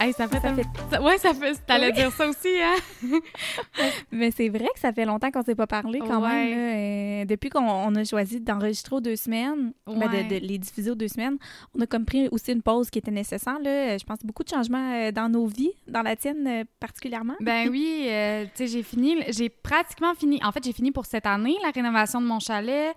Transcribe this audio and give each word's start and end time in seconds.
Hey, 0.00 0.12
ça 0.14 0.26
fait... 0.28 0.40
Ça 0.40 0.54
fait- 0.54 0.62
ça- 0.90 1.02
Ouais, 1.02 1.18
ça 1.18 1.34
fait... 1.34 1.52
T'allais 1.66 1.92
dire 1.92 2.10
ça 2.10 2.26
aussi, 2.28 2.48
hein? 2.60 2.76
Mais 4.10 4.30
c'est 4.30 4.48
vrai 4.48 4.68
que 4.74 4.80
ça 4.80 4.92
fait 4.92 5.04
longtemps 5.04 5.30
qu'on 5.30 5.42
s'est 5.42 5.54
pas 5.54 5.66
parlé 5.66 5.98
quand 6.00 6.22
Ouais. 6.22 6.28
même. 6.28 6.50
là. 6.50 7.22
Euh, 7.22 7.24
depuis 7.26 7.50
qu'on 7.50 7.60
on 7.68 7.94
a 7.94 8.04
choisi 8.04 8.40
d'enregistrer 8.40 8.96
aux 8.96 9.00
deux 9.00 9.16
semaines, 9.16 9.72
ben, 9.86 10.08
de- 10.28 10.36
les 10.36 10.58
diffuser 10.58 10.90
aux 10.90 10.94
deux 10.94 11.08
semaines, 11.08 11.36
on 11.76 11.80
a 11.82 11.86
comme 11.86 12.04
pris 12.06 12.28
aussi 12.30 12.52
une 12.52 12.62
pause 12.62 12.88
qui 12.90 12.98
était 12.98 13.10
nécessaire. 13.10 13.58
Là. 13.62 13.98
Je 13.98 14.04
pense 14.04 14.20
beaucoup 14.24 14.42
de 14.42 14.48
changements 14.48 14.94
euh, 14.94 15.12
dans 15.12 15.28
nos 15.28 15.46
vies, 15.46 15.72
dans 15.86 16.02
la 16.02 16.16
tienne 16.16 16.46
euh, 16.46 16.64
particulièrement. 16.80 17.34
Ben 17.40 17.68
oui, 17.70 18.06
euh, 18.08 18.44
tu 18.46 18.50
sais, 18.54 18.66
j'ai 18.68 18.82
fini, 18.82 19.16
j'ai 19.28 19.50
pratiquement 19.50 20.14
fini. 20.14 20.40
En 20.42 20.50
fait, 20.52 20.64
j'ai 20.64 20.72
fini 20.72 20.92
pour 20.92 21.04
cette 21.06 21.26
année 21.26 21.56
la 21.62 21.70
rénovation 21.70 22.20
de 22.22 22.26
mon 22.26 22.40
chalet. 22.40 22.94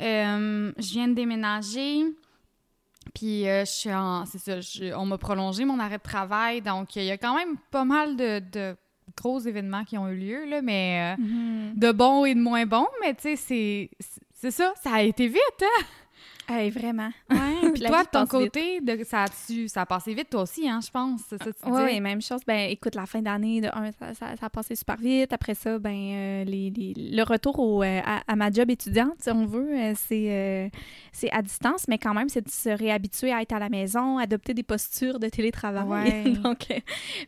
Euh, 0.00 0.72
je 0.78 0.90
viens 0.92 1.08
de 1.08 1.14
déménager. 1.14 2.04
Puis 3.14 3.48
euh, 3.48 3.64
je 3.64 3.70
suis 3.70 3.92
en. 3.92 4.24
C'est 4.26 4.38
ça, 4.38 4.60
je- 4.60 4.94
on 4.94 5.04
m'a 5.06 5.18
prolongé 5.18 5.64
mon 5.64 5.78
arrêt 5.78 5.98
de 5.98 6.02
travail. 6.02 6.62
Donc, 6.62 6.96
il 6.96 7.04
y 7.04 7.10
a 7.10 7.18
quand 7.18 7.34
même 7.36 7.56
pas 7.70 7.84
mal 7.84 8.16
de, 8.16 8.40
de 8.52 8.76
gros 9.16 9.38
événements 9.40 9.84
qui 9.84 9.98
ont 9.98 10.08
eu 10.08 10.16
lieu, 10.16 10.44
là, 10.46 10.62
mais 10.62 11.14
euh, 11.18 11.22
Mhm. 11.22 11.72
de 11.76 11.92
bons 11.92 12.24
et 12.24 12.34
de 12.34 12.40
moins 12.40 12.66
bons. 12.66 12.88
Mais 13.00 13.14
tu 13.14 13.22
sais, 13.22 13.36
c'est. 13.36 13.90
C'est 14.32 14.50
ça, 14.50 14.74
ça 14.82 14.92
a 14.92 15.02
été 15.02 15.26
vite, 15.26 15.40
hein? 15.62 15.84
Hey, 16.48 16.70
vraiment. 16.70 17.10
Ouais, 17.30 17.70
puis 17.74 17.82
toi, 17.84 18.02
de 18.04 18.08
ton 18.10 18.26
côté, 18.26 18.80
de, 18.80 19.02
ça, 19.04 19.24
a-tu- 19.24 19.66
ça 19.68 19.82
a 19.82 19.86
passé 19.86 20.12
vite, 20.14 20.28
toi 20.30 20.42
aussi, 20.42 20.68
hein, 20.68 20.80
je 20.84 20.90
pense. 20.90 21.22
C'est 21.28 21.38
ça, 21.42 21.50
que 21.52 21.56
tu 21.58 21.64
Oui, 21.70 21.72
dis? 21.78 21.84
oui, 21.94 22.00
même 22.00 22.20
chose. 22.20 22.40
Ben, 22.46 22.68
écoute, 22.70 22.94
la 22.94 23.06
fin 23.06 23.22
d'année, 23.22 23.60
de 23.62 23.68
un, 23.68 23.90
ça, 23.92 24.12
ça- 24.14 24.36
ça 24.36 24.46
a 24.46 24.50
passé 24.50 24.74
super 24.76 24.96
vite. 24.96 25.32
Après 25.32 25.54
ça, 25.54 25.78
ben, 25.78 25.90
euh, 25.94 26.44
les, 26.44 26.70
les- 26.70 26.94
le 26.96 27.22
retour 27.22 27.58
au, 27.58 27.82
euh, 27.82 28.00
à, 28.04 28.22
à 28.30 28.36
ma 28.36 28.50
job 28.50 28.70
étudiante, 28.70 29.14
si 29.20 29.30
on 29.30 29.46
veut, 29.46 29.72
euh, 29.74 29.92
c'est 29.96 30.70
c'est 31.12 31.30
à 31.30 31.40
distance, 31.42 31.86
mais 31.88 31.96
quand 31.98 32.12
même, 32.14 32.28
c'est 32.28 32.44
de 32.44 32.50
se 32.50 32.68
réhabituer 32.68 33.32
à 33.32 33.40
être 33.40 33.52
à 33.54 33.58
la 33.58 33.68
maison, 33.68 34.18
adopter 34.18 34.52
des 34.52 34.62
postures 34.62 35.18
de 35.18 35.28
télétravail. 35.28 35.86
Ouais. 35.88 36.30
Donc, 36.42 36.66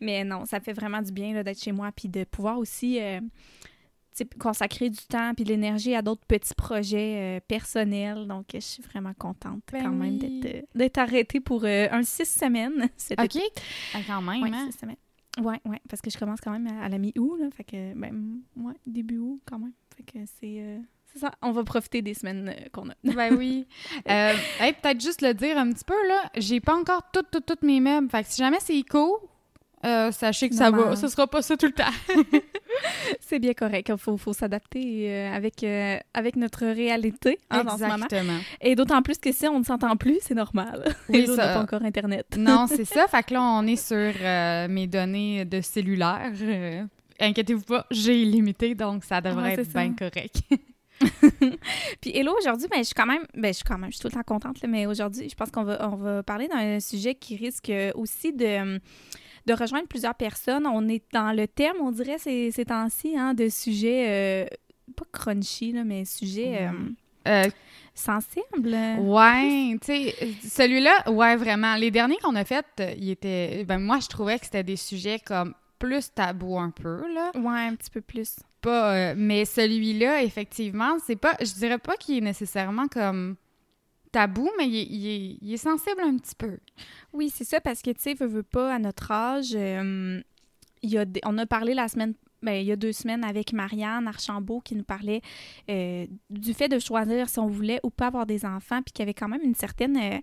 mais 0.00 0.25
non, 0.25 0.44
ça 0.44 0.61
fait 0.61 0.72
vraiment 0.75 1.00
du 1.00 1.12
bien 1.12 1.33
là, 1.33 1.42
d'être 1.42 1.62
chez 1.62 1.72
moi, 1.72 1.91
puis 1.94 2.09
de 2.09 2.25
pouvoir 2.25 2.59
aussi 2.59 2.98
consacrer 4.39 4.91
du 4.91 5.05
temps 5.09 5.33
puis 5.34 5.45
de 5.45 5.50
l'énergie 5.50 5.95
à 5.95 6.03
d'autres 6.03 6.25
petits 6.27 6.55
projets 6.55 7.36
euh, 7.36 7.41
personnels. 7.47 8.27
Donc, 8.27 8.47
je 8.55 8.60
suis 8.60 8.82
vraiment 8.82 9.12
contente 9.19 9.62
Ben 9.72 9.82
quand 9.84 9.93
même 9.93 10.19
d'être 10.19 10.47
euh, 10.47 10.62
d'être 10.75 10.99
arrêtée 10.99 11.41
pour 11.41 11.65
euh, 11.65 11.88
un 11.91 12.03
six 12.03 12.26
semaines. 12.26 12.88
cet 12.97 13.21
OK. 13.21 13.38
Ah, 13.94 13.99
quand 14.06 14.22
même, 14.22 14.43
oui, 14.43 14.50
hein? 14.53 14.69
six 14.71 14.78
semaines. 14.78 14.97
Ouais, 15.38 15.60
ouais, 15.66 15.81
parce 15.88 16.00
que 16.00 16.10
je 16.10 16.16
commence 16.16 16.41
quand 16.41 16.50
même 16.53 16.66
à, 16.66 16.84
à 16.84 16.88
la 16.88 16.97
mi-août, 16.99 17.37
là. 17.38 17.49
Fait 17.55 17.65
que, 17.65 17.93
ben, 17.94 18.38
ouais, 18.56 18.72
début 18.87 19.19
août 19.19 19.41
quand 19.44 19.59
même. 19.59 19.72
Fait 19.94 20.03
que 20.03 20.19
c'est. 20.41 20.56
euh, 20.60 20.78
c'est 21.12 21.19
ça. 21.19 21.31
On 21.43 21.53
va 21.53 21.62
profiter 21.62 22.00
des 22.03 22.15
semaines 22.15 22.49
euh, 22.49 22.69
qu'on 22.72 22.88
a. 22.88 22.94
Ben 23.05 23.34
oui. 23.37 23.66
Euh, 24.09 24.32
hey, 24.60 24.72
peut-être 24.72 25.00
juste 25.00 25.21
le 25.22 25.34
dire 25.34 25.59
un 25.59 25.71
petit 25.72 25.84
peu, 25.84 25.94
là. 26.09 26.31
J'ai 26.37 26.60
pas 26.60 26.75
encore 26.75 27.03
toutes, 27.12 27.31
toutes, 27.31 27.44
toutes 27.47 27.62
mes 27.62 27.81
meubles. 27.81 28.09
Fait 28.09 28.22
que 28.22 28.28
si 28.31 28.38
jamais 28.41 28.59
c'est 28.60 28.76
éco, 28.76 29.19
euh, 29.84 30.10
sachez 30.12 30.49
que 30.49 30.55
ça 30.55 30.71
va. 30.71 30.94
Ce 30.97 31.09
sera 31.09 31.26
pas 31.26 31.43
ça 31.43 31.56
tout 31.56 31.66
le 31.66 31.72
temps. 31.72 31.84
c'est 33.20 33.38
bien 33.38 33.54
correct. 33.54 33.88
Il 33.88 33.98
faut, 33.98 34.16
faut 34.16 34.32
s'adapter 34.32 35.10
euh, 35.10 35.32
avec, 35.32 35.62
euh, 35.62 35.98
avec 36.14 36.37
notre 36.37 36.66
réalité 36.66 37.38
hein, 37.50 37.64
en 37.66 37.76
ce 37.76 37.82
moment. 37.82 37.94
Exactement. 37.94 38.38
Et 38.60 38.75
d'autant 38.75 39.03
plus 39.03 39.19
que 39.19 39.32
si 39.32 39.47
on 39.47 39.59
ne 39.59 39.64
s'entend 39.64 39.97
plus, 39.97 40.19
c'est 40.22 40.34
normal. 40.34 40.94
Oui, 41.09 41.22
autres 41.22 41.37
ça- 41.37 41.48
n'ont 41.48 41.54
pas 41.54 41.62
encore 41.62 41.82
Internet. 41.82 42.26
Non, 42.38 42.66
c'est 42.69 42.84
ça. 42.84 43.06
Fait 43.09 43.22
que 43.22 43.34
là, 43.34 43.42
on 43.42 43.66
est 43.66 43.76
sur 43.76 43.97
euh, 43.97 44.69
mes 44.69 44.87
données 44.87 45.44
de 45.44 45.60
cellulaire. 45.60 46.32
Inquiétez-vous 47.19 47.64
pas, 47.64 47.87
j'ai 47.91 48.20
illimité, 48.22 48.75
donc 48.75 49.04
ça 49.04 49.20
devrait 49.20 49.54
être 49.54 49.72
bien 49.72 49.94
correct. 49.94 50.37
Puis 52.00 52.16
hello, 52.16 52.34
aujourd'hui, 52.38 52.69
ben, 52.70 52.78
je 52.78 52.84
suis 52.84 52.94
quand 52.94 53.06
même, 53.06 53.25
ben, 53.34 53.48
je 53.48 53.56
suis 53.58 53.64
quand 53.64 53.78
même, 53.78 53.91
je 53.91 53.97
suis 53.97 54.03
tout 54.03 54.08
le 54.08 54.14
temps 54.14 54.22
contente, 54.22 54.60
là, 54.62 54.69
mais 54.69 54.87
aujourd'hui, 54.87 55.28
je 55.28 55.34
pense 55.34 55.50
qu'on 55.50 55.64
va, 55.64 55.88
on 55.93 55.97
va 55.97 56.22
parler 56.22 56.48
d'un 56.48 56.81
sujet 56.81 57.14
qui 57.14 57.37
risque 57.37 57.70
aussi 57.94 58.32
de, 58.32 58.81
de 59.47 59.53
rejoindre 59.53 59.87
plusieurs 59.89 60.15
personnes. 60.15 60.67
On 60.67 60.89
est 60.89 61.03
dans 61.12 61.33
le 61.34 61.47
thème, 61.47 61.77
on 61.81 61.91
dirait, 61.93 62.19
ces, 62.19 62.51
ces 62.51 62.65
temps-ci, 62.65 63.17
hein, 63.17 63.34
de 63.34 63.49
sujets, 63.49 64.07
euh, 64.09 64.47
pas 64.97 65.05
crunchy, 65.12 65.73
là, 65.73 65.84
mais 65.84 66.05
sujets 66.05 66.69
euh, 66.69 66.71
Euh, 67.29 67.51
sensibles. 67.95 68.77
ouais, 69.01 69.77
tu 69.81 69.87
sais, 69.87 70.15
euh, 70.23 70.27
celui-là, 70.49 71.11
ouais, 71.11 71.37
vraiment. 71.37 71.75
Les 71.77 71.91
derniers 71.91 72.19
qu'on 72.23 72.35
a 72.37 72.45
faits, 72.45 72.67
euh, 72.81 72.93
il 72.99 73.11
était. 73.11 73.65
Ben, 73.65 73.79
moi, 73.79 73.99
je 74.01 74.09
trouvais 74.09 74.39
que 74.39 74.45
c'était 74.45 74.62
des 74.65 74.77
sujets 74.77 75.19
comme 75.19 75.55
plus 75.79 76.12
tabous 76.15 76.59
un 76.59 76.71
peu, 76.71 77.03
là. 77.12 77.31
Ouais, 77.35 77.67
un 77.69 77.75
petit 77.75 77.91
peu 77.91 78.01
plus. 78.01 78.37
pas. 78.61 78.95
euh, 78.95 79.15
mais 79.17 79.45
celui-là, 79.45 80.23
effectivement, 80.23 80.97
c'est 81.05 81.17
pas. 81.17 81.37
Je 81.41 81.53
dirais 81.55 81.79
pas 81.79 81.97
qu'il 81.97 82.19
est 82.19 82.21
nécessairement 82.21 82.87
comme 82.89 83.37
mais 84.59 84.69
il 84.69 85.53
est, 85.53 85.56
sensible 85.56 86.00
un 86.03 86.16
petit 86.16 86.34
peu. 86.34 86.59
Oui, 87.12 87.31
c'est 87.34 87.44
ça, 87.44 87.60
parce 87.60 87.82
que, 87.82 87.91
tu 87.91 88.00
sais, 88.00 88.15
veux, 88.15 88.43
pas, 88.43 88.75
à 88.75 88.78
notre 88.78 89.10
âge, 89.10 89.53
il 89.53 91.06
on 91.25 91.38
a 91.38 91.47
parlé 91.47 91.75
la 91.75 91.88
semaine, 91.88 92.15
ben, 92.43 92.53
il 92.53 92.66
y 92.66 92.72
a 92.72 92.76
deux 92.76 92.93
semaines 92.93 93.25
avec 93.25 93.53
Marianne 93.53 94.06
Archambault 94.06 94.60
qui 94.60 94.75
nous 94.75 94.84
parlait 94.84 95.22
euh, 95.71 96.06
du 96.31 96.55
fait 96.55 96.69
de 96.69 96.78
choisir 96.78 97.28
si 97.28 97.38
on 97.38 97.47
voulait 97.47 97.81
ou 97.82 97.91
pas 97.91 98.06
avoir 98.06 98.26
des 98.26 98.44
enfants, 98.44 98.82
puis 98.82 98.93
qu'il 98.93 99.03
y 99.03 99.05
avait 99.05 99.15
quand 99.15 99.28
même 99.28 99.43
une 99.43 99.55
certaine... 99.55 99.97
euh, 99.97 100.19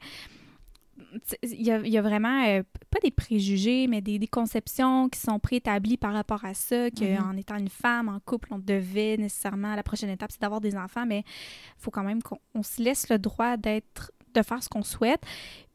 il 1.44 1.62
y, 1.62 1.72
a, 1.72 1.79
il 1.79 1.91
y 1.91 1.97
a 1.97 2.01
vraiment, 2.01 2.44
euh, 2.46 2.63
pas 2.90 3.00
des 3.01 3.12
préjugés, 3.12 3.88
mais 3.88 4.01
des, 4.01 4.19
des 4.19 4.28
conceptions 4.28 5.09
qui 5.09 5.19
sont 5.19 5.40
préétablies 5.40 5.97
par 5.97 6.13
rapport 6.13 6.44
à 6.46 6.53
ça, 6.53 6.90
qu'en 6.91 7.34
Mhm. 7.34 7.38
étant 7.40 7.57
une 7.57 7.69
femme, 7.69 8.09
en 8.09 8.19
couple, 8.19 8.50
on 8.51 8.57
devait 8.59 9.18
nécessairement, 9.18 9.75
la 9.75 9.84
prochaine 9.84 10.09
étape, 10.09 10.31
c'est 10.31 10.41
d'avoir 10.41 10.62
des 10.62 10.75
enfants, 10.75 11.06
mais 11.06 11.19
il 11.19 11.81
faut 11.81 11.91
quand 11.91 12.03
même 12.03 12.22
qu'on 12.24 12.40
on 12.56 12.63
se 12.63 12.81
laisse 12.81 13.09
le 13.09 13.19
droit 13.19 13.57
d'être, 13.57 14.12
de 14.34 14.41
faire 14.41 14.62
ce 14.63 14.69
qu'on 14.69 14.84
souhaite. 14.84 15.22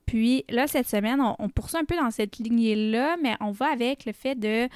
Puis 0.06 0.44
là, 0.48 0.66
cette 0.66 0.88
semaine, 0.88 1.20
on, 1.20 1.36
on 1.38 1.48
poursuit 1.48 1.78
un 1.78 1.84
peu 1.84 1.96
dans 1.96 2.10
cette 2.10 2.38
lignée-là, 2.38 3.16
mais 3.22 3.36
on 3.40 3.50
va 3.50 3.66
avec 3.72 4.04
le 4.06 4.12
fait 4.12 4.34
de 4.34 4.68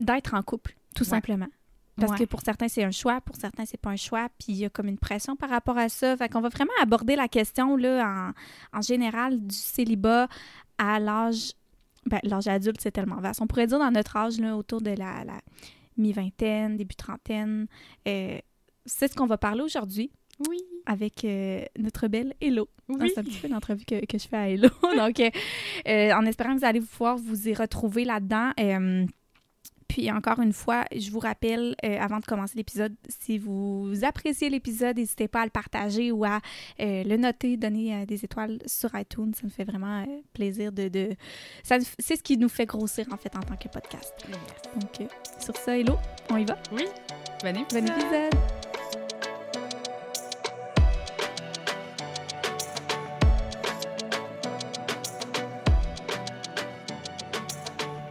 d'être 0.00 0.34
en 0.34 0.42
couple, 0.42 0.76
tout 0.94 1.02
Ouais. 1.02 1.10
simplement. 1.10 1.48
Parce 1.98 2.12
Ouais. 2.12 2.18
que 2.18 2.24
pour 2.24 2.40
certains, 2.42 2.68
c'est 2.68 2.84
un 2.84 2.90
choix, 2.90 3.20
pour 3.20 3.36
certains, 3.36 3.64
c'est 3.66 3.80
pas 3.80 3.90
un 3.90 3.96
choix, 3.96 4.28
puis 4.38 4.52
il 4.52 4.56
y 4.56 4.64
a 4.64 4.70
comme 4.70 4.86
une 4.88 4.98
pression 4.98 5.36
par 5.36 5.50
rapport 5.50 5.76
à 5.78 5.88
ça. 5.88 6.16
Fait 6.16 6.28
qu'on 6.28 6.40
va 6.40 6.48
vraiment 6.48 6.72
aborder 6.80 7.16
la 7.16 7.28
question, 7.28 7.76
là, 7.76 8.32
en, 8.72 8.78
en 8.78 8.82
général, 8.82 9.40
du 9.40 9.54
célibat 9.54 10.28
à 10.78 10.98
l'âge... 11.00 11.52
Ben, 12.06 12.20
l'âge 12.22 12.46
adulte, 12.48 12.80
c'est 12.80 12.92
tellement 12.92 13.16
vaste. 13.20 13.42
On 13.42 13.46
pourrait 13.46 13.66
dire 13.66 13.78
dans 13.78 13.90
notre 13.90 14.16
âge, 14.16 14.38
là, 14.38 14.56
autour 14.56 14.80
de 14.80 14.90
la, 14.90 15.24
la 15.24 15.40
mi-vingtaine, 15.98 16.76
début 16.76 16.94
trentaine. 16.94 17.66
Euh, 18.06 18.38
c'est 18.86 19.08
ce 19.10 19.14
qu'on 19.16 19.26
va 19.26 19.36
parler 19.36 19.60
aujourd'hui 19.62 20.10
Oui. 20.48 20.56
avec 20.86 21.24
euh, 21.24 21.62
notre 21.78 22.08
belle 22.08 22.34
Hello. 22.40 22.68
Ah, 22.88 22.94
Oui. 23.00 23.10
C'est 23.12 23.20
un 23.20 23.24
petit 23.24 23.40
peu 23.40 23.48
l'entrevue 23.48 23.84
que, 23.84 24.06
que 24.06 24.16
je 24.18 24.26
fais 24.28 24.36
à 24.36 24.48
Hello. 24.48 24.68
Donc, 24.96 25.20
euh, 25.20 26.12
en 26.12 26.24
espérant 26.24 26.54
que 26.54 26.60
vous 26.60 26.64
allez 26.64 26.80
pouvoir 26.80 27.18
vous 27.18 27.48
y 27.48 27.52
retrouver 27.54 28.04
là-dedans. 28.04 28.52
Puis 29.88 30.10
encore 30.12 30.38
une 30.40 30.52
fois, 30.52 30.84
je 30.94 31.10
vous 31.10 31.18
rappelle, 31.18 31.74
euh, 31.84 31.98
avant 31.98 32.18
de 32.20 32.24
commencer 32.26 32.56
l'épisode, 32.56 32.94
si 33.08 33.38
vous 33.38 33.90
appréciez 34.02 34.50
l'épisode, 34.50 34.96
n'hésitez 34.98 35.28
pas 35.28 35.40
à 35.40 35.44
le 35.44 35.50
partager 35.50 36.12
ou 36.12 36.24
à 36.24 36.40
euh, 36.80 37.02
le 37.04 37.16
noter, 37.16 37.56
donner 37.56 37.94
euh, 37.94 38.06
des 38.06 38.24
étoiles 38.24 38.58
sur 38.66 38.90
iTunes. 38.94 39.32
Ça 39.34 39.42
me 39.44 39.50
fait 39.50 39.64
vraiment 39.64 40.04
plaisir 40.34 40.72
de... 40.72 40.88
de... 40.88 41.16
ça- 41.62 41.78
C'est 41.98 42.16
ce 42.16 42.22
qui 42.22 42.36
nous 42.36 42.48
fait 42.50 42.66
grossir, 42.66 43.06
en 43.12 43.16
fait, 43.16 43.34
en 43.34 43.40
tant 43.40 43.56
que 43.56 43.68
podcast. 43.68 44.12
Donc, 44.76 45.08
sur 45.40 45.56
ça, 45.56 45.76
Hello, 45.78 45.96
on 46.30 46.36
y 46.36 46.44
va? 46.44 46.58
Oui. 46.72 46.84
Bon 47.42 47.52
Bon 47.72 47.86
épisode. 47.86 48.57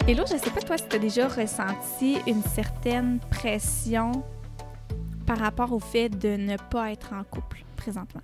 Hello, 0.08 0.24
je 0.26 0.38
sais 0.38 0.52
pas 0.52 0.62
toi 0.62 0.78
si 0.78 0.88
tu 0.88 0.96
as 0.96 1.00
déjà 1.00 1.28
ressenti 1.28 2.16
une 2.28 2.42
certaine 2.42 3.20
pression 3.30 4.24
par 5.26 5.38
rapport 5.38 5.74
au 5.74 5.80
fait 5.80 6.08
de 6.08 6.38
ne 6.38 6.56
pas 6.56 6.94
être 6.94 7.12
en 7.12 7.26
couple 7.26 7.66
présentement? 7.76 8.22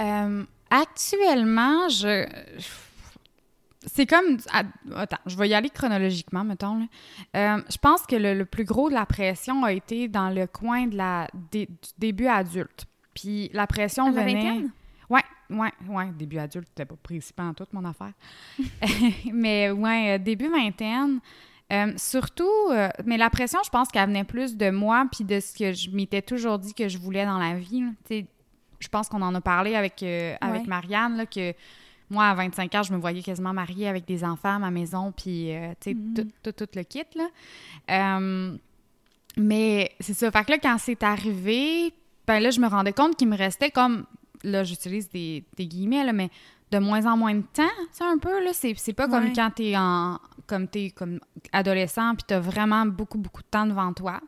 Euh, 0.00 0.44
actuellement, 0.70 1.88
je. 1.88 2.28
c'est 3.86 4.06
comme. 4.06 4.38
Attends, 4.94 5.16
je 5.26 5.36
vais 5.36 5.48
y 5.48 5.54
aller 5.54 5.68
chronologiquement, 5.68 6.44
mettons. 6.44 6.86
Euh, 7.34 7.60
je 7.68 7.78
pense 7.78 8.02
que 8.02 8.14
le, 8.14 8.44
plus 8.44 8.64
gros 8.64 8.88
de 8.88 8.94
la 8.94 9.04
pression 9.04 9.64
a 9.64 9.72
été 9.72 10.06
dans 10.06 10.30
le 10.30 10.46
coin 10.46 10.86
de 10.86 10.96
la, 10.96 11.26
du 11.50 11.66
début 11.98 12.28
adulte. 12.28 12.86
Puis 13.14 13.50
la 13.52 13.66
pression 13.66 14.06
à 14.06 14.10
venait. 14.12 14.62
Ouais, 15.08 15.22
ouais, 15.50 15.72
ouais. 15.88 16.10
Début 16.18 16.38
adulte, 16.38 16.68
c'était 16.68 16.84
pas 16.84 16.96
principal 17.02 17.46
en 17.46 17.54
toute 17.54 17.72
mon 17.72 17.84
affaire. 17.84 18.12
mais 19.32 19.70
ouais, 19.70 20.14
euh, 20.14 20.18
début 20.18 20.48
vingtaine. 20.48 21.20
Euh, 21.72 21.92
surtout, 21.96 22.70
mais 23.04 23.16
la 23.16 23.28
pression, 23.28 23.58
je 23.64 23.70
pense 23.70 23.88
qu'elle 23.88 24.08
venait 24.08 24.22
plus 24.22 24.56
de 24.56 24.70
moi 24.70 25.04
puis 25.10 25.24
de 25.24 25.40
ce 25.40 25.52
que 25.52 25.72
je 25.72 25.90
m'étais 25.90 26.22
toujours 26.22 26.60
dit 26.60 26.74
que 26.74 26.88
je 26.88 26.96
voulais 26.96 27.24
dans 27.24 27.38
la 27.38 27.54
vie. 27.54 27.82
Je 28.08 28.88
pense 28.88 29.08
qu'on 29.08 29.22
en 29.22 29.34
a 29.34 29.40
parlé 29.40 29.74
avec, 29.74 30.04
avec 30.40 30.68
Marianne, 30.68 31.16
là, 31.16 31.26
que 31.26 31.52
moi, 32.10 32.26
à 32.26 32.34
25 32.34 32.74
ans, 32.74 32.82
je 32.82 32.92
me 32.92 32.98
voyais 32.98 33.22
quasiment 33.22 33.52
mariée 33.52 33.88
avec 33.88 34.06
des 34.06 34.22
enfants 34.22 34.56
à 34.56 34.58
ma 34.58 34.70
maison, 34.70 35.12
puis, 35.12 35.54
euh, 35.54 35.72
tu 35.80 35.90
sais, 35.90 35.94
mhm. 35.94 36.28
tout, 36.42 36.68
le 36.74 36.82
kit, 36.82 37.04
là. 37.16 37.28
Euh, 37.90 38.56
mais 39.36 39.90
c'est 40.00 40.14
ça. 40.14 40.30
Fait 40.30 40.44
que 40.44 40.52
là, 40.52 40.58
quand 40.58 40.76
c'est 40.78 41.02
arrivé, 41.02 41.92
ben 42.26 42.40
là, 42.40 42.50
je 42.50 42.60
me 42.60 42.68
rendais 42.68 42.92
compte 42.92 43.16
qu'il 43.16 43.28
me 43.28 43.36
restait 43.36 43.70
comme, 43.70 44.06
là, 44.46 44.64
j'utilise 44.64 45.08
des, 45.10 45.44
guillemets, 45.58 46.04
là, 46.04 46.12
mais 46.12 46.30
de 46.70 46.78
moins 46.78 47.04
en 47.06 47.16
moins 47.16 47.34
de 47.34 47.44
temps, 47.52 47.62
tu 47.96 48.02
un 48.02 48.18
peu, 48.18 48.42
là. 48.42 48.50
C'est 48.52 48.92
pas 48.92 49.08
comme 49.08 49.32
quand 49.32 49.50
t'es 49.54 49.76
en... 49.76 50.18
comme 50.46 50.68
t'es 50.68 50.90
comme 50.90 51.20
adolescent, 51.52 52.14
puis 52.14 52.24
t'as 52.26 52.40
vraiment 52.40 52.86
beaucoup, 52.86 53.18
beaucoup 53.18 53.42
de 53.42 53.48
temps 53.48 53.66
devant 53.66 53.92
toi. 53.92 54.20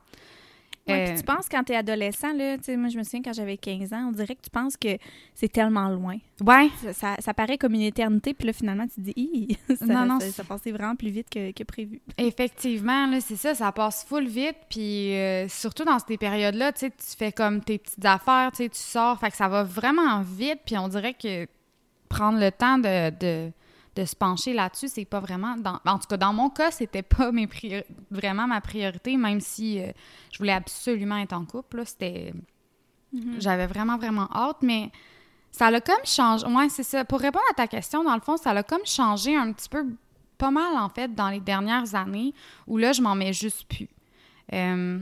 Ouais, 0.88 1.14
tu 1.14 1.20
euh, 1.20 1.22
penses 1.22 1.48
quand 1.50 1.64
tu 1.64 1.72
es 1.72 1.76
adolescent, 1.76 2.32
là, 2.32 2.56
moi 2.76 2.88
je 2.88 2.98
me 2.98 3.02
souviens 3.02 3.22
quand 3.22 3.32
j'avais 3.32 3.56
15 3.56 3.92
ans, 3.92 4.08
on 4.08 4.12
dirait 4.12 4.34
que 4.34 4.42
tu 4.42 4.50
penses 4.50 4.76
que 4.76 4.98
c'est 5.34 5.50
tellement 5.50 5.88
loin. 5.88 6.16
Ouais. 6.44 6.68
Ça, 6.92 7.16
ça, 7.18 7.34
paraît 7.34 7.58
comme 7.58 7.74
une 7.74 7.82
éternité, 7.82 8.34
puis 8.34 8.46
là 8.46 8.52
finalement 8.52 8.86
tu 8.86 8.94
te 8.94 9.00
dis, 9.00 9.58
ça, 9.76 9.86
non, 9.86 10.06
non, 10.06 10.20
ça, 10.20 10.44
passait 10.44 10.72
vraiment 10.72 10.96
plus 10.96 11.10
vite 11.10 11.28
que, 11.30 11.64
prévu. 11.64 12.00
Effectivement, 12.16 13.06
là, 13.06 13.20
c'est 13.20 13.36
ça, 13.36 13.54
ça 13.54 13.72
passe 13.72 14.04
full 14.04 14.26
vite, 14.26 14.56
puis 14.68 15.14
euh, 15.14 15.48
surtout 15.48 15.84
dans 15.84 15.98
ces 15.98 16.16
périodes-là, 16.16 16.72
tu 16.72 16.90
tu 16.90 17.16
fais 17.16 17.32
comme 17.32 17.62
tes 17.62 17.78
petites 17.78 18.04
affaires, 18.04 18.50
tu 18.54 18.68
tu 18.68 18.78
sors, 18.78 19.18
fait 19.18 19.30
que 19.30 19.36
ça 19.36 19.48
va 19.48 19.62
vraiment 19.62 20.22
vite, 20.22 20.60
puis 20.64 20.78
on 20.78 20.88
dirait 20.88 21.14
que 21.14 21.46
prendre 22.08 22.38
le 22.38 22.50
temps 22.50 22.78
de 22.78 23.10
de 23.10 23.52
se 24.04 24.16
pencher 24.16 24.52
là-dessus, 24.52 24.88
c'est 24.88 25.04
pas 25.04 25.20
vraiment. 25.20 25.56
Dans, 25.56 25.80
en 25.84 25.98
tout 25.98 26.06
cas, 26.08 26.16
dans 26.16 26.32
mon 26.32 26.50
cas, 26.50 26.70
c'était 26.70 27.02
pas 27.02 27.32
mes 27.32 27.48
vraiment 28.10 28.46
ma 28.46 28.60
priorité, 28.60 29.16
même 29.16 29.40
si 29.40 29.80
euh, 29.80 29.90
je 30.32 30.38
voulais 30.38 30.52
absolument 30.52 31.18
être 31.18 31.32
en 31.32 31.44
couple. 31.44 31.82
C'était. 31.84 32.32
Mm-hmm. 33.14 33.40
J'avais 33.40 33.66
vraiment, 33.66 33.96
vraiment 33.96 34.28
hâte, 34.34 34.58
mais 34.62 34.90
ça 35.50 35.70
l'a 35.70 35.80
comme 35.80 36.04
changé. 36.04 36.46
Ouais, 36.46 36.68
c'est 36.68 36.82
ça. 36.82 37.04
Pour 37.04 37.20
répondre 37.20 37.44
à 37.50 37.54
ta 37.54 37.66
question, 37.66 38.04
dans 38.04 38.14
le 38.14 38.20
fond, 38.20 38.36
ça 38.36 38.52
l'a 38.52 38.62
comme 38.62 38.84
changé 38.84 39.36
un 39.36 39.52
petit 39.52 39.68
peu, 39.68 39.86
pas 40.36 40.50
mal 40.50 40.76
en 40.76 40.88
fait, 40.88 41.14
dans 41.14 41.28
les 41.28 41.40
dernières 41.40 41.94
années, 41.94 42.34
où 42.66 42.76
là, 42.76 42.92
je 42.92 43.02
m'en 43.02 43.14
mets 43.14 43.32
juste 43.32 43.66
plus. 43.68 43.88
Euh, 44.52 45.00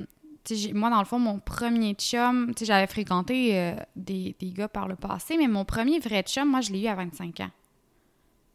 moi, 0.74 0.90
dans 0.90 1.00
le 1.00 1.04
fond, 1.04 1.18
mon 1.18 1.38
premier 1.38 1.94
chum, 1.94 2.52
j'avais 2.60 2.86
fréquenté 2.86 3.58
euh, 3.58 3.74
des, 3.96 4.36
des, 4.38 4.50
gars 4.50 4.68
par 4.68 4.86
le 4.86 4.94
passé, 4.94 5.36
mais 5.36 5.48
mon 5.48 5.64
premier 5.64 5.98
vrai 5.98 6.22
chum, 6.22 6.48
moi, 6.48 6.60
je 6.60 6.72
l'ai 6.72 6.82
eu 6.82 6.86
à 6.86 6.94
25 6.94 7.40
ans. 7.40 7.50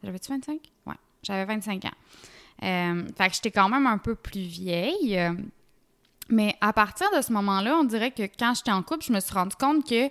J'avais-tu 0.02 0.30
25? 0.30 0.60
Ouais, 0.86 0.94
j'avais 1.22 1.44
25 1.44 1.84
ans. 1.84 1.88
Euh, 2.62 3.04
fait 3.16 3.28
que 3.28 3.34
j'étais 3.34 3.50
quand 3.50 3.68
même 3.68 3.86
un 3.86 3.98
peu 3.98 4.14
plus 4.14 4.42
vieille. 4.42 5.18
mais 6.28 6.54
à 6.60 6.72
partir 6.72 7.08
de 7.16 7.22
ce 7.22 7.32
moment-là, 7.32 7.76
on 7.80 7.84
dirait 7.84 8.10
que 8.10 8.22
quand 8.22 8.54
j'étais 8.54 8.70
en 8.70 8.82
couple, 8.82 9.04
je 9.04 9.12
me 9.12 9.20
suis 9.20 9.34
rendu 9.34 9.56
compte 9.56 9.88
que 9.88 10.10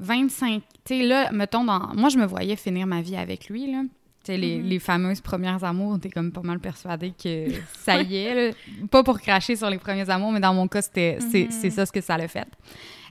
25... 0.00 0.62
Tu 0.84 1.00
sais, 1.00 1.02
là, 1.02 1.30
mettons, 1.32 1.64
dans... 1.64 1.94
moi, 1.94 2.08
je 2.08 2.18
me 2.18 2.26
voyais 2.26 2.56
finir 2.56 2.86
ma 2.86 3.00
vie 3.00 3.16
avec 3.16 3.48
lui, 3.48 3.70
là. 3.70 3.82
Tu 4.24 4.32
sais, 4.32 4.36
les, 4.36 4.58
mm-hmm. 4.58 4.68
les, 4.68 4.78
fameuses 4.78 5.20
premières 5.20 5.62
amours, 5.64 5.98
t'es 6.00 6.10
comme 6.10 6.32
pas 6.32 6.42
mal 6.42 6.60
persuadée 6.60 7.12
que 7.12 7.46
ça 7.72 8.02
y 8.02 8.16
est. 8.16 8.56
Pas 8.90 9.02
pour 9.02 9.20
cracher 9.20 9.56
sur 9.56 9.70
les 9.70 9.78
premiers 9.78 10.08
amours, 10.10 10.32
mais 10.32 10.40
dans 10.40 10.54
mon 10.54 10.68
cas, 10.68 10.82
c'était, 10.82 11.18
c'est, 11.20 11.44
mm-hmm. 11.44 11.70
ça 11.70 11.86
ce 11.86 11.92
que 11.92 12.00
ça 12.00 12.16
l'a 12.16 12.28
fait. 12.28 12.48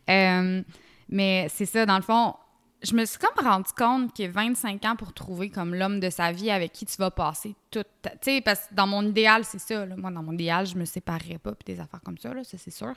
Euh, 0.09 0.61
mais 1.09 1.47
c'est 1.49 1.65
ça, 1.65 1.85
dans 1.85 1.97
le 1.97 2.03
fond, 2.03 2.35
je 2.83 2.95
me 2.95 3.05
suis 3.05 3.17
comme 3.17 3.45
rendu 3.45 3.71
compte 3.75 4.15
que 4.15 4.27
25 4.27 4.85
ans 4.85 4.95
pour 4.95 5.13
trouver 5.13 5.49
comme 5.49 5.73
l'homme 5.73 5.99
de 5.99 6.09
sa 6.09 6.31
vie 6.31 6.51
avec 6.51 6.73
qui 6.73 6.85
tu 6.85 6.95
vas 6.97 7.11
passer 7.11 7.55
toute 7.71 7.87
Tu 8.03 8.09
sais, 8.21 8.41
parce 8.41 8.67
que 8.67 8.75
dans 8.75 8.87
mon 8.87 9.03
idéal, 9.03 9.43
c'est 9.43 9.59
ça. 9.59 9.85
Moi, 9.85 10.11
dans 10.11 10.23
mon 10.23 10.33
idéal, 10.33 10.65
je 10.65 10.75
me 10.75 10.85
séparerais 10.85 11.39
pas, 11.39 11.53
puis 11.53 11.73
des 11.73 11.79
affaires 11.79 12.01
comme 12.01 12.17
ça, 12.17 12.33
là, 12.33 12.43
ça, 12.43 12.57
c'est 12.57 12.71
sûr. 12.71 12.93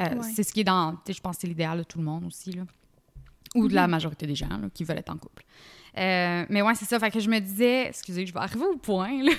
Euh, 0.00 0.22
c'est 0.34 0.42
ce 0.42 0.52
qui 0.52 0.60
est 0.60 0.64
dans... 0.64 0.92
Tu 0.92 0.98
sais, 1.06 1.12
je 1.12 1.20
pense 1.20 1.36
que 1.36 1.42
c'est 1.42 1.46
l'idéal 1.46 1.78
de 1.78 1.84
tout 1.84 1.98
le 1.98 2.04
monde 2.04 2.24
aussi, 2.24 2.52
là. 2.52 2.62
Ou 3.54 3.68
de 3.68 3.74
la 3.74 3.86
mhm. 3.86 3.92
majorité 3.92 4.26
des 4.26 4.34
gens 4.34 4.48
qui 4.72 4.84
veulent 4.84 4.98
être 4.98 5.10
en 5.10 5.16
couple. 5.16 5.44
Euh, 5.96 6.44
mais 6.48 6.60
ouais, 6.62 6.74
c'est 6.74 6.86
ça. 6.86 6.98
Fait 6.98 7.10
que 7.10 7.20
je 7.20 7.28
me 7.28 7.38
disais, 7.38 7.86
excusez, 7.88 8.26
je 8.26 8.32
vais 8.32 8.40
arriver 8.40 8.64
au 8.64 8.76
point. 8.76 9.22
Là. 9.22 9.32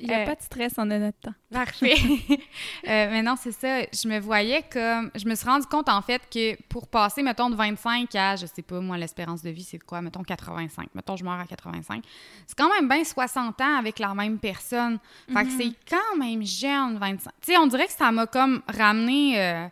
Il 0.00 0.08
n'y 0.08 0.14
a 0.14 0.20
euh, 0.20 0.26
pas 0.26 0.34
de 0.34 0.40
stress, 0.40 0.72
on 0.78 0.90
a 0.90 0.98
notre 0.98 1.18
temps. 1.18 1.34
Parfait. 1.50 1.94
Euh, 2.88 3.08
mais 3.10 3.22
non, 3.22 3.36
c'est 3.38 3.52
ça. 3.52 3.82
Je 3.92 4.08
me 4.08 4.18
voyais 4.18 4.64
comme. 4.72 5.10
Je 5.14 5.26
me 5.26 5.34
suis 5.34 5.46
rendu 5.46 5.66
compte, 5.66 5.88
en 5.88 6.02
fait, 6.02 6.20
que 6.32 6.60
pour 6.64 6.88
passer, 6.88 7.22
mettons, 7.22 7.48
de 7.48 7.54
25 7.54 8.12
à, 8.16 8.34
je 8.34 8.46
sais 8.46 8.62
pas, 8.62 8.80
moi, 8.80 8.98
l'espérance 8.98 9.42
de 9.42 9.50
vie, 9.50 9.62
c'est 9.62 9.78
quoi? 9.78 10.02
Mettons 10.02 10.22
85. 10.22 10.88
Mettons, 10.94 11.16
je 11.16 11.24
meurs 11.24 11.38
à 11.38 11.46
85. 11.46 12.02
C'est 12.46 12.58
quand 12.58 12.68
même 12.68 12.88
bien 12.88 13.04
60 13.04 13.60
ans 13.60 13.76
avec 13.78 13.98
la 13.98 14.14
même 14.14 14.38
personne. 14.38 14.98
Fait 15.28 15.44
que 15.44 15.50
mhm. 15.50 15.58
c'est 15.58 15.72
quand 15.88 16.18
même 16.18 16.44
jeune, 16.44 16.98
25. 16.98 17.32
Tu 17.40 17.52
sais, 17.52 17.58
on 17.58 17.66
dirait 17.68 17.86
que 17.86 17.92
ça 17.92 18.10
m'a 18.10 18.26
comme 18.26 18.62
ramené 18.66 19.68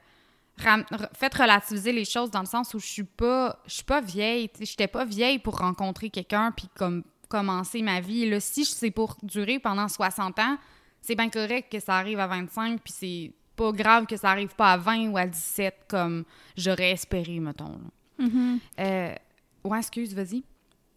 fait 0.61 1.35
relativiser 1.35 1.93
les 1.93 2.05
choses 2.05 2.31
dans 2.31 2.41
le 2.41 2.47
sens 2.47 2.75
où 2.75 2.79
je 2.79 2.87
suis 2.87 3.05
pas 3.05 3.59
je 3.67 3.75
suis 3.75 3.85
pas 3.85 4.01
vieille 4.01 4.51
je 4.59 4.65
j'étais 4.65 4.89
pas 4.89 5.05
vieille 5.05 5.39
pour 5.39 5.59
rencontrer 5.59 6.11
quelqu'un 6.11 6.53
puis 6.53 6.69
comme 6.75 7.03
commencer 7.29 7.83
ma 7.83 8.01
vie. 8.01 8.29
Là 8.29 8.41
si 8.41 8.65
c'est 8.65 8.91
pour 8.91 9.17
durer 9.23 9.59
pendant 9.59 9.89
60 9.89 10.39
ans 10.39 10.59
c'est 11.01 11.15
bien 11.15 11.31
correct 11.31 11.71
que 11.73 11.81
ça 11.81 11.97
arrive 11.97 12.21
à 12.21 12.27
25 12.27 12.81
puis 12.83 12.93
c'est 12.97 13.33
pas 13.57 13.73
grave 13.73 14.07
que 14.07 14.17
ça 14.17 14.31
arrive 14.31 14.55
pas 14.55 14.73
à 14.73 14.77
20 14.77 15.09
ou 15.09 15.17
à 15.17 15.27
17 15.27 15.87
comme 15.89 16.25
j'aurais 16.57 16.93
espéré 16.93 17.41
mettons 17.41 17.81
euh, 18.21 19.15
ouais 19.65 19.79
excuse 19.79 20.15
vas-y 20.15 20.45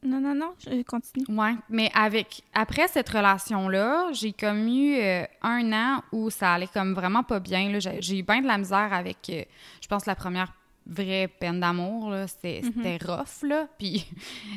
non, 0.03 0.19
non, 0.19 0.35
non, 0.35 0.53
je 0.59 0.83
continue. 0.83 1.25
Ouais, 1.29 1.53
mais 1.69 1.89
avec 1.93 2.43
après 2.53 2.87
cette 2.87 3.09
relation-là, 3.09 4.11
j'ai 4.11 4.33
comme 4.33 4.67
eu 4.67 4.97
euh, 4.97 5.25
un 5.41 5.71
an 5.71 6.03
où 6.11 6.29
ça 6.29 6.53
allait 6.53 6.67
comme 6.67 6.93
vraiment 6.93 7.23
pas 7.23 7.39
bien. 7.39 7.79
J'ai 7.79 8.19
eu 8.19 8.23
bien 8.23 8.41
de 8.41 8.47
la 8.47 8.57
misère 8.57 8.91
avec, 8.91 9.17
euh, 9.29 9.43
je 9.81 9.87
pense, 9.87 10.05
la 10.05 10.15
première 10.15 10.53
vraie 10.85 11.27
peine 11.27 11.61
d'amour. 11.61 12.13
C'était 12.27 12.61
mhm. 12.61 12.97
rough, 13.05 13.43
là. 13.43 13.67
Puis, 13.79 14.05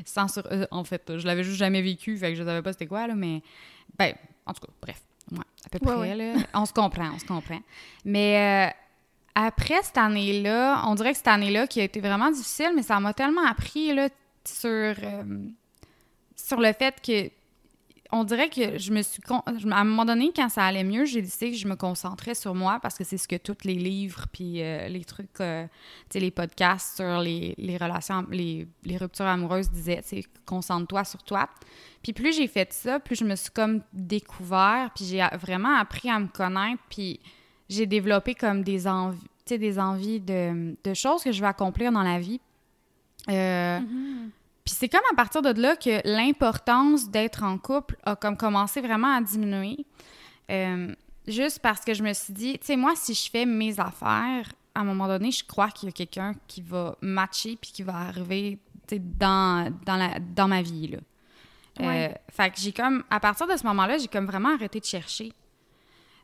sans 0.04 0.28
sur... 0.28 0.44
Euh, 0.50 0.66
en 0.72 0.84
fait, 0.84 1.16
je 1.16 1.26
l'avais 1.26 1.44
juste 1.44 1.58
jamais 1.58 1.82
vécu, 1.82 2.16
fait 2.16 2.32
que 2.32 2.38
je 2.38 2.42
savais 2.42 2.62
pas 2.62 2.72
c'était 2.72 2.86
quoi, 2.86 3.06
là, 3.06 3.14
mais... 3.14 3.42
Ben, 3.96 4.14
en 4.46 4.52
tout 4.52 4.66
cas, 4.66 4.72
bref. 4.82 5.00
Ouais, 5.30 5.38
à 5.64 5.68
peu 5.68 5.78
près, 5.78 6.14
là. 6.14 6.34
On 6.54 6.66
se 6.66 6.72
comprend, 6.72 7.10
on 7.14 7.18
se 7.18 7.24
comprend. 7.24 7.60
Mais... 8.04 8.74
après 9.36 9.82
cette 9.82 9.98
année-là, 9.98 10.82
on 10.86 10.96
dirait 10.96 11.12
que 11.12 11.18
cette 11.18 11.28
année-là 11.28 11.68
qui 11.68 11.80
a 11.80 11.84
été 11.84 12.00
vraiment 12.00 12.30
difficile, 12.32 12.72
mais 12.74 12.82
ça 12.82 12.98
m'a 12.98 13.14
tellement 13.14 13.46
appris, 13.46 13.94
là, 13.94 14.08
sur, 14.48 14.68
euh, 14.70 15.24
sur 16.34 16.60
le 16.60 16.72
fait 16.72 17.00
que 17.04 17.30
on 18.12 18.24
dirait 18.24 18.48
que 18.48 18.78
je 18.78 18.92
me 18.92 19.02
suis. 19.02 19.22
À 19.30 19.80
un 19.80 19.84
moment 19.84 20.04
donné, 20.04 20.32
quand 20.34 20.48
ça 20.48 20.64
allait 20.64 20.84
mieux, 20.84 21.04
j'ai 21.04 21.22
décidé 21.22 21.50
que 21.50 21.56
je 21.56 21.66
me 21.66 21.76
concentrais 21.76 22.34
sur 22.34 22.54
moi 22.54 22.78
parce 22.80 22.96
que 22.96 23.04
c'est 23.04 23.18
ce 23.18 23.26
que 23.26 23.36
tous 23.36 23.64
les 23.64 23.74
livres 23.74 24.26
puis 24.32 24.62
euh, 24.62 24.88
les 24.88 25.04
trucs, 25.04 25.40
euh, 25.40 25.66
les 26.14 26.30
podcasts 26.30 26.96
sur 26.96 27.18
les, 27.20 27.54
les 27.58 27.76
relations, 27.76 28.24
les, 28.30 28.66
les, 28.84 28.96
ruptures 28.96 29.26
amoureuses 29.26 29.70
disaient, 29.70 30.02
concentre-toi 30.44 31.04
sur 31.04 31.22
toi. 31.22 31.48
Puis 32.02 32.12
plus 32.12 32.36
j'ai 32.36 32.46
fait 32.46 32.72
ça, 32.72 33.00
plus 33.00 33.16
je 33.16 33.24
me 33.24 33.34
suis 33.34 33.50
comme 33.50 33.82
découvert, 33.92 34.90
puis 34.94 35.04
j'ai 35.04 35.26
vraiment 35.40 35.76
appris 35.76 36.08
à 36.08 36.18
me 36.18 36.28
connaître, 36.28 36.82
puis 36.88 37.20
j'ai 37.68 37.86
développé 37.86 38.34
comme 38.34 38.62
des 38.62 38.86
envies, 38.86 40.20
de 40.20 40.94
choses 40.94 41.22
que 41.22 41.32
je 41.32 41.40
veux 41.40 41.48
accomplir 41.48 41.92
dans 41.92 42.02
la 42.02 42.18
vie. 42.18 42.40
Euh, 43.28 43.80
mm-hmm. 43.80 44.30
Puis 44.64 44.74
c'est 44.74 44.88
comme 44.88 45.00
à 45.12 45.14
partir 45.14 45.42
de 45.42 45.60
là 45.60 45.76
que 45.76 46.00
l'importance 46.04 47.08
d'être 47.08 47.44
en 47.44 47.56
couple 47.56 47.96
a 48.04 48.16
comme 48.16 48.36
commencé 48.36 48.80
vraiment 48.80 49.14
à 49.14 49.20
diminuer. 49.20 49.86
Euh, 50.50 50.92
juste 51.28 51.60
parce 51.60 51.84
que 51.84 51.94
je 51.94 52.02
me 52.02 52.12
suis 52.12 52.32
dit, 52.32 52.58
tu 52.58 52.66
sais, 52.66 52.76
moi, 52.76 52.94
si 52.96 53.14
je 53.14 53.30
fais 53.30 53.46
mes 53.46 53.78
affaires, 53.78 54.52
à 54.74 54.80
un 54.80 54.84
moment 54.84 55.06
donné, 55.06 55.30
je 55.30 55.44
crois 55.44 55.70
qu'il 55.70 55.88
y 55.88 55.90
a 55.90 55.92
quelqu'un 55.92 56.34
qui 56.48 56.62
va 56.62 56.96
matcher 57.00 57.56
puis 57.60 57.70
qui 57.72 57.82
va 57.84 57.94
arriver 57.94 58.58
dans, 58.90 59.72
dans, 59.84 59.96
la, 59.96 60.18
dans 60.18 60.48
ma 60.48 60.62
vie. 60.62 60.88
Là. 60.88 60.98
Euh, 61.80 62.08
fait 62.30 62.50
que 62.50 62.58
j'ai 62.58 62.72
comme, 62.72 63.04
à 63.10 63.20
partir 63.20 63.46
de 63.46 63.56
ce 63.56 63.64
moment-là, 63.66 63.98
j'ai 63.98 64.08
comme 64.08 64.26
vraiment 64.26 64.54
arrêté 64.54 64.80
de 64.80 64.84
chercher. 64.84 65.32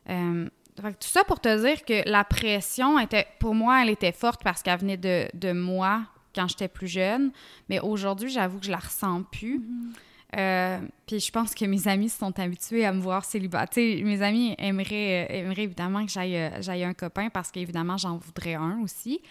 Euh, 0.09 0.49
fait 0.81 0.93
que 0.93 0.97
tout 0.97 1.09
ça 1.09 1.23
pour 1.23 1.39
te 1.39 1.65
dire 1.65 1.85
que 1.85 2.07
la 2.09 2.23
pression 2.23 2.99
était, 2.99 3.27
pour 3.39 3.55
moi, 3.55 3.83
elle 3.83 3.89
était 3.89 4.11
forte 4.11 4.43
parce 4.43 4.63
qu'elle 4.63 4.79
venait 4.79 4.97
de, 4.97 5.27
de 5.33 5.51
moi, 5.53 6.01
quand 6.33 6.47
j'étais 6.47 6.67
plus 6.67 6.87
jeune. 6.87 7.31
Mais 7.69 7.79
aujourd'hui, 7.79 8.29
j'avoue 8.29 8.59
que 8.59 8.65
je 8.65 8.71
la 8.71 8.77
ressens 8.77 9.23
plus. 9.23 9.59
Mm-hmm. 9.59 9.93
Euh, 10.35 10.79
puis 11.05 11.19
je 11.19 11.31
pense 11.31 11.53
que 11.53 11.65
mes 11.65 11.87
amis 11.87 12.09
sont 12.09 12.37
habitués 12.39 12.85
à 12.85 12.93
me 12.93 12.99
voir 12.99 13.23
célibataire. 13.23 14.03
mes 14.03 14.21
amis 14.21 14.55
aimeraient, 14.57 15.27
euh, 15.29 15.33
aimeraient 15.33 15.63
évidemment 15.63 16.05
que 16.05 16.17
euh, 16.17 16.61
j'aille 16.61 16.83
un 16.83 16.93
copain 16.93 17.29
parce 17.29 17.51
qu'évidemment, 17.51 17.97
j'en 17.97 18.17
voudrais 18.17 18.55
un 18.55 18.81
aussi. 18.81 19.21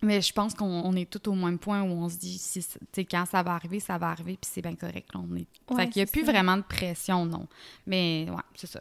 Mais 0.00 0.20
je 0.20 0.32
pense 0.32 0.54
qu'on 0.54 0.94
est 0.94 1.10
tout 1.10 1.28
au 1.28 1.34
même 1.34 1.58
point 1.58 1.82
où 1.82 1.88
on 1.88 2.08
se 2.08 2.16
dit, 2.16 2.38
si, 2.38 2.64
quand 3.06 3.24
ça 3.26 3.42
va 3.42 3.54
arriver, 3.54 3.80
ça 3.80 3.98
va 3.98 4.10
arriver, 4.10 4.38
puis 4.40 4.48
c'est 4.48 4.62
bien 4.62 4.76
correct. 4.76 5.12
Là, 5.12 5.20
on 5.28 5.34
est... 5.34 5.46
Ouais, 5.68 5.76
fait 5.76 5.88
qu'il 5.88 6.02
n'y 6.02 6.08
a 6.08 6.12
plus 6.12 6.24
ça. 6.24 6.30
vraiment 6.30 6.56
de 6.56 6.62
pression, 6.62 7.26
non. 7.26 7.48
Mais 7.84 8.28
ouais, 8.30 8.36
c'est 8.54 8.68
ça. 8.68 8.80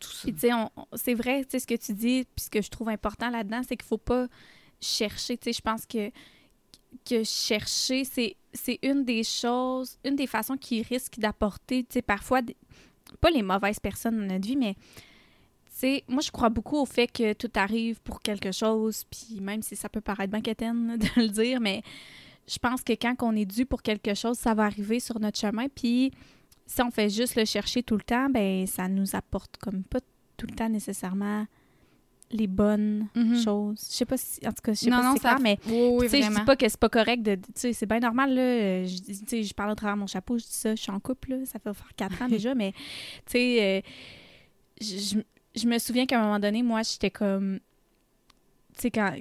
Tout 0.00 0.10
ça. 0.10 0.22
Puis, 0.24 0.34
tu 0.34 0.40
sais, 0.40 0.50
c'est 0.94 1.14
vrai, 1.14 1.44
tu 1.44 1.50
sais, 1.50 1.58
ce 1.60 1.66
que 1.68 1.76
tu 1.76 1.92
dis, 1.92 2.26
puis 2.34 2.46
ce 2.46 2.50
que 2.50 2.60
je 2.60 2.68
trouve 2.68 2.88
important 2.88 3.30
là-dedans, 3.30 3.60
c'est 3.62 3.76
qu'il 3.76 3.86
faut 3.86 3.96
pas 3.96 4.26
chercher. 4.84 5.36
Tu 5.36 5.44
sais, 5.44 5.52
je 5.52 5.60
pense 5.60 5.86
que, 5.86 6.10
chercher, 7.24 8.04
c'est, 8.04 8.78
une 8.82 9.04
des 9.04 9.24
choses, 9.24 9.98
une 10.04 10.16
des 10.16 10.26
façons 10.26 10.56
qui 10.56 10.82
risque 10.82 11.18
d'apporter, 11.18 11.84
tu 11.84 12.02
parfois, 12.02 12.40
pas 13.20 13.30
les 13.30 13.42
mauvaises 13.42 13.80
personnes 13.80 14.18
dans 14.18 14.34
notre 14.34 14.46
vie, 14.46 14.56
mais, 14.56 14.76
moi, 16.08 16.22
je 16.22 16.30
crois 16.30 16.48
beaucoup 16.48 16.78
au 16.78 16.86
fait 16.86 17.08
que 17.08 17.32
tout 17.32 17.50
arrive 17.56 18.00
pour 18.00 18.20
quelque 18.20 18.52
chose, 18.52 19.04
puis 19.10 19.40
même 19.40 19.60
si 19.62 19.76
ça 19.76 19.88
peut 19.88 20.00
paraître 20.00 20.30
bien 20.30 20.40
quétaine 20.40 20.96
de 20.98 21.20
le 21.20 21.28
dire, 21.28 21.60
mais 21.60 21.82
je 22.46 22.58
pense 22.58 22.82
que 22.82 22.92
quand 22.92 23.14
on 23.22 23.34
est 23.34 23.44
dû 23.44 23.66
pour 23.66 23.82
quelque 23.82 24.14
chose, 24.14 24.38
ça 24.38 24.54
va 24.54 24.64
arriver 24.64 25.00
sur 25.00 25.18
notre 25.18 25.38
chemin, 25.38 25.66
puis 25.68 26.12
si 26.66 26.82
on 26.82 26.90
fait 26.90 27.10
juste 27.10 27.36
le 27.36 27.44
chercher 27.44 27.82
tout 27.82 27.96
le 27.96 28.02
temps, 28.02 28.28
ben 28.30 28.66
ça 28.66 28.88
nous 28.88 29.14
apporte 29.14 29.56
comme 29.58 29.84
pas 29.84 30.00
tout 30.36 30.46
le 30.46 30.54
temps 30.54 30.68
nécessairement 30.68 31.46
les 32.36 32.46
bonnes 32.46 33.06
Mhm. 33.14 33.36
choses. 33.42 33.86
Je 33.90 33.94
sais 33.96 34.04
pas 34.04 34.16
si, 34.16 34.40
en 34.46 34.50
tout 34.50 34.62
cas, 34.62 34.72
je 34.72 34.80
sais 34.80 34.90
non, 34.90 34.96
pas 34.98 35.02
non, 35.02 35.12
si 35.12 35.18
c'est 35.18 35.22
ça 35.22 35.28
clair, 35.36 35.40
mais 35.40 35.58
Oui, 35.66 36.08
oui, 36.12 36.22
je 36.22 36.28
dis 36.28 36.44
pas 36.44 36.56
que 36.56 36.68
c'est 36.68 36.78
pas 36.80 36.88
correct 36.88 37.22
de, 37.22 37.36
tu 37.36 37.42
sais, 37.54 37.72
c'est 37.72 37.86
bien 37.86 38.00
normal 38.00 38.34
là. 38.34 38.40
euh, 38.42 38.86
Je, 38.86 39.42
je 39.42 39.54
parle 39.54 39.70
à 39.70 39.74
travers 39.74 39.96
mon 39.96 40.06
chapeau, 40.06 40.36
je 40.38 40.44
dis 40.44 40.50
ça, 40.52 40.74
je 40.74 40.80
suis 40.82 40.90
en 40.92 41.00
couple 41.00 41.30
là, 41.30 41.36
ça 41.46 41.58
fait 41.58 41.72
faire 41.72 41.94
quatre 41.96 42.20
ans 42.22 42.28
déjà, 42.30 42.54
mais 42.54 42.72
tu 43.26 43.32
sais, 43.32 43.62
euh, 43.62 43.80
je, 44.80 45.66
me 45.68 45.78
souviens 45.78 46.06
qu'à 46.06 46.18
un 46.20 46.24
moment 46.24 46.40
donné, 46.40 46.62
moi, 46.62 46.82
j'étais 46.82 47.10
comme, 47.10 47.60
tu 48.74 48.80
sais, 48.82 48.90
quand 48.90 49.14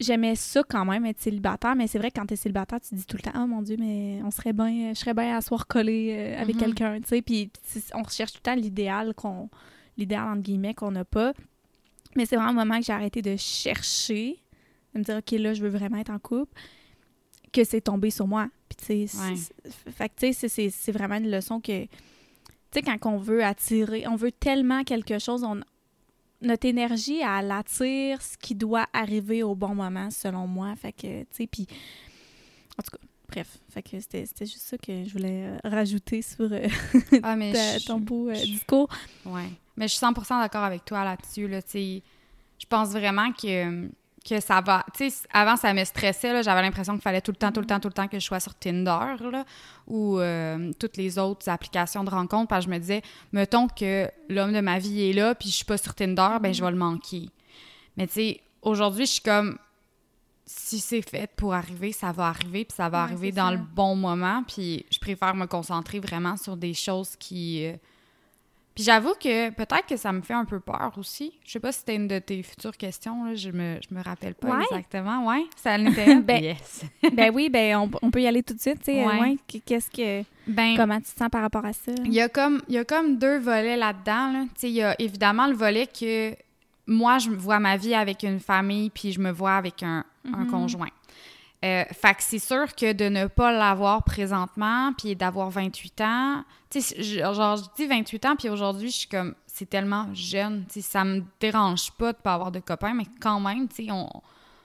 j'aimais 0.00 0.34
ça 0.34 0.62
quand 0.68 0.84
même 0.84 1.06
être 1.06 1.20
célibataire, 1.20 1.76
mais 1.76 1.86
c'est 1.86 1.98
vrai 1.98 2.10
que 2.10 2.18
quand 2.18 2.26
t'es 2.26 2.34
célibataire, 2.36 2.80
tu 2.80 2.88
te 2.90 2.94
dis 2.96 3.06
tout 3.06 3.16
le 3.16 3.22
temps, 3.22 3.38
oh 3.44 3.46
mon 3.46 3.62
dieu, 3.62 3.76
mais 3.78 4.20
on 4.24 4.30
serait 4.32 4.52
bien, 4.52 4.92
je 4.94 4.98
serais 4.98 5.14
bien 5.14 5.36
à 5.36 5.40
soir 5.40 5.66
collé 5.68 6.12
euh, 6.12 6.40
avec 6.40 6.56
Mhm. 6.56 6.60
quelqu'un, 6.60 7.00
tu 7.00 7.08
sais, 7.08 7.22
puis 7.22 7.50
on 7.94 8.02
recherche 8.02 8.32
tout 8.32 8.38
le 8.44 8.50
temps 8.50 8.54
l'idéal 8.56 9.14
qu'on, 9.14 9.48
l'idéal 9.96 10.26
entre 10.28 10.42
guillemets 10.42 10.74
qu'on 10.74 10.90
n'a 10.90 11.04
pas. 11.04 11.32
Mais 12.16 12.26
c'est 12.26 12.36
vraiment 12.36 12.50
un 12.50 12.64
moment 12.64 12.78
que 12.78 12.84
j'ai 12.84 12.92
arrêté 12.92 13.22
de 13.22 13.36
chercher, 13.36 14.38
de 14.94 14.98
me 15.00 15.04
dire, 15.04 15.16
OK, 15.16 15.30
là, 15.32 15.54
je 15.54 15.62
veux 15.62 15.70
vraiment 15.70 15.98
être 15.98 16.10
en 16.10 16.18
couple, 16.18 16.52
que 17.52 17.64
c'est 17.64 17.80
tombé 17.82 18.10
sur 18.10 18.26
moi. 18.26 18.48
Puis, 18.68 18.76
tu 18.76 19.08
sais, 19.08 19.18
Ouais. 19.18 19.36
c'est- 19.36 19.52
c'est- 19.64 19.90
fait 19.90 20.08
que, 20.08 20.14
tu 20.16 20.26
sais, 20.26 20.32
c'est- 20.32 20.48
c'est- 20.48 20.70
c'est 20.70 20.92
vraiment 20.92 21.16
une 21.16 21.30
leçon 21.30 21.60
que, 21.60 21.84
tu 21.84 21.88
sais, 22.72 22.82
quand 22.82 22.98
on 23.06 23.16
veut 23.18 23.44
attirer, 23.44 24.06
on 24.08 24.16
veut 24.16 24.32
tellement 24.32 24.84
quelque 24.84 25.18
chose, 25.18 25.42
on, 25.44 25.60
notre 26.40 26.66
énergie, 26.66 27.20
elle 27.20 27.50
attire 27.50 28.20
ce 28.20 28.36
qui 28.36 28.54
doit 28.54 28.86
arriver 28.92 29.42
au 29.42 29.54
bon 29.54 29.74
moment, 29.74 30.10
selon 30.10 30.46
moi. 30.46 30.74
Fait 30.76 30.92
que, 30.92 31.20
tu 31.22 31.26
sais, 31.32 31.46
puis, 31.46 31.66
en 32.78 32.82
tout 32.82 32.90
cas, 32.96 33.02
bref. 33.28 33.58
Fait 33.70 33.82
que 33.82 34.00
c'était 34.00 34.26
c'était 34.26 34.46
juste 34.46 34.62
ça 34.66 34.76
que 34.78 35.04
je 35.04 35.12
voulais 35.12 35.44
euh, 35.46 35.58
rajouter 35.64 36.20
sur 36.22 36.50
euh, 36.52 36.66
Ah, 37.22 37.36
mais 37.36 37.52
ta- 37.52 37.78
je- 37.78 37.86
ton 37.86 37.98
beau 38.00 38.28
euh, 38.28 38.34
je- 38.34 38.44
discours. 38.46 38.88
Ouais. 39.24 39.48
Mais 39.76 39.88
je 39.88 39.94
suis 39.94 40.04
100% 40.04 40.40
d'accord 40.40 40.64
avec 40.64 40.84
toi 40.84 41.04
là-dessus. 41.04 41.48
Là, 41.48 41.60
je 41.72 42.66
pense 42.68 42.90
vraiment 42.90 43.32
que, 43.32 43.88
que 44.28 44.38
ça 44.40 44.60
va. 44.60 44.84
Avant, 45.32 45.56
ça 45.56 45.72
me 45.74 45.82
stressait. 45.84 46.42
J'avais 46.42 46.62
l'impression 46.62 46.92
qu'il 46.92 47.02
fallait 47.02 47.20
tout 47.22 47.32
le 47.32 47.36
temps, 47.36 47.50
tout 47.52 47.60
le 47.60 47.66
temps, 47.66 47.80
tout 47.80 47.88
le 47.88 47.94
temps 47.94 48.06
que 48.08 48.18
je 48.18 48.24
sois 48.24 48.38
sur 48.40 48.54
Tinder 48.54 48.98
là, 49.30 49.44
ou 49.86 50.18
euh, 50.18 50.70
toutes 50.78 50.96
les 50.96 51.18
autres 51.18 51.48
applications 51.48 52.04
de 52.04 52.10
rencontres. 52.10 52.48
Parce 52.48 52.66
que 52.66 52.70
je 52.70 52.74
me 52.76 52.80
disais, 52.80 53.02
mettons 53.32 53.66
que 53.66 54.08
l'homme 54.28 54.52
de 54.52 54.60
ma 54.60 54.78
vie 54.78 55.10
est 55.10 55.12
là, 55.12 55.34
puis 55.34 55.48
je 55.48 55.54
suis 55.56 55.64
pas 55.64 55.78
sur 55.78 55.94
Tinder, 55.94 56.36
ben 56.40 56.52
je 56.52 56.62
vais 56.62 56.70
le 56.70 56.76
manquer. 56.76 57.30
Mais 57.96 58.06
tu 58.06 58.12
sais, 58.14 58.40
aujourd'hui, 58.62 59.06
je 59.06 59.12
suis 59.12 59.22
comme. 59.22 59.58
Si 60.44 60.80
c'est 60.80 61.02
fait 61.02 61.30
pour 61.36 61.54
arriver, 61.54 61.92
ça 61.92 62.12
va 62.12 62.26
arriver, 62.26 62.64
puis 62.64 62.74
ça 62.76 62.88
va 62.88 62.98
Ouais, 62.98 63.04
arriver 63.04 63.32
dans 63.32 63.46
ça. 63.46 63.52
le 63.52 63.58
bon 63.58 63.94
moment. 63.96 64.42
Puis 64.46 64.84
je 64.90 64.98
préfère 64.98 65.34
me 65.34 65.46
concentrer 65.46 65.98
vraiment 66.00 66.36
sur 66.36 66.56
des 66.56 66.74
choses 66.74 67.16
qui. 67.16 67.64
euh, 67.66 67.76
puis 68.74 68.84
j'avoue 68.84 69.14
que 69.14 69.50
peut-être 69.50 69.86
que 69.86 69.96
ça 69.96 70.12
me 70.12 70.22
fait 70.22 70.32
un 70.34 70.44
peu 70.44 70.58
peur 70.60 70.92
aussi. 70.96 71.32
Je 71.44 71.52
sais 71.52 71.60
pas 71.60 71.72
si 71.72 71.80
c'était 71.80 71.96
une 71.96 72.08
de 72.08 72.18
tes 72.18 72.42
futures 72.42 72.76
questions, 72.76 73.24
là. 73.24 73.34
Je 73.34 73.50
me, 73.50 73.78
je 73.88 73.94
me 73.94 74.02
rappelle 74.02 74.34
pas 74.34 74.48
Ouais. 74.56 74.64
exactement. 74.70 75.26
Ouais, 75.26 75.44
ça 75.56 75.76
l'était. 75.76 76.12
une? 76.12 76.22
Ben, 76.22 76.42
yes. 76.42 76.84
ben 77.12 77.30
oui, 77.34 77.48
ben 77.50 77.76
on, 77.76 77.90
on 78.02 78.10
peut 78.10 78.22
y 78.22 78.26
aller 78.26 78.42
tout 78.42 78.54
de 78.54 78.60
suite, 78.60 78.80
Ouais. 78.88 79.04
ouais, 79.04 79.36
Qu'est-ce 79.66 79.90
que... 79.90 80.24
Ben, 80.46 80.74
Comment 80.76 80.98
tu 80.98 81.12
te 81.12 81.18
sens 81.18 81.28
par 81.30 81.42
rapport 81.42 81.64
à 81.64 81.72
ça? 81.72 81.92
il 82.04 82.12
y 82.12 82.20
a 82.20 82.28
comme 82.28 82.60
il 82.68 82.74
y 82.74 82.78
a 82.78 82.84
comme 82.84 83.18
deux 83.18 83.38
volets 83.38 83.76
là-dedans. 83.76 84.32
Là. 84.32 84.44
Il 84.62 84.70
y 84.70 84.82
a 84.82 84.94
évidemment 85.00 85.46
le 85.46 85.54
volet 85.54 85.86
que 85.86 86.34
moi 86.86 87.18
je 87.18 87.30
vois 87.30 87.60
ma 87.60 87.76
vie 87.76 87.94
avec 87.94 88.24
une 88.24 88.40
famille 88.40 88.90
puis 88.90 89.12
je 89.12 89.20
me 89.20 89.30
vois 89.30 89.54
avec 89.56 89.82
un, 89.84 90.04
un 90.32 90.38
Mhm. 90.44 90.50
conjoint. 90.50 90.88
Euh, 91.64 91.84
fait 91.92 92.14
que 92.14 92.22
c'est 92.22 92.38
sûr 92.38 92.74
que 92.74 92.92
de 92.92 93.04
ne 93.04 93.26
pas 93.26 93.52
l'avoir 93.52 94.02
présentement 94.02 94.92
puis 94.98 95.14
d'avoir 95.14 95.50
28 95.50 96.00
ans, 96.00 96.44
tu 96.70 96.80
sais, 96.80 97.02
genre 97.02 97.56
je 97.56 97.62
dis 97.76 97.86
28 97.86 98.26
ans 98.26 98.36
puis 98.36 98.48
aujourd'hui 98.48 98.90
je 98.90 98.96
suis 98.96 99.08
comme 99.08 99.34
c'est 99.46 99.70
tellement 99.70 100.08
jeune, 100.12 100.64
tu 100.66 100.74
sais, 100.74 100.80
ça 100.80 101.04
me 101.04 101.22
dérange 101.38 101.92
pas 101.92 102.12
de 102.12 102.18
pas 102.18 102.34
avoir 102.34 102.50
de 102.50 102.58
copains 102.58 102.94
mais 102.94 103.06
quand 103.20 103.38
même, 103.38 103.68
tu 103.68 103.84
sais, 103.84 103.92
on 103.92 104.08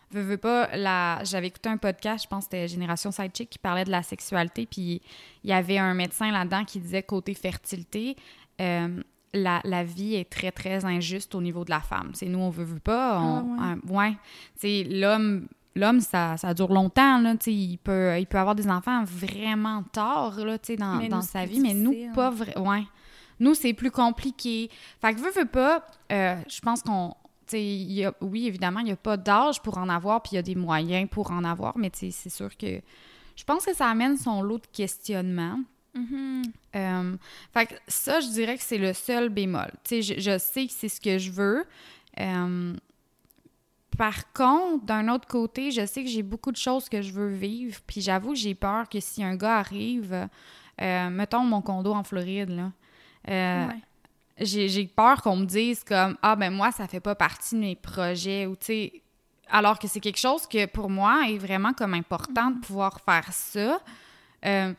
veut, 0.10 0.24
veut 0.24 0.38
pas 0.38 0.76
la 0.76 1.24
j'avais 1.24 1.48
écouté 1.48 1.70
un 1.70 1.78
podcast, 1.78 2.24
je 2.24 2.30
pense 2.30 2.46
que 2.46 2.52
c'était 2.52 2.68
Génération 2.68 3.12
Sidechick 3.12 3.52
qui 3.52 3.60
parlait 3.60 3.86
de 3.86 3.92
la 3.92 4.02
sexualité 4.02 4.66
puis 4.66 5.02
il 5.44 5.50
y 5.50 5.54
avait 5.54 5.78
un 5.78 5.94
médecin 5.94 6.32
là-dedans 6.32 6.66
qui 6.66 6.80
disait 6.80 7.04
côté 7.04 7.36
fertilité 7.36 8.16
euh, 8.60 9.04
la, 9.34 9.62
la 9.64 9.84
vie 9.84 10.16
est 10.16 10.30
très, 10.30 10.52
très 10.52 10.86
injuste 10.86 11.36
au 11.36 11.42
niveau 11.42 11.64
de 11.66 11.70
la 11.70 11.82
femme. 11.82 12.12
C'est 12.14 12.28
nous, 12.28 12.40
on 12.40 12.50
veut, 12.50 12.64
veut 12.64 12.80
pas. 12.80 13.20
On, 13.20 13.58
Ah, 13.60 13.76
ouais. 13.88 14.14
C'est 14.56 14.84
l'homme, 14.84 15.48
l'homme 15.78 16.02
ça, 16.02 16.36
ça 16.38 16.54
dure 16.54 16.72
longtemps. 16.74 17.20
Là, 17.20 17.36
il, 17.46 17.78
peut, 17.78 18.20
il 18.20 18.28
peut 18.28 18.38
avoir 18.38 18.56
des 18.56 18.68
enfants 18.70 19.04
vraiment 19.06 19.84
tard 19.84 20.38
là, 20.40 20.58
dans, 20.78 21.18
nous, 21.18 21.22
sa 21.22 21.46
vie, 21.46 21.60
mais 21.60 21.74
nous, 21.74 22.12
pas 22.14 22.30
vraiment. 22.30 22.70
Ouais. 22.72 22.84
Nous, 23.40 23.54
c'est 23.54 23.74
plus 23.74 23.92
compliqué. 23.92 24.70
Fait 25.00 25.14
que, 25.14 25.20
veux, 25.20 25.32
veux 25.32 25.46
pas, 25.48 25.86
euh, 26.12 26.36
je 26.50 26.60
pense 26.60 26.82
qu'on. 26.82 27.14
y 27.54 28.04
a- 28.04 28.14
oui, 28.22 28.48
évidemment, 28.48 28.80
il 28.80 28.86
n'y 28.86 28.92
a 28.92 28.96
pas 28.98 29.16
d'âge 29.18 29.62
pour 29.62 29.78
en 29.78 29.90
avoir, 29.90 30.22
puis 30.24 30.32
il 30.34 30.36
y 30.36 30.40
a 30.40 30.42
des 30.44 30.56
moyens 30.56 31.08
pour 31.10 31.32
en 31.32 31.44
avoir, 31.44 31.78
mais 31.78 31.92
c'est 31.94 32.12
sûr 32.30 32.56
que 32.58 32.82
je 33.36 33.44
pense 33.44 33.66
que 33.66 33.76
ça 33.76 33.88
amène 33.88 34.18
son 34.18 34.42
lot 34.42 34.58
de 34.58 34.68
questionnements. 34.74 35.60
Mhm. 35.94 36.42
Euh, 36.76 37.16
fait 37.54 37.68
que 37.68 37.74
ça, 37.88 38.20
je 38.20 38.28
dirais 38.30 38.58
que 38.58 38.64
c'est 38.64 38.78
le 38.78 38.94
seul 38.94 39.30
bémol. 39.30 39.72
Je, 39.90 40.02
je 40.02 40.38
sais 40.38 40.68
que 40.68 40.74
c'est 40.74 40.90
ce 40.90 41.00
que 41.02 41.18
je 41.18 41.32
veux. 41.32 41.64
Euh, 42.20 42.74
par 43.98 44.32
contre, 44.34 44.86
d'un 44.86 45.08
autre 45.10 45.28
côté, 45.28 45.72
je 45.72 45.86
sais 45.86 46.04
que 46.04 46.10
j'ai 46.10 46.24
beaucoup 46.24 46.52
de 46.52 46.58
choses 46.58 46.88
que 46.90 47.02
je 47.02 47.12
veux 47.12 47.30
vivre. 47.30 47.80
Puis 47.88 48.02
j'avoue, 48.02 48.36
j'ai 48.36 48.54
peur 48.56 48.88
que 48.90 49.00
si 49.00 49.24
un 49.24 49.36
gars 49.36 49.58
arrive, 49.58 50.28
euh, 50.82 51.10
mettons 51.10 51.42
mon 51.44 51.62
condo 51.62 51.94
en 51.94 52.04
Floride, 52.04 52.50
là, 52.50 52.72
euh, 53.30 53.68
Ouais. 53.68 54.46
j'ai 54.46 54.86
peur 54.88 55.22
qu'on 55.22 55.36
me 55.38 55.46
dise 55.46 55.84
comme 55.84 56.16
ah 56.22 56.36
ben 56.36 56.52
moi 56.54 56.72
ça 56.72 56.88
fait 56.88 57.00
pas 57.00 57.16
partie 57.16 57.56
de 57.56 57.60
mes 57.60 57.76
projets 57.76 58.46
ou 58.46 58.56
tu 58.56 58.66
sais 58.68 58.94
alors 59.50 59.80
que 59.80 59.88
c'est 59.88 60.00
quelque 60.00 60.20
chose 60.20 60.46
que 60.46 60.66
pour 60.68 60.90
moi 60.90 61.24
est 61.28 61.38
vraiment 61.40 61.74
comme 61.74 61.94
important 61.96 62.52
de 62.52 62.60
pouvoir 62.60 63.02
faire 63.02 63.32
ça 63.34 63.80
Euh, 64.46 64.74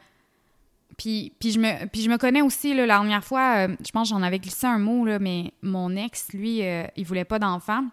puis, 0.96 1.32
puis, 1.38 1.50
je 1.52 1.58
me, 1.60 1.86
puis 1.86 2.00
je 2.02 2.08
me 2.10 2.16
connais 2.16 2.42
aussi, 2.42 2.74
là, 2.74 2.86
la 2.86 2.98
dernière 2.98 3.24
fois, 3.24 3.66
euh, 3.68 3.76
je 3.84 3.90
pense 3.92 4.08
que 4.08 4.14
j'en 4.16 4.22
avais 4.22 4.38
glissé 4.38 4.66
un 4.66 4.78
mot, 4.78 5.04
là, 5.04 5.18
mais 5.18 5.52
mon 5.62 5.94
ex, 5.96 6.32
lui, 6.32 6.62
euh, 6.64 6.84
il 6.96 7.04
voulait 7.04 7.24
pas 7.24 7.38
d'enfant. 7.38 7.84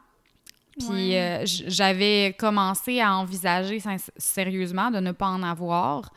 Puis 0.79 0.87
Ouais. 0.89 1.19
euh, 1.19 1.43
j'avais 1.45 2.35
commencé 2.37 2.99
à 2.99 3.15
envisager 3.15 3.79
sérieusement 4.17 4.91
de 4.91 4.99
ne 4.99 5.11
pas 5.11 5.27
en 5.27 5.41
avoir 5.43 6.11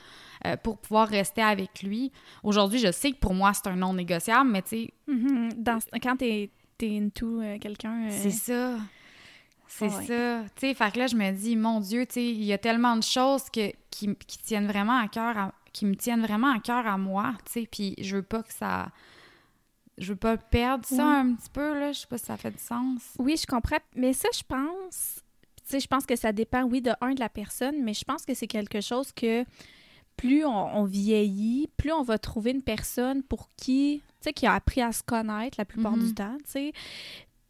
euh, 0.47 0.57
pour 0.57 0.79
pouvoir 0.79 1.09
rester 1.09 1.43
avec 1.43 1.83
lui. 1.83 2.13
Aujourd'hui, 2.43 2.79
je 2.79 2.91
sais 2.93 3.13
que 3.13 3.19
pour 3.19 3.35
moi, 3.35 3.53
c'est 3.55 3.67
un 3.69 3.77
non 3.77 3.95
négociable, 3.95 4.51
mais 4.51 4.63
tu 4.63 4.69
sais, 4.69 4.91
Mhm. 5.07 5.53
Dans, 5.57 5.79
quand 6.03 6.17
t'es 6.17 6.51
es 6.81 6.99
into 6.99 7.41
euh, 7.41 7.59
quelqu'un... 7.59 8.09
c'est 8.11 8.31
ça. 8.31 8.77
C'est 9.67 9.85
Ouais. 9.87 10.07
ça. 10.07 10.41
Tu 10.57 10.69
sais, 10.69 10.75
fait 10.75 10.93
que 10.93 10.99
là, 10.99 11.07
je 11.09 11.17
me 11.17 11.31
dis, 11.33 11.57
mon 11.57 11.81
Dieu, 11.81 12.07
tu 12.07 12.15
sais, 12.15 12.25
il 12.25 12.45
y 12.45 12.53
a 12.53 12.59
tellement 12.59 12.97
de 12.97 13.03
choses 13.03 13.51
que, 13.51 13.71
qui, 13.91 14.15
qui 14.27 14.39
tiennent 14.39 14.67
vraiment 14.67 14.97
à 14.99 15.09
cœur, 15.09 15.37
à- 15.37 15.53
qui 15.73 15.85
me 15.87 15.95
tiennent 15.95 16.23
vraiment 16.23 16.53
à 16.55 16.59
cœur 16.61 16.87
à 16.87 16.97
moi, 16.97 17.35
tu 17.45 17.53
sais, 17.53 17.69
puis 17.71 17.95
je 18.01 18.17
veux 18.17 18.23
pas 18.23 18.43
que 18.43 18.53
ça... 18.53 18.89
Je 19.99 20.09
veux 20.13 20.17
pas 20.17 20.37
perdre 20.37 20.85
ça 20.87 21.05
un 21.21 21.35
petit 21.35 21.51
peu, 21.51 21.79
là. 21.79 21.93
Je 21.93 22.01
sais 22.01 22.07
pas 22.07 22.19
si 22.19 22.25
ça 22.27 22.37
fait 22.37 22.51
du 22.51 22.59
sens. 22.59 23.03
Oui, 23.19 23.37
je 23.37 23.47
comprends. 23.47 23.79
Mais 23.97 24.13
ça, 24.13 24.29
je 24.35 24.43
pense... 24.47 25.23
Tu 25.65 25.73
sais, 25.73 25.81
je 25.81 25.87
pense 25.87 26.07
que 26.07 26.17
ça 26.17 26.33
dépend, 26.33 26.63
oui, 26.63 26.81
de 26.81 26.93
un, 27.03 27.13
de 27.13 27.21
la 27.21 27.29
personne, 27.29 27.83
mais 27.83 27.93
je 27.93 28.05
pense 28.05 28.25
que 28.25 28.33
c'est 28.33 28.47
quelque 28.47 28.81
chose 28.81 29.13
que 29.13 29.45
plus 30.17 30.45
on, 30.47 30.77
on 30.79 30.85
vieillit, 30.85 31.69
plus 31.77 31.93
on 31.93 32.03
va 32.03 32.17
trouver 32.19 32.53
une 32.53 32.63
personne 32.63 33.23
pour 33.23 33.51
qui, 33.57 34.01
tu 34.07 34.15
sais, 34.21 34.33
qui 34.33 34.47
a 34.47 34.55
appris 34.55 34.81
à 34.81 34.93
se 34.93 35.03
connaître 35.03 35.57
la 35.59 35.67
plupart 35.67 35.97
Mhm. 35.97 36.07
du 36.07 36.15
temps, 36.15 36.37
tu 36.39 36.51
sais, 36.51 36.73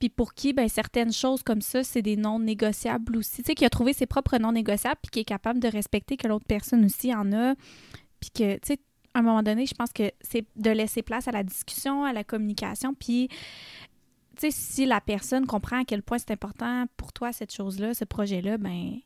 puis 0.01 0.09
pour 0.09 0.35
qui, 0.35 0.53
ben 0.53 0.69
certaines 0.69 1.13
choses 1.13 1.43
comme 1.45 1.61
ça, 1.63 1.83
c'est 1.85 2.03
des 2.03 2.17
non 2.17 2.41
négociables 2.41 3.17
aussi, 3.17 3.43
tu 3.43 3.47
sais, 3.47 3.55
qui 3.55 3.65
a 3.65 3.71
trouvé 3.71 3.93
ses 3.93 4.07
propres 4.07 4.37
non 4.39 4.51
négociables, 4.53 4.99
puis 5.03 5.11
qui 5.11 5.21
est 5.21 5.25
capable 5.25 5.61
de 5.61 5.69
respecter 5.69 6.17
que 6.17 6.27
l'autre 6.27 6.45
personne 6.47 6.85
aussi 6.85 7.15
en 7.15 7.33
a, 7.33 7.55
puis 8.21 8.31
que, 8.35 8.55
tu 8.55 8.61
sais, 8.65 8.79
à 9.15 9.21
un 9.21 9.23
moment 9.23 9.43
donné, 9.43 9.67
je 9.67 9.75
pense 9.75 9.93
que 9.93 10.11
c'est 10.21 10.47
de 10.57 10.71
laisser 10.71 11.03
place 11.03 11.29
à 11.29 11.33
la 11.33 11.43
discussion, 11.43 12.05
à 12.05 12.13
la 12.13 12.25
communication, 12.25 12.95
puis, 12.95 13.29
tu 13.29 13.37
sais, 14.41 14.51
si 14.51 14.87
la 14.87 15.01
personne 15.01 15.47
comprend 15.47 15.81
à 15.81 15.85
quel 15.85 16.03
point 16.03 16.19
c'est 16.19 16.31
important 16.31 16.87
pour 16.97 17.13
toi, 17.13 17.33
cette 17.33 17.53
chose-là, 17.53 17.95
ce 17.95 18.05
projet-là, 18.05 18.59
ben 18.59 18.99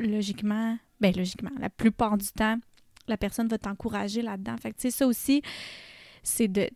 logiquement, 0.00 0.78
ben 1.00 1.14
logiquement, 1.14 1.50
la 1.58 1.70
plupart 1.70 2.16
du 2.18 2.28
temps, 2.28 2.58
la 3.06 3.16
personne 3.16 3.48
va 3.48 3.58
t'encourager 3.58 4.22
là-dedans. 4.22 4.56
Fait 4.56 4.70
que, 4.72 4.76
tu 4.76 4.82
sais, 4.82 4.90
ça 4.90 5.06
aussi, 5.06 5.42
c'est 6.22 6.48
de... 6.48 6.68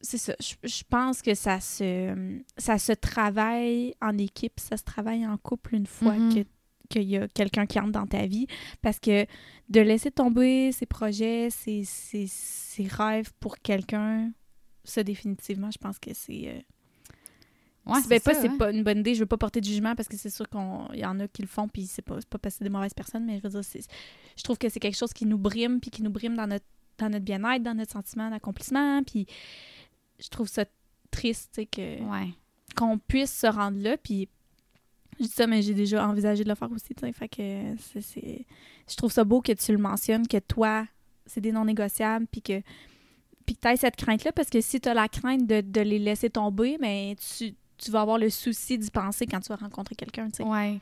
C'est 0.00 0.18
ça. 0.18 0.34
Je, 0.40 0.54
je 0.68 0.84
pense 0.88 1.20
que 1.20 1.34
ça 1.34 1.58
se, 1.58 2.38
ça 2.56 2.78
se 2.78 2.92
travaille 2.92 3.92
en 4.00 4.16
équipe, 4.16 4.60
ça 4.60 4.76
se 4.76 4.84
travaille 4.84 5.26
en 5.26 5.36
couple 5.36 5.74
une 5.74 5.86
fois 5.86 6.14
Mhm. 6.14 6.34
que 6.34 6.48
qu'il 6.88 7.04
y 7.04 7.16
a 7.16 7.28
quelqu'un 7.28 7.66
qui 7.66 7.78
entre 7.78 7.92
dans 7.92 8.06
ta 8.06 8.26
vie. 8.26 8.46
Parce 8.82 8.98
que 8.98 9.26
de 9.68 9.80
laisser 9.80 10.10
tomber 10.10 10.72
ses 10.72 10.86
projets, 10.86 11.50
ses, 11.50 11.84
ses, 11.84 12.26
ses 12.26 12.86
rêves 12.86 13.32
pour 13.40 13.58
quelqu'un, 13.58 14.30
ça, 14.84 15.02
définitivement, 15.02 15.70
je 15.70 15.78
pense 15.78 15.98
que 15.98 16.12
c'est... 16.14 16.48
euh, 16.48 16.60
Ouais, 17.86 18.00
ben, 18.06 18.20
pas, 18.20 18.34
c'est 18.34 18.50
ouais. 18.50 18.56
pas 18.58 18.70
une 18.70 18.82
bonne 18.82 18.98
idée. 18.98 19.14
Je 19.14 19.20
veux 19.20 19.26
pas 19.26 19.38
porter 19.38 19.60
de 19.62 19.64
jugement 19.64 19.94
parce 19.94 20.08
que 20.08 20.16
c'est 20.18 20.28
sûr 20.28 20.46
qu'il 20.48 20.98
y 21.00 21.06
en 21.06 21.18
a 21.20 21.28
qui 21.28 21.40
le 21.40 21.48
font, 21.48 21.68
puis 21.68 21.86
c'est 21.86 22.02
pas, 22.02 22.16
pas 22.28 22.36
parce 22.38 22.54
que 22.54 22.58
c'est 22.58 22.64
des 22.64 22.70
mauvaises 22.70 22.92
personnes, 22.92 23.24
mais 23.24 23.38
je 23.38 23.42
veux 23.42 23.48
dire, 23.48 23.64
c'est- 23.64 23.86
je 24.36 24.42
trouve 24.42 24.58
que 24.58 24.68
c'est 24.68 24.78
quelque 24.80 24.96
chose 24.96 25.14
qui 25.14 25.24
nous 25.24 25.38
brime, 25.38 25.80
puis 25.80 25.90
qui 25.90 26.02
nous 26.02 26.10
brime 26.10 26.34
dans 26.36 26.46
notre, 26.46 26.66
dans 26.98 27.08
notre 27.08 27.24
bien-être, 27.24 27.62
dans 27.62 27.72
notre 27.74 27.92
sentiment 27.92 28.28
d'accomplissement, 28.28 29.02
puis 29.04 29.26
je 30.20 30.28
trouve 30.28 30.48
ça 30.48 30.66
triste, 31.10 31.50
tu 31.54 31.62
sais, 31.62 31.66
que, 31.66 32.02
Ouais. 32.02 32.28
qu'on 32.76 32.98
puisse 32.98 33.32
se 33.32 33.46
rendre 33.46 33.78
là, 33.78 33.96
puis 33.96 34.28
je 35.18 35.24
dis 35.24 35.30
ça, 35.30 35.46
mais 35.46 35.62
j'ai 35.62 35.74
déjà 35.74 36.06
envisagé 36.06 36.44
de 36.44 36.48
le 36.48 36.54
faire 36.54 36.70
aussi, 36.72 36.94
fait 37.12 37.28
que 37.28 37.74
c'est, 37.92 38.00
c'est- 38.00 38.44
je 38.90 38.96
trouve 38.96 39.12
ça 39.12 39.24
beau 39.24 39.40
que 39.42 39.52
tu 39.52 39.72
le 39.72 39.78
mentionnes, 39.78 40.26
que 40.26 40.38
toi, 40.38 40.86
c'est 41.26 41.40
des 41.40 41.52
non 41.52 41.64
négociables, 41.64 42.26
puis 42.30 42.42
que 42.42 42.60
puis 43.46 43.56
que 43.56 43.70
tu 43.70 43.76
cette 43.78 43.96
crainte-là, 43.96 44.30
parce 44.32 44.50
que 44.50 44.60
si 44.60 44.78
tu 44.78 44.88
as 44.90 44.94
la 44.94 45.08
crainte 45.08 45.46
de, 45.46 45.62
de 45.62 45.80
les 45.80 45.98
laisser 45.98 46.28
tomber, 46.28 46.76
mais 46.80 47.16
tu, 47.38 47.54
tu 47.78 47.90
vas 47.90 48.02
avoir 48.02 48.18
le 48.18 48.28
souci 48.28 48.76
d'y 48.76 48.90
penser 48.90 49.26
quand 49.26 49.40
tu 49.40 49.48
vas 49.48 49.56
rencontrer 49.56 49.94
quelqu'un, 49.94 50.26
tu 50.28 50.38
sais. 50.38 50.42
Ouais. 50.42 50.78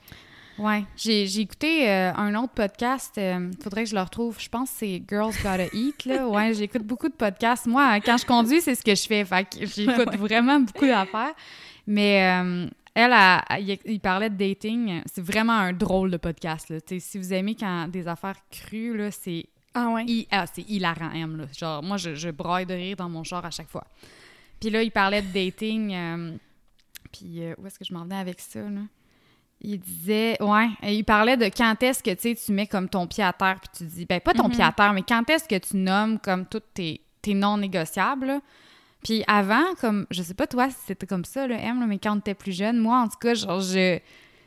Ouais. 0.59 0.85
J'ai, 0.97 1.27
j'ai 1.29 1.43
écouté 1.43 1.89
euh, 1.89 2.13
un 2.15 2.35
autre 2.35 2.55
podcast. 2.55 3.19
euh, 3.19 3.53
faudrait 3.63 3.85
que 3.85 3.91
je 3.91 3.95
le 3.95 4.01
retrouve. 4.01 4.37
Je 4.41 4.49
pense 4.49 4.71
que 4.71 4.77
c'est 4.79 5.03
Girls 5.09 5.35
Gotta 5.45 5.67
Eat. 5.75 6.07
Là. 6.07 6.27
Ouais, 6.29 6.55
j'écoute 6.55 6.83
beaucoup 6.83 7.09
de 7.09 7.15
podcasts. 7.15 7.67
Moi, 7.67 8.01
quand 8.01 8.17
je 8.17 8.25
conduis, 8.27 8.61
c'est 8.63 8.75
ce 8.75 8.83
que 8.83 8.95
je 8.95 9.07
fais. 9.07 9.25
Fait 9.25 9.45
que 9.45 9.65
j'écoute 9.67 10.07
Ouais. 10.11 10.17
vraiment 10.17 10.59
beaucoup 10.59 10.87
d'affaires. 10.87 11.35
Mais 11.87 12.43
euh, 12.43 12.67
elle, 12.97 13.13
a- 13.13 13.45
il, 13.61 13.79
il 13.85 14.01
parlait 14.01 14.31
de 14.31 14.37
dating. 14.37 15.03
C'est 15.07 15.23
vraiment 15.25 15.53
un 15.53 15.73
drôle 15.73 16.11
de 16.11 16.17
podcast. 16.17 16.71
Là. 16.71 16.79
Si 16.99 17.19
vous 17.19 17.33
aimez 17.33 17.55
quand 17.55 17.89
des 17.89 18.09
affaires 18.09 18.37
crues, 18.51 18.97
là, 18.97 19.11
c'est 19.11 19.47
Ah 19.75 19.91
ouais? 19.91 20.05
hi- 20.07 20.27
ah, 20.31 20.47
c'est 20.47 20.63
hilarant, 20.69 21.11
M. 21.13 21.37
Là. 21.37 21.45
Genre, 21.57 21.83
moi, 21.83 21.97
je, 21.99 22.15
je 22.15 22.31
broille 22.31 22.67
de 22.67 22.75
rire 22.75 22.97
dans 22.97 23.09
mon 23.09 23.23
char 23.23 23.45
à 23.45 23.51
chaque 23.51 23.69
fois. 23.69 23.85
Puis 24.61 24.71
là, 24.71 24.83
il 24.83 24.91
parlait 24.91 25.21
de 25.23 25.29
dating. 25.33 25.93
euh, 25.95 26.37
puis 27.13 27.43
euh, 27.45 27.55
où 27.59 27.67
est-ce 27.67 27.79
que 27.79 27.85
je 27.85 27.93
m'en 27.95 28.03
venais 28.05 28.17
avec 28.19 28.41
ça, 28.41 28.61
là? 28.61 28.81
Il 29.61 29.79
disait, 29.81 30.37
ouais, 30.43 30.69
et 30.83 30.95
il 30.97 31.03
parlait 31.05 31.37
de 31.39 31.47
quand 31.47 31.83
est-ce 31.83 32.03
que 32.03 32.13
tu 32.35 32.53
mets 32.53 32.67
comme 32.67 32.89
ton 32.91 33.07
pied 33.07 33.25
à 33.25 33.33
terre, 33.33 33.59
puis 33.59 33.71
tu 33.79 33.85
dis, 33.85 34.05
ben 34.05 34.21
pas 34.21 34.35
ton 34.35 34.51
pied 34.51 34.63
à 34.63 34.71
terre, 34.71 34.93
mais 34.93 35.03
quand 35.03 35.29
est-ce 35.31 35.49
que 35.49 35.57
tu 35.57 35.77
nommes 35.79 36.19
comme 36.19 36.45
toutes 36.45 36.75
tes, 36.75 37.01
tes 37.23 37.33
non 37.33 37.57
négociables. 37.57 38.27
là? 38.27 38.41
Puis 39.07 39.23
avant, 39.29 39.63
comme, 39.81 40.05
je 40.11 40.21
sais 40.21 40.35
pas 40.35 40.49
toi 40.49 40.69
si 40.69 40.77
c'était 40.85 41.07
comme 41.07 41.25
ça, 41.25 41.47
là, 41.47 41.55
M, 41.61 41.79
là, 41.79 41.87
mais 41.87 41.99
quand 41.99 42.17
on 42.17 42.19
était 42.19 42.35
plus 42.35 42.51
jeune, 42.51 42.77
moi, 42.79 42.99
en 42.99 43.07
tout 43.07 43.19
cas, 43.21 43.35
genre, 43.35 43.61
je, 43.61 44.01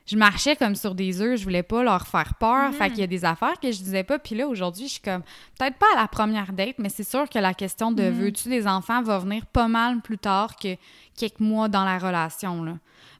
je 0.05 0.17
marchais 0.17 0.57
comme 0.57 0.75
sur 0.75 0.95
des 0.95 1.21
œufs, 1.21 1.39
je 1.39 1.45
voulais 1.45 1.63
pas 1.63 1.81
leur 1.81 2.05
faire 2.05 2.33
peur. 2.35 2.73
Fait 2.73 2.89
qu'il 2.89 2.99
y 2.99 3.03
a 3.03 3.07
des 3.07 3.23
affaires 3.23 3.57
que 3.61 3.71
je 3.71 3.77
disais 3.77 4.03
pas. 4.03 4.19
Puis 4.19 4.35
là, 4.35 4.49
aujourd'hui, 4.49 4.87
je 4.87 4.93
suis 4.93 5.01
comme, 5.01 5.21
peut-être 5.57 5.77
pas 5.77 5.85
à 5.95 6.01
la 6.01 6.07
première 6.09 6.51
date, 6.51 6.75
mais 6.77 6.89
c'est 6.89 7.05
sûr 7.09 7.29
que 7.29 7.39
la 7.39 7.53
question 7.53 7.93
de 7.93 8.03
Mhm. 8.03 8.09
veux-tu 8.11 8.49
des 8.49 8.67
enfants 8.67 9.01
va 9.01 9.17
venir 9.19 9.45
pas 9.45 9.69
mal 9.69 10.01
plus 10.01 10.17
tard 10.17 10.57
que 10.57 10.75
quelques 11.17 11.39
mois 11.39 11.69
dans 11.69 11.85
la 11.85 11.97
relation, 11.97 12.61
là. 12.61 12.73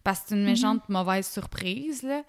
Parce 0.04 0.20
que 0.20 0.26
c'est 0.30 0.36
une 0.36 0.44
méchante 0.44 0.90
mauvaise 0.90 1.26
surprise, 1.26 2.04
là. 2.04 2.24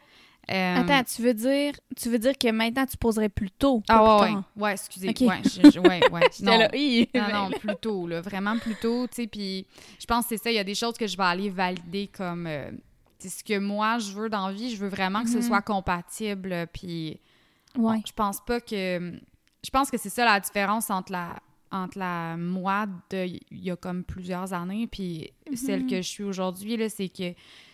Euh, 0.50 0.76
Attends, 0.76 1.04
tu 1.04 1.22
veux 1.22 1.34
dire 1.34 1.74
tu 1.96 2.08
veux 2.08 2.18
dire 2.18 2.36
que 2.36 2.50
maintenant 2.50 2.84
tu 2.86 2.96
poserais 2.96 3.28
plus 3.28 3.50
tôt? 3.50 3.82
Ah 3.88 4.18
plus 4.24 4.34
ouais, 4.34 4.40
ouais, 4.56 4.72
excusez. 4.72 5.10
Ok. 5.10 5.20
Ouais, 5.20 5.42
je- 5.44 5.70
je- 5.70 5.78
ouais, 5.78 6.04
ouais. 6.10 6.30
Non. 6.42 6.58
là! 6.58 6.68
Non, 7.14 7.48
Ben 7.48 7.52
plus 7.58 7.76
tôt, 7.76 8.06
là, 8.08 8.20
vraiment 8.20 8.58
plus 8.58 8.74
tôt, 8.76 9.06
tu 9.06 9.16
sais, 9.22 9.26
puis 9.28 9.66
je 10.00 10.06
pense 10.06 10.24
que 10.24 10.30
c'est 10.30 10.42
ça, 10.42 10.50
il 10.50 10.54
y 10.56 10.58
a 10.58 10.64
des 10.64 10.74
choses 10.74 10.94
que 10.96 11.06
je 11.06 11.16
vais 11.16 11.22
aller 11.24 11.50
valider 11.50 12.08
comme, 12.08 12.46
euh, 12.48 12.70
c'est 13.18 13.28
ce 13.28 13.44
que 13.44 13.58
moi, 13.58 13.98
je 13.98 14.10
veux 14.12 14.28
dans 14.28 14.48
la 14.48 14.52
vie, 14.52 14.74
je 14.74 14.76
veux 14.76 14.88
vraiment 14.88 15.22
que 15.22 15.28
ce 15.30 15.36
Mhm. 15.36 15.42
soit 15.42 15.62
compatible, 15.62 16.66
puis 16.72 17.20
Ouais. 17.76 17.96
bon, 17.96 18.02
je 18.04 18.12
pense 18.12 18.40
pas 18.44 18.60
que, 18.60 19.12
je 19.64 19.70
pense 19.70 19.90
que 19.90 19.98
c'est 19.98 20.10
ça 20.10 20.24
la 20.24 20.40
différence 20.40 20.90
entre 20.90 21.12
la, 21.12 21.36
entre 21.70 21.98
la 21.98 22.36
moi 22.36 22.86
de, 23.10 23.26
il 23.26 23.40
y 23.52 23.70
a 23.70 23.76
comme 23.76 24.02
plusieurs 24.02 24.52
années, 24.52 24.88
puis 24.88 25.30
celle 25.54 25.86
que 25.86 25.96
je 25.96 26.08
suis 26.08 26.24
aujourd'hui, 26.24 26.76
là, 26.76 26.88
c'est 26.88 27.08
que 27.08 27.32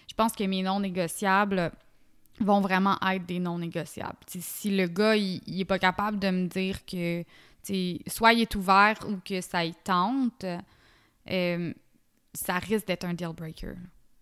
je 0.09 0.15
pense 0.15 0.33
que 0.33 0.45
mes 0.45 0.63
non 0.63 0.81
négociables 0.81 1.73
vont 2.41 2.61
vraiment 2.61 2.97
être 3.11 3.25
des 3.27 3.39
non 3.39 3.59
négociables. 3.59 4.17
Si 4.27 4.71
le 4.77 4.87
gars, 4.87 5.17
il, 5.17 5.41
il 5.47 5.61
est 5.61 5.65
pas 5.65 5.79
capable 5.79 6.19
de 6.19 6.29
me 6.31 6.47
dire 6.49 6.85
que, 6.85 7.25
soit 8.07 8.33
il 8.33 8.43
est 8.43 8.55
ouvert 8.55 8.97
ou 9.09 9.17
que 9.25 9.41
ça 9.41 9.65
y 9.65 9.75
tente, 9.75 10.45
euh, 11.31 11.73
ça 12.35 12.59
risque 12.59 12.87
d'être 12.87 13.05
un 13.05 13.15
deal 13.15 13.33
breaker. 13.37 13.75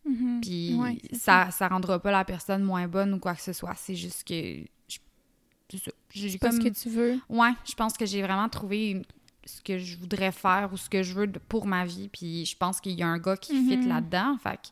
Mhm. 0.06 0.40
Puis 0.42 0.74
Ouais, 0.74 0.98
ça, 1.12 1.50
ça 1.50 1.68
rendra 1.68 1.98
pas 1.98 2.10
la 2.12 2.24
personne 2.24 2.62
moins 2.62 2.86
bonne 2.88 3.14
ou 3.14 3.18
quoi 3.18 3.34
que 3.34 3.42
ce 3.42 3.52
soit. 3.52 3.74
C'est 3.76 3.94
juste 3.96 4.24
que. 4.26 4.34
je- 4.88 4.98
C'est 5.70 5.78
ça. 5.78 5.90
J'ai 6.10 6.30
C'est 6.30 6.38
pas 6.38 6.52
ce 6.52 6.58
comme- 6.58 6.70
que 6.70 6.74
tu 6.78 6.88
veux. 6.90 7.18
Ouais, 7.28 7.52
je 7.68 7.74
pense 7.74 7.94
que 7.96 8.04
j'ai 8.06 8.22
vraiment 8.22 8.48
trouvé 8.48 9.02
ce 9.46 9.60
que 9.62 9.78
je 9.78 9.96
voudrais 9.98 10.30
faire 10.32 10.70
ou 10.72 10.76
ce 10.76 10.88
que 10.88 11.02
je 11.02 11.12
veux 11.14 11.26
pour 11.48 11.66
ma 11.66 11.84
vie. 11.84 12.08
Puis 12.08 12.44
je 12.46 12.56
pense 12.56 12.80
qu'il 12.80 12.92
y 12.92 13.02
a 13.02 13.08
un 13.08 13.18
gars 13.18 13.36
qui 13.36 13.52
fit 13.66 13.78
Mhm. 13.78 13.88
là-dedans. 13.88 14.36
Fait 14.42 14.56
que, 14.56 14.68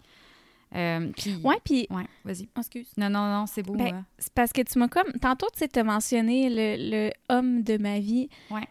euh, 0.74 1.10
puis- 1.16 1.36
Ouais, 1.44 1.56
puis 1.64 1.86
Ouais, 1.90 2.06
vas-y. 2.24 2.48
oh, 2.56 2.60
excuse. 2.60 2.90
Non, 2.96 3.10
non, 3.10 3.26
non, 3.26 3.46
c'est 3.46 3.62
beau. 3.62 3.74
Ben, 3.74 3.94
hein. 3.94 4.04
C'est 4.18 4.32
parce 4.32 4.52
que 4.52 4.62
tu 4.62 4.78
m'as 4.78 4.88
comme. 4.88 5.12
Tantôt, 5.20 5.46
tu 5.52 5.58
sais, 5.58 5.68
t'as 5.68 5.82
mentionné 5.84 6.48
le, 6.48 6.90
le 7.08 7.10
homme 7.28 7.62
de 7.62 7.76
ma 7.78 7.98
vie. 7.98 8.28
Ouais. 8.50 8.66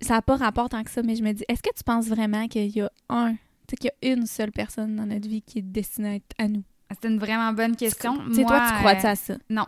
Ça 0.00 0.14
n'a 0.14 0.22
pas 0.22 0.36
rapport 0.36 0.68
tant 0.68 0.82
que 0.84 0.90
ça, 0.90 1.02
mais 1.02 1.16
je 1.16 1.22
me 1.22 1.32
dis, 1.32 1.44
est-ce 1.48 1.62
que 1.62 1.74
tu 1.74 1.82
penses 1.82 2.06
vraiment 2.08 2.46
qu'il 2.48 2.68
y 2.68 2.80
a 2.82 2.90
un, 3.08 3.32
tu 3.32 3.38
sais, 3.70 3.76
qu'il 3.76 3.90
y 4.02 4.10
a 4.10 4.12
une 4.14 4.26
seule 4.26 4.52
personne 4.52 4.94
dans 4.96 5.06
notre 5.06 5.26
vie 5.28 5.40
qui 5.42 5.60
est 5.60 5.62
destinée 5.62 6.08
à 6.10 6.14
être 6.16 6.34
à 6.38 6.48
nous? 6.48 6.62
C'est 7.00 7.08
une 7.08 7.18
vraiment 7.18 7.52
bonne 7.52 7.74
question. 7.74 8.16
Tu 8.28 8.34
sais, 8.36 8.44
toi, 8.44 8.62
tu 8.68 8.74
crois 8.78 8.92
euh, 8.92 9.08
à 9.08 9.16
ça? 9.16 9.34
Non. 9.50 9.66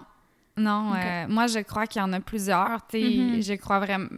Non, 0.57 0.93
euh, 0.95 1.27
moi, 1.29 1.47
je 1.47 1.61
crois 1.61 1.87
qu'il 1.87 2.01
y 2.01 2.05
en 2.05 2.13
a 2.13 2.21
plusieurs. 2.21 2.87
Tu 2.89 3.01
sais, 3.01 3.17
Mhm. 3.17 3.41
je 3.43 3.55
crois 3.55 3.79
vraiment. 3.79 4.09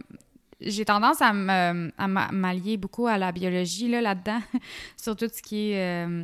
J'ai 0.59 0.85
tendance 0.85 1.21
à 1.21 1.33
m'allier 1.33 2.77
beaucoup 2.77 3.07
à 3.07 3.17
la 3.17 3.31
biologie 3.31 3.87
là, 3.87 4.01
là-dedans, 4.01 4.39
sur 4.97 5.15
tout 5.15 5.27
ce 5.33 5.41
qui 5.41 5.71
est 5.71 6.05
euh, 6.05 6.23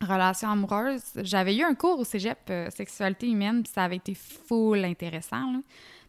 relations 0.00 0.50
amoureuses. 0.50 1.02
J'avais 1.16 1.56
eu 1.56 1.62
un 1.62 1.74
cours 1.74 1.98
au 1.98 2.04
cégep 2.04 2.38
euh, 2.50 2.70
sexualité 2.70 3.28
humaine, 3.28 3.62
puis 3.62 3.72
ça 3.72 3.84
avait 3.84 3.96
été 3.96 4.14
full 4.14 4.84
intéressant. 4.84 5.52
là. 5.52 5.58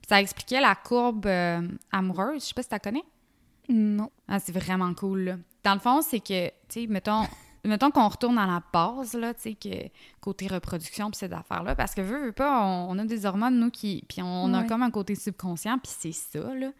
Puis 0.01 0.10
ça 0.10 0.21
expliquait 0.21 0.62
la 0.62 0.75
courbe 0.75 1.25
euh, 1.25 1.62
amoureuse. 1.91 2.43
Je 2.43 2.47
sais 2.47 2.54
pas 2.54 2.63
si 2.63 2.69
tu 2.69 2.75
la 2.75 2.80
connais. 2.80 3.04
Non. 3.69 4.10
Ah, 4.27 4.39
c'est 4.39 4.51
vraiment 4.51 4.93
cool, 4.93 5.19
là. 5.21 5.36
Dans 5.63 5.73
le 5.73 5.80
fond, 5.80 6.01
c'est 6.01 6.19
que, 6.19 6.47
tu 6.47 6.54
sais, 6.69 6.88
mettons, 6.88 7.23
mettons 7.65 7.91
qu'on 7.91 8.08
retourne 8.08 8.38
à 8.38 8.47
la 8.47 8.63
base, 8.73 9.13
là, 9.13 9.34
tu 9.34 9.41
sais, 9.41 9.54
que 9.54 9.89
côté 10.19 10.47
reproduction, 10.47 11.12
puis 11.12 11.19
ces 11.19 11.32
affaires-là, 11.32 11.75
parce 11.75 11.93
que, 11.93 12.01
veux, 12.01 12.25
veux 12.25 12.32
pas, 12.32 12.65
on, 12.65 12.89
on 12.89 12.99
a 12.99 13.06
des 13.06 13.25
hormones, 13.25 13.60
nous, 13.60 13.69
qui... 13.69 14.04
Puis 14.10 14.21
on 14.21 14.54
a 14.54 14.63
comme 14.63 14.82
un 14.82 14.91
côté 14.91 15.15
subconscient, 15.15 15.77
puis 15.77 15.91
c'est 15.95 16.12
ça, 16.12 16.54
là. 16.56 16.71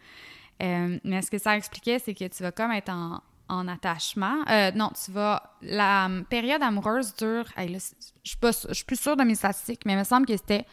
Euh, 0.62 0.98
mais 1.02 1.22
ce 1.22 1.30
que 1.30 1.38
ça 1.38 1.56
expliquait, 1.56 1.98
c'est 1.98 2.14
que 2.14 2.26
tu 2.26 2.42
vas 2.42 2.52
comme 2.52 2.70
être 2.72 2.90
en, 2.90 3.20
en 3.52 3.68
attachement. 3.68 4.36
Euh, 4.50 4.70
non, 4.74 4.90
tu 5.04 5.10
vas... 5.12 5.42
La 5.62 6.06
hum, 6.06 6.24
période 6.24 6.62
amoureuse 6.62 7.14
dure... 7.16 7.44
hey, 7.56 7.68
là, 7.68 7.78
c'est- 7.80 7.96
je 8.24 8.30
suis 8.30 8.38
pas 8.38 8.50
je 8.68 8.74
suis 8.74 8.84
plus 8.84 9.00
sûre 9.00 9.16
de 9.16 9.24
mes 9.24 9.34
statistiques, 9.34 9.82
mais 9.86 9.92
il 9.92 9.98
me 9.98 10.04
semble 10.04 10.26
que 10.26 10.36
c'était 10.36 10.64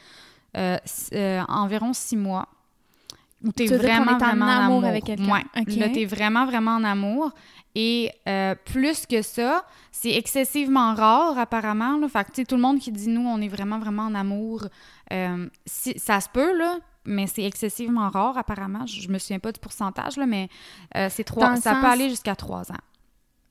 euh, 0.57 0.77
euh, 1.13 1.41
environ 1.47 1.93
six 1.93 2.17
mois. 2.17 2.47
Où 3.43 3.51
Tu 3.53 3.67
qu'on 3.69 3.77
vraiment, 3.77 4.17
est 4.17 4.19
vraiment 4.19 4.45
en 4.45 4.49
amour 4.49 4.77
amour. 4.77 4.85
avec 4.85 5.03
quelqu'un. 5.05 5.31
Ouais. 5.31 5.45
Ok. 5.57 5.75
Là, 5.75 5.89
t'es 5.89 6.05
vraiment, 6.05 6.45
vraiment 6.45 6.71
en 6.75 6.83
amour. 6.83 7.31
Et 7.75 8.11
euh, 8.27 8.55
plus 8.65 9.05
que 9.05 9.21
ça, 9.21 9.63
c'est 9.91 10.11
excessivement 10.11 10.93
rare, 10.93 11.37
apparemment. 11.37 11.97
Là. 11.97 12.09
Fait 12.09 12.23
que, 12.25 12.31
tu 12.31 12.35
sais, 12.41 12.45
tout 12.45 12.55
le 12.55 12.61
monde 12.61 12.79
qui 12.79 12.91
dit, 12.91 13.07
nous, 13.07 13.25
on 13.25 13.39
est 13.41 13.47
vraiment, 13.47 13.79
vraiment 13.79 14.03
en 14.03 14.15
amour, 14.15 14.65
euh, 15.13 15.47
si, 15.65 15.97
ça 15.97 16.19
se 16.19 16.27
peut, 16.29 16.57
là, 16.57 16.79
mais 17.05 17.27
c'est 17.27 17.43
excessivement 17.43 18.09
rare, 18.09 18.37
apparemment. 18.37 18.85
Je, 18.85 19.01
je 19.01 19.09
me 19.09 19.17
souviens 19.17 19.39
pas 19.39 19.51
du 19.51 19.59
pourcentage, 19.59 20.17
là, 20.17 20.25
mais 20.25 20.49
euh, 20.95 21.07
c'est 21.09 21.23
trois, 21.23 21.55
ça 21.57 21.75
peut 21.75 21.87
aller 21.87 22.09
jusqu'à 22.09 22.35
trois 22.35 22.71
ans. 22.71 22.77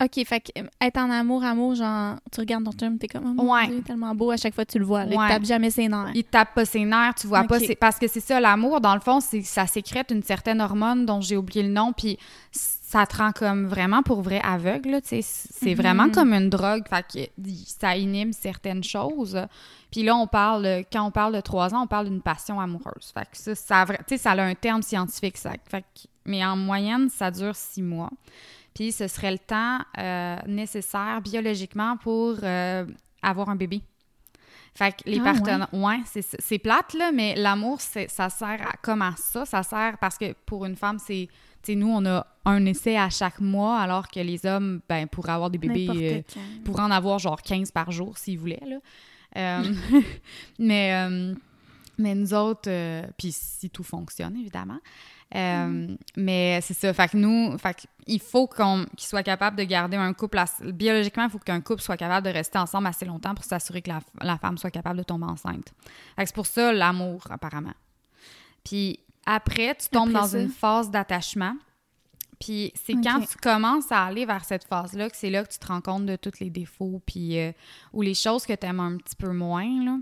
OK, 0.00 0.24
fait 0.24 0.40
que, 0.40 0.60
euh, 0.60 0.66
être 0.80 0.96
en 0.96 1.10
amour, 1.10 1.42
amour, 1.42 1.74
genre, 1.74 2.14
tu 2.30 2.38
regardes 2.38 2.62
ton 2.64 2.70
chum, 2.70 2.98
t'es 2.98 3.08
comme, 3.08 3.34
oh 3.36 3.52
Ouais. 3.52 3.66
Dieu, 3.66 3.82
tellement 3.82 4.14
beau, 4.14 4.30
à 4.30 4.36
chaque 4.36 4.54
fois 4.54 4.64
que 4.64 4.70
tu 4.70 4.78
le 4.78 4.84
vois. 4.84 5.04
Là, 5.04 5.10
il 5.12 5.18
Ouais. 5.18 5.28
tape 5.28 5.44
jamais 5.44 5.70
ses 5.70 5.88
nerfs. 5.88 6.12
Il 6.14 6.22
tape 6.22 6.54
pas 6.54 6.64
ses 6.64 6.84
nerfs, 6.84 7.16
tu 7.16 7.26
vois 7.26 7.42
pas. 7.42 7.58
Parce 7.80 7.98
que 7.98 8.06
c'est 8.06 8.20
ça, 8.20 8.38
l'amour, 8.38 8.80
dans 8.80 8.94
le 8.94 9.00
fond, 9.00 9.18
c'est 9.18 9.42
ça 9.42 9.66
sécrète 9.66 10.12
une 10.12 10.22
certaine 10.22 10.60
hormone 10.60 11.04
dont 11.04 11.20
j'ai 11.20 11.36
oublié 11.36 11.64
le 11.64 11.70
nom, 11.70 11.92
puis 11.92 12.16
ça 12.90 13.04
te 13.06 13.18
rend 13.18 13.32
comme 13.32 13.66
vraiment 13.66 14.02
pour 14.02 14.22
vrai 14.22 14.40
aveugle. 14.42 14.92
là, 14.92 15.00
tu 15.02 15.08
sais. 15.08 15.20
C'est 15.22 15.70
Mhm. 15.74 15.76
vraiment 15.76 16.08
comme 16.10 16.32
une 16.32 16.48
drogue, 16.48 16.84
fait 16.88 17.04
que 17.36 17.42
ça 17.66 17.94
inhibe 17.98 18.32
certaines 18.32 18.82
choses. 18.82 19.38
Puis 19.90 20.02
là, 20.04 20.16
on 20.16 20.26
parle, 20.26 20.84
quand 20.90 21.02
on 21.04 21.10
parle 21.10 21.34
de 21.34 21.40
trois 21.42 21.74
ans, 21.74 21.82
on 21.82 21.86
parle 21.86 22.08
d'une 22.08 22.22
passion 22.22 22.58
amoureuse. 22.58 23.12
Fait 23.12 23.26
que 23.30 23.36
ça, 23.36 23.54
ça, 23.54 23.84
ça 24.16 24.30
a 24.32 24.42
un 24.42 24.54
terme 24.54 24.80
scientifique, 24.80 25.36
ça. 25.36 25.52
Fait 25.68 25.82
que- 25.82 26.08
mais 26.24 26.42
en 26.42 26.56
moyenne, 26.56 27.10
ça 27.10 27.30
dure 27.30 27.54
six 27.54 27.82
mois. 27.82 28.10
puis 28.74 28.92
ce 28.92 29.06
serait 29.08 29.32
le 29.32 29.38
temps 29.38 29.80
euh, 29.98 30.36
nécessaire 30.46 31.20
biologiquement 31.20 31.96
pour 31.98 32.36
euh, 32.42 32.86
avoir 33.22 33.48
un 33.50 33.56
bébé. 33.56 33.82
Fait 34.74 34.92
que 34.92 35.10
les 35.10 35.18
Ah, 35.20 35.24
partenaires... 35.24 35.68
Ouais, 35.74 35.98
c'est, 36.06 36.22
c'est 36.38 36.58
plate, 36.58 36.94
là, 36.94 37.10
mais 37.12 37.34
l'amour, 37.34 37.80
c'est, 37.80 38.08
ça 38.08 38.28
sert 38.30 38.60
à, 38.62 38.76
comme 38.80 39.02
à 39.02 39.14
ça. 39.16 39.44
Ça 39.44 39.62
sert 39.64 39.98
parce 39.98 40.16
que 40.16 40.32
pour 40.46 40.64
une 40.64 40.76
femme, 40.76 40.98
c'est... 40.98 41.28
Nous, 41.68 41.88
on 41.88 42.06
a 42.06 42.26
un 42.44 42.64
essai 42.64 42.96
à 42.96 43.10
chaque 43.10 43.40
mois, 43.40 43.78
alors 43.78 44.08
que 44.08 44.20
les 44.20 44.46
hommes, 44.46 44.80
ben, 44.88 45.06
pourraient 45.06 45.32
avoir 45.32 45.50
des 45.50 45.58
bébés... 45.58 45.88
Euh, 45.90 46.22
quand. 46.32 46.40
pour 46.64 46.80
en 46.80 46.90
avoir 46.90 47.18
genre 47.18 47.42
15 47.42 47.70
par 47.72 47.90
jour 47.90 48.16
s'ils 48.16 48.38
voulaient. 48.38 48.62
Là. 48.66 48.78
Euh, 49.36 49.74
mais, 50.58 50.94
euh, 50.94 51.34
mais 51.98 52.14
nous 52.14 52.32
autres, 52.32 52.70
euh, 52.70 53.02
puis 53.18 53.32
si 53.32 53.70
tout 53.70 53.82
fonctionne, 53.82 54.36
évidemment. 54.36 54.78
Euh, 55.34 55.94
Mais 56.16 56.60
c'est 56.62 56.74
ça. 56.74 56.92
Fait 56.94 57.08
que 57.08 57.16
nous, 57.16 57.58
fait 57.58 57.86
il 58.06 58.20
faut 58.20 58.46
qu'on 58.46 58.86
qu'il 58.96 59.06
soit 59.06 59.22
capable 59.22 59.56
de 59.56 59.64
garder 59.64 59.96
un 59.98 60.14
couple. 60.14 60.42
biologiquement, 60.72 61.24
il 61.24 61.30
faut 61.30 61.38
qu'un 61.38 61.60
couple 61.60 61.82
soit 61.82 61.98
capable 61.98 62.26
de 62.26 62.32
rester 62.32 62.58
ensemble 62.58 62.86
assez 62.86 63.04
longtemps 63.04 63.34
pour 63.34 63.44
s'assurer 63.44 63.82
que 63.82 63.90
la, 63.90 64.00
la 64.22 64.38
femme 64.38 64.56
soit 64.56 64.70
capable 64.70 64.98
de 64.98 65.02
tomber 65.02 65.26
enceinte. 65.26 65.74
Fait 66.16 66.22
que 66.22 66.28
c'est 66.28 66.34
pour 66.34 66.46
ça 66.46 66.72
l'amour, 66.72 67.24
apparemment. 67.28 67.74
Puis 68.64 69.00
après, 69.36 69.74
tu 69.76 69.88
tombes 69.88 70.08
Après 70.08 70.20
dans 70.20 70.26
ça? 70.26 70.40
une 70.40 70.48
phase 70.48 70.90
d'attachement. 70.90 71.54
Puis 72.40 72.72
c'est 72.86 72.94
quand 72.94 73.20
tu 73.20 73.36
commences 73.42 73.90
à 73.90 74.04
aller 74.04 74.24
vers 74.24 74.44
cette 74.44 74.62
phase-là 74.64 75.10
que 75.10 75.16
c'est 75.16 75.30
là 75.30 75.42
que 75.44 75.52
tu 75.52 75.58
te 75.58 75.66
rends 75.66 75.80
compte 75.80 76.06
de 76.06 76.14
tous 76.16 76.38
les 76.40 76.50
défauts 76.50 77.02
puis 77.04 77.36
euh, 77.38 77.50
ou 77.92 78.02
les 78.02 78.14
choses 78.14 78.46
que 78.46 78.52
tu 78.52 78.64
aimes 78.66 78.78
un 78.80 78.96
petit 78.96 79.16
peu 79.16 79.32
moins 79.32 79.84
là. 79.84 79.98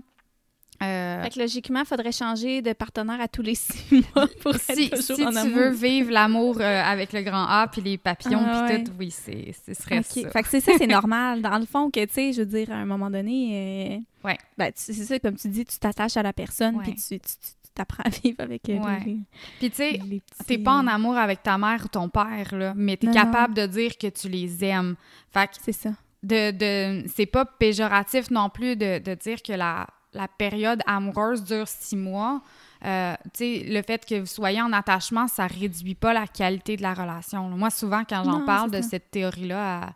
Euh, 0.83 1.23
Fait 1.23 1.31
que 1.31 1.39
logiquement, 1.39 1.79
il 1.79 1.85
faudrait 1.87 2.11
changer 2.11 2.61
de 2.61 2.71
partenaire 2.73 3.19
à 3.19 3.27
tous 3.27 3.41
les 3.41 3.55
six 3.55 4.05
mois 4.13 4.27
pour 4.43 4.53
être 4.53 4.75
si, 4.75 4.91
toujours 4.91 5.15
si 5.15 5.25
en 5.25 5.31
tu 5.31 5.37
amour. 5.39 5.55
veux 5.57 5.69
vivre 5.71 6.11
l'amour 6.11 6.57
euh, 6.61 6.83
avec 6.83 7.13
le 7.13 7.23
grand 7.23 7.45
A 7.47 7.67
puis 7.67 7.81
les 7.81 7.97
papillons 7.97 8.43
Ah, 8.45 8.65
puis 8.67 8.75
ouais. 8.77 8.83
tout, 8.83 8.91
oui, 8.99 9.09
c'est 9.09 9.55
ce 9.65 9.73
serait 9.73 10.03
ça. 10.03 10.29
Fait 10.29 10.43
que 10.43 10.47
c'est 10.47 10.59
ça, 10.61 10.73
c'est 10.77 10.85
normal. 11.01 11.41
Dans 11.41 11.57
le 11.57 11.65
fond, 11.65 11.89
que 11.89 12.05
tu 12.05 12.13
sais, 12.13 12.31
je 12.33 12.41
veux 12.41 12.45
dire, 12.45 12.69
à 12.71 12.75
un 12.75 12.85
moment 12.85 13.09
donné, 13.09 13.97
euh, 14.23 14.27
Ouais. 14.27 14.37
ben, 14.55 14.71
c'est 14.75 14.93
ça, 14.93 15.17
comme 15.19 15.35
tu 15.35 15.47
dis, 15.47 15.65
tu 15.65 15.79
t'attaches 15.79 16.17
à 16.17 16.21
la 16.21 16.33
personne, 16.33 16.79
puis 16.83 16.93
tu, 16.93 17.19
tu- 17.19 17.19
tu 17.19 17.51
t'apprends 17.77 18.03
à 18.03 18.09
vivre 18.09 18.37
avec 18.41 18.61
Ouais. 18.67 18.75
les, 19.05 19.19
Puis 19.59 19.69
tu 19.69 19.75
sais, 19.77 19.93
petits- 19.99 20.21
t'es 20.47 20.57
pas 20.57 20.73
en 20.73 20.87
amour 20.87 21.15
avec 21.17 21.43
ta 21.43 21.57
mère 21.57 21.81
ou 21.85 21.87
ton 21.87 22.09
père 22.09 22.53
là, 22.55 22.73
mais 22.75 22.97
t'es 22.97 23.07
Non, 23.07 23.13
capable 23.13 23.53
de 23.53 23.65
dire 23.65 23.97
que 23.97 24.07
tu 24.07 24.27
les 24.29 24.63
aimes. 24.65 24.95
Fait 25.31 25.47
que 25.47 25.53
C'est 25.61 25.71
ça. 25.71 25.91
de, 26.23 26.51
de 26.51 27.07
c'est 27.07 27.25
pas 27.25 27.45
péjoratif 27.45 28.29
non 28.31 28.49
plus 28.49 28.75
de, 28.75 28.99
de 28.99 29.13
dire 29.15 29.41
que 29.41 29.53
la, 29.53 29.87
la 30.13 30.27
période 30.27 30.81
amoureuse 30.85 31.43
dure 31.43 31.67
six 31.67 31.95
mois. 31.95 32.41
Euh, 32.85 33.15
tu 33.33 33.39
sais, 33.39 33.63
le 33.67 33.81
fait 33.81 34.05
que 34.05 34.19
vous 34.19 34.25
soyez 34.27 34.61
en 34.61 34.71
attachement, 34.71 35.27
ça 35.27 35.47
réduit 35.47 35.95
pas 35.95 36.13
la 36.13 36.27
qualité 36.27 36.77
de 36.77 36.83
la 36.83 36.93
relation. 36.93 37.49
Moi, 37.49 37.69
souvent, 37.71 38.03
quand 38.07 38.23
j'en 38.23 38.39
Non, 38.39 38.45
parle 38.45 38.69
de 38.71 38.81
ça. 38.81 38.89
cette 38.89 39.09
théorie-là 39.11 39.83
à, 39.85 39.89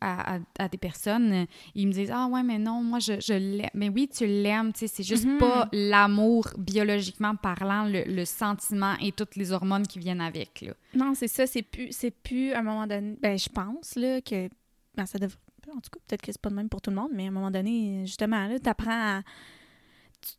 à, 0.00 0.34
à- 0.36 0.38
à 0.58 0.68
des 0.68 0.78
personnes, 0.78 1.32
euh, 1.32 1.44
ils 1.74 1.86
me 1.86 1.92
disent 1.92 2.10
Ah 2.12 2.26
ouais, 2.26 2.42
mais 2.42 2.58
non, 2.58 2.82
moi, 2.82 2.98
je, 2.98 3.14
je 3.20 3.34
l'aime. 3.34 3.70
Mais 3.74 3.88
oui, 3.88 4.08
tu 4.08 4.26
l'aimes, 4.26 4.72
tu 4.72 4.80
sais, 4.80 4.86
c'est 4.86 5.02
juste 5.02 5.24
Mhm. 5.26 5.38
pas 5.38 5.68
l'amour 5.72 6.48
biologiquement 6.58 7.34
parlant, 7.36 7.84
le, 7.84 8.02
le 8.04 8.24
sentiment 8.24 8.94
et 9.00 9.12
toutes 9.12 9.36
les 9.36 9.52
hormones 9.52 9.86
qui 9.86 9.98
viennent 9.98 10.20
avec. 10.20 10.60
Là. 10.60 10.72
Non, 10.94 11.14
c'est 11.14 11.28
ça, 11.28 11.46
c'est 11.46 11.62
plus, 11.62 11.88
c'est 11.92 12.10
plus 12.10 12.52
à 12.52 12.58
un 12.58 12.62
moment 12.62 12.86
donné. 12.86 13.16
Ben, 13.20 13.38
je 13.38 13.48
pense 13.48 13.96
là, 13.96 14.20
que. 14.20 14.48
Ben, 14.96 15.06
ça 15.06 15.18
devrait. 15.18 15.36
En 15.70 15.80
tout 15.80 15.90
cas, 15.90 15.98
peut-être 16.06 16.20
que 16.22 16.30
c'est 16.30 16.40
pas 16.40 16.50
le 16.50 16.56
même 16.56 16.68
pour 16.68 16.82
tout 16.82 16.90
le 16.90 16.96
monde, 16.96 17.10
mais 17.14 17.24
à 17.24 17.28
un 17.28 17.30
moment 17.30 17.50
donné, 17.50 18.02
justement, 18.04 18.46
là, 18.46 18.58
t'apprends 18.58 18.90
à. 19.18 19.22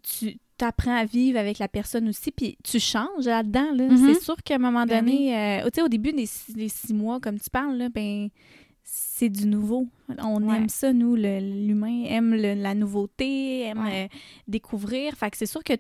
Tu, 0.03 0.33
tu 0.33 0.39
t'apprends 0.57 0.95
à 0.95 1.05
vivre 1.05 1.37
avec 1.37 1.59
la 1.59 1.67
personne 1.67 2.07
aussi, 2.07 2.31
puis 2.31 2.57
tu 2.63 2.79
changes 2.79 3.25
là-dedans. 3.25 3.71
Là. 3.73 3.89
Mhm. 3.89 3.97
C'est 4.13 4.21
sûr 4.23 4.35
qu'à 4.43 4.55
un 4.55 4.59
moment 4.59 4.85
Ben 4.85 4.99
donné, 5.03 5.37
euh, 5.37 5.63
tu 5.65 5.71
sais, 5.75 5.81
au 5.81 5.87
début 5.89 6.13
des, 6.13 6.25
six- 6.25 6.53
des 6.53 6.69
six 6.69 6.93
mois, 6.93 7.19
comme 7.19 7.39
tu 7.39 7.49
parles, 7.49 7.75
là, 7.77 7.89
ben, 7.89 8.29
c'est 8.87 9.29
du 9.29 9.47
nouveau. 9.47 9.87
On 10.19 10.41
Ouais. 10.47 10.57
aime 10.57 10.69
ça, 10.69 10.93
nous, 10.93 11.15
l'humain 11.15 12.03
aime 12.05 12.35
le- 12.35 12.53
la 12.53 12.75
nouveauté, 12.75 13.61
aime 13.63 13.83
Ouais. 13.83 14.05
euh, 14.05 14.17
découvrir. 14.47 15.15
Fait 15.15 15.31
que 15.31 15.37
c'est 15.37 15.47
sûr 15.47 15.63
que, 15.63 15.73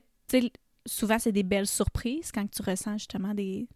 souvent, 0.87 1.19
c'est 1.19 1.31
des 1.31 1.43
belles 1.43 1.67
surprises 1.67 2.31
quand 2.31 2.49
tu 2.49 2.61
ressens 2.63 2.97
justement 2.97 3.33
des, 3.35 3.67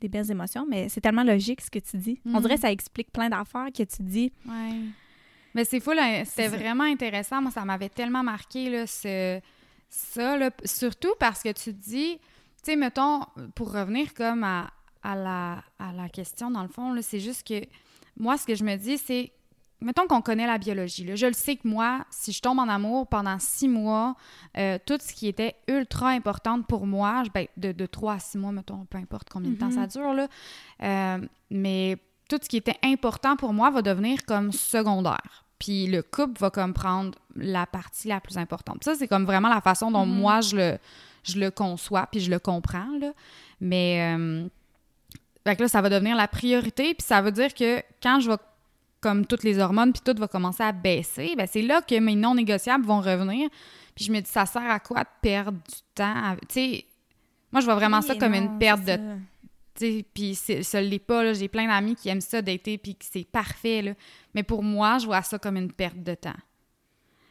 des 0.00 0.08
belles 0.08 0.30
émotions, 0.30 0.66
mais 0.68 0.88
c'est 0.90 1.00
tellement 1.00 1.24
logique 1.24 1.60
ce 1.62 1.70
que 1.70 1.78
tu 1.78 1.96
dis. 1.96 2.20
On 2.26 2.32
Mhm. 2.32 2.40
dirait 2.42 2.54
que 2.56 2.60
ça 2.60 2.70
explique 2.72 3.10
plein 3.10 3.28
d'affaires 3.30 3.68
que 3.74 3.82
tu 3.82 4.02
dis. 4.02 4.30
Ouais. 4.46 4.74
Mais 5.54 5.64
c'est 5.64 5.80
fou, 5.80 5.92
là, 5.92 6.24
c'était 6.26 6.48
vraiment 6.48 6.84
intéressant. 6.84 7.40
Moi, 7.42 7.50
ça 7.50 7.64
m'avait 7.64 7.88
tellement 7.88 8.22
marqué, 8.22 8.68
là, 8.70 8.86
ce, 8.86 9.40
ça, 9.88 10.36
là, 10.36 10.50
surtout 10.64 11.14
parce 11.18 11.42
que 11.42 11.50
tu 11.52 11.72
dis, 11.72 12.18
tu 12.18 12.20
sais, 12.62 12.76
mettons, 12.76 13.20
pour 13.54 13.72
revenir 13.72 14.12
comme 14.14 14.44
à, 14.44 14.70
à 15.02 15.16
la, 15.16 15.64
à 15.78 15.92
la 15.94 16.08
question, 16.10 16.50
dans 16.50 16.62
le 16.62 16.68
fond, 16.68 16.94
c'est 17.02 17.20
juste 17.20 17.46
que 17.46 17.62
moi, 18.20 18.36
ce 18.36 18.46
que 18.46 18.54
je 18.54 18.62
me 18.64 18.76
dis, 18.76 18.98
c'est, 18.98 19.32
mettons 19.80 20.06
qu'on 20.06 20.20
connaît 20.20 20.46
la 20.46 20.58
biologie. 20.58 21.04
Là. 21.04 21.14
Je 21.16 21.26
le 21.26 21.32
sais 21.32 21.56
que 21.56 21.66
moi, 21.66 22.04
si 22.10 22.32
je 22.32 22.40
tombe 22.42 22.58
en 22.58 22.68
amour 22.68 23.06
pendant 23.06 23.38
six 23.38 23.66
mois, 23.68 24.14
euh, 24.58 24.78
tout 24.86 24.98
ce 25.00 25.12
qui 25.14 25.26
était 25.26 25.54
ultra 25.68 26.10
important 26.10 26.60
pour 26.62 26.86
moi, 26.86 27.22
ben, 27.34 27.46
de, 27.56 27.72
de 27.72 27.86
trois 27.86 28.14
à 28.14 28.18
six 28.18 28.36
mois, 28.38 28.52
mettons, 28.52 28.84
peu 28.84 28.98
importe 28.98 29.28
combien 29.30 29.50
de 29.52 29.56
temps 29.56 29.66
Mhm. 29.70 29.72
ça 29.72 29.86
dure, 29.86 30.12
là, 30.14 30.28
euh, 30.82 31.26
mais 31.50 31.96
tout 32.28 32.38
ce 32.42 32.48
qui 32.48 32.58
était 32.58 32.78
important 32.84 33.36
pour 33.36 33.52
moi 33.54 33.70
va 33.70 33.82
devenir 33.82 34.24
comme 34.26 34.52
secondaire. 34.52 35.44
Puis 35.58 35.86
le 35.88 36.02
couple 36.02 36.38
va 36.40 36.50
comme 36.50 36.72
prendre 36.74 37.18
la 37.36 37.66
partie 37.66 38.08
la 38.08 38.20
plus 38.20 38.38
importante. 38.38 38.84
Ça, 38.84 38.94
c'est 38.94 39.08
comme 39.08 39.24
vraiment 39.24 39.48
la 39.48 39.60
façon 39.60 39.90
dont 39.90 40.06
Mhm. 40.06 40.14
moi, 40.14 40.40
je 40.42 40.56
le, 40.56 40.78
je 41.24 41.38
le 41.40 41.50
conçois, 41.50 42.06
puis 42.10 42.20
je 42.20 42.30
le 42.30 42.38
comprends, 42.38 42.98
là. 43.00 43.12
Mais... 43.60 44.14
euh, 44.18 44.48
fait 45.46 45.56
que 45.56 45.62
là, 45.62 45.68
ça 45.68 45.80
va 45.80 45.88
devenir 45.88 46.16
la 46.16 46.28
priorité, 46.28 46.94
puis 46.94 47.06
ça 47.06 47.22
veut 47.22 47.32
dire 47.32 47.54
que 47.54 47.82
quand 48.02 48.20
je 48.20 48.30
vais 48.30 48.36
comme 49.00 49.24
toutes 49.26 49.44
les 49.44 49.58
hormones, 49.58 49.92
puis 49.92 50.02
tout 50.04 50.18
va 50.18 50.28
commencer 50.28 50.62
à 50.62 50.72
baisser, 50.72 51.34
ben 51.36 51.46
c'est 51.50 51.62
là 51.62 51.80
que 51.80 51.98
mes 51.98 52.14
non 52.16 52.34
négociables 52.34 52.84
vont 52.84 53.00
revenir. 53.00 53.48
Puis 53.94 54.04
je 54.04 54.12
me 54.12 54.20
dis, 54.20 54.30
ça 54.30 54.44
sert 54.46 54.70
à 54.70 54.78
quoi 54.78 55.00
de 55.00 55.08
perdre 55.22 55.58
du 55.58 55.80
temps? 55.94 56.36
Tu 56.48 56.54
sais, 56.54 56.84
moi, 57.50 57.60
je 57.60 57.64
vois 57.64 57.74
vraiment 57.74 58.02
ça 58.02 58.14
comme 58.14 58.32
non, 58.32 58.42
une 58.42 58.58
perte 58.58 58.84
de 58.84 58.98
sais, 59.80 60.04
puis 60.14 60.34
ça 60.34 60.80
l'est 60.80 60.98
pas. 60.98 61.32
J'ai 61.32 61.48
plein 61.48 61.66
d'amis 61.66 61.96
qui 61.96 62.08
aiment 62.08 62.20
ça 62.20 62.42
d'été, 62.42 62.78
puis 62.78 62.94
que 62.94 63.04
c'est 63.10 63.24
parfait, 63.24 63.82
là. 63.82 63.94
Mais 64.34 64.42
pour 64.42 64.62
moi, 64.62 64.98
je 64.98 65.06
vois 65.06 65.22
ça 65.22 65.38
comme 65.38 65.56
une 65.56 65.72
perte 65.72 66.02
de 66.02 66.14
temps. 66.14 66.30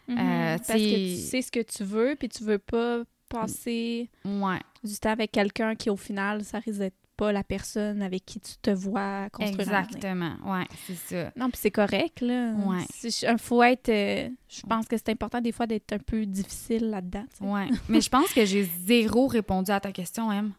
Mhm. 0.08 0.17
Euh, 0.17 0.58
Parce 0.58 0.80
que 0.80 1.15
tu 1.15 1.22
sais 1.22 1.41
ce 1.41 1.52
que 1.52 1.62
tu 1.62 1.84
veux, 1.84 2.15
puis 2.17 2.30
tu 2.30 2.43
veux 2.43 2.58
pas 2.58 3.04
passer 3.30 4.10
Ouais, 4.26 4.60
du 4.84 4.98
temps 4.98 5.12
avec 5.12 5.32
quelqu'un 5.32 5.76
qui, 5.76 5.89
au 5.89 5.95
final, 5.95 6.43
ça 6.43 6.60
risque 6.60 6.80
d'être 6.80 6.98
pas 7.19 7.34
la 7.34 7.43
personne 7.43 8.01
avec 8.01 8.25
qui 8.25 8.39
tu 8.39 8.53
te 8.62 8.71
vois 8.71 9.29
construire 9.32 9.60
exactement. 9.60 10.36
Ouais, 10.45 10.65
c'est 10.88 10.95
ça. 10.95 11.32
Non, 11.36 11.49
puis 11.49 11.60
c'est 11.62 11.69
correct, 11.71 12.21
là. 12.21 12.53
Ouais. 12.53 12.86
Il 13.03 13.38
faut 13.38 13.62
être... 13.62 13.89
euh, 13.89 14.29
je 14.47 14.62
pense 14.62 14.88
que 14.88 14.95
c'est 14.95 15.10
important, 15.10 15.41
des 15.41 15.51
fois, 15.51 15.67
d'être 15.67 15.91
un 15.91 15.97
peu 15.97 16.25
difficile 16.25 16.89
là-dedans. 16.89 17.25
Ouais. 17.41 17.67
Mais 17.89 17.99
je 17.99 18.10
pense 18.10 18.32
que 18.32 18.45
j'ai 18.45 18.63
zéro 18.86 19.27
répondu 19.27 19.69
à 19.69 19.82
ta 19.82 19.91
question, 19.91 20.32
Em. 20.32 20.51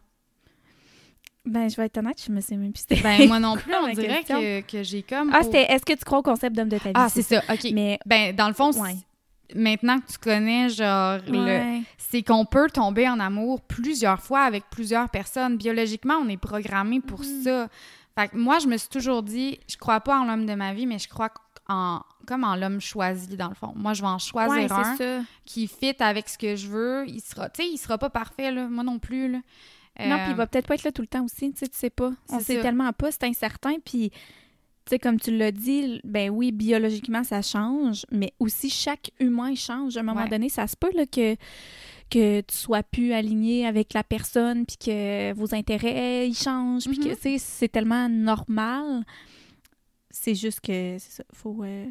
Ben, 1.43 1.67
je 1.67 1.75
vais 1.77 1.85
être 1.87 1.97
honnête, 1.97 2.23
je 2.23 2.31
me 2.31 2.39
sais 2.39 2.55
même 2.55 2.71
plus 2.71 2.85
Ben, 3.01 3.27
moi 3.27 3.39
non 3.39 3.57
plus, 3.57 3.73
on 3.73 3.91
dirait 3.93 4.17
question? 4.19 4.39
que, 4.39 4.61
que 4.61 4.83
j'ai 4.83 5.01
comme. 5.01 5.31
Ah, 5.33 5.41
c'était... 5.41 5.63
Est-ce 5.63 5.83
que 5.83 5.93
tu 5.93 6.05
crois 6.05 6.19
au 6.19 6.21
concept 6.21 6.55
d'homme 6.55 6.69
de 6.69 6.77
ta 6.77 6.89
vie? 6.89 6.93
Ah, 6.93 7.09
c'est 7.09 7.23
ça, 7.23 7.41
OK. 7.49 7.71
Mais... 7.73 7.97
Ben, 8.05 8.35
dans 8.35 8.47
le 8.47 8.53
fond, 8.53 8.69
Ouais. 8.79 8.97
Maintenant 9.55 9.99
que 9.99 10.11
tu 10.11 10.17
connais, 10.17 10.69
genre, 10.69 11.19
le, 11.27 11.81
c'est 11.97 12.23
qu'on 12.23 12.45
peut 12.45 12.69
tomber 12.69 13.07
en 13.09 13.19
amour 13.19 13.61
plusieurs 13.61 14.21
fois 14.21 14.41
avec 14.41 14.63
plusieurs 14.69 15.09
personnes. 15.09 15.57
Biologiquement, 15.57 16.15
on 16.15 16.29
est 16.29 16.37
programmé 16.37 16.99
pour 16.99 17.19
Mhm. 17.21 17.43
ça. 17.43 17.67
Fait 18.17 18.27
que 18.27 18.37
moi, 18.37 18.59
je 18.59 18.67
me 18.67 18.77
suis 18.77 18.89
toujours 18.89 19.23
dit, 19.23 19.59
je 19.67 19.77
crois 19.77 20.01
pas 20.01 20.19
en 20.19 20.25
l'homme 20.25 20.45
de 20.45 20.53
ma 20.53 20.73
vie, 20.73 20.85
mais 20.85 20.99
je 20.99 21.07
crois 21.07 21.29
en 21.69 22.01
comme 22.27 22.43
en 22.43 22.55
l'homme 22.55 22.79
choisi 22.79 23.35
dans 23.35 23.49
le 23.49 23.55
fond. 23.55 23.73
Moi, 23.75 23.93
je 23.93 24.01
vais 24.01 24.07
en 24.07 24.19
choisir 24.19 24.53
Ouais, 24.55 24.71
un 24.71 24.95
ça. 24.95 25.19
qui 25.45 25.67
fit 25.67 25.95
avec 25.99 26.29
ce 26.29 26.37
que 26.37 26.55
je 26.55 26.67
veux. 26.67 27.03
Il 27.07 27.19
sera, 27.19 27.49
tu 27.49 27.63
sais, 27.63 27.69
il 27.69 27.77
sera 27.77 27.97
pas 27.97 28.09
parfait 28.11 28.51
là, 28.51 28.67
moi 28.67 28.83
non 28.83 28.99
plus 28.99 29.27
là. 29.31 29.39
Non, 29.99 30.15
Euh, 30.15 30.17
puis 30.23 30.31
il 30.31 30.35
va 30.35 30.47
peut-être 30.47 30.67
pas 30.67 30.75
être 30.75 30.83
là 30.83 30.91
tout 30.91 31.01
le 31.01 31.07
temps 31.07 31.23
aussi, 31.25 31.51
tu 31.51 31.59
sais, 31.59 31.67
tu 31.67 31.77
sais 31.77 31.89
pas. 31.89 32.11
On 32.29 32.37
C'est 32.39 32.45
sait 32.45 32.55
ça. 32.57 32.61
tellement 32.61 32.91
pas, 32.93 33.11
c'est 33.11 33.23
incertain, 33.23 33.75
puis... 33.83 34.11
Tu 34.85 34.89
sais, 34.91 34.99
comme 34.99 35.19
tu 35.19 35.35
l'as 35.35 35.51
dit, 35.51 36.01
ben 36.03 36.29
oui, 36.31 36.51
biologiquement, 36.51 37.23
ça 37.23 37.41
change, 37.43 38.03
mais 38.11 38.33
aussi 38.39 38.69
chaque 38.69 39.11
humain 39.19 39.53
change. 39.55 39.95
À 39.95 39.99
un 39.99 40.03
moment 40.03 40.23
Ouais. 40.23 40.29
donné, 40.29 40.49
ça 40.49 40.65
se 40.67 40.75
peut 40.75 40.89
là, 40.95 41.05
que, 41.05 41.35
que 42.09 42.41
tu 42.41 42.55
sois 42.57 42.81
plus 42.81 43.13
aligné 43.13 43.67
avec 43.67 43.93
la 43.93 44.03
personne, 44.03 44.65
puis 44.65 44.77
que 44.77 45.33
vos 45.33 45.53
intérêts, 45.53 46.27
ils 46.27 46.35
changent, 46.35 46.85
puis 46.85 46.97
que, 46.97 47.09
Mhm. 47.09 47.15
tu 47.15 47.21
sais, 47.21 47.37
c'est 47.37 47.69
tellement 47.69 48.09
normal. 48.09 49.03
C'est 50.09 50.35
juste 50.35 50.61
que, 50.61 50.97
c'est 50.99 51.11
ça, 51.11 51.23
faut... 51.33 51.63
euh, 51.63 51.85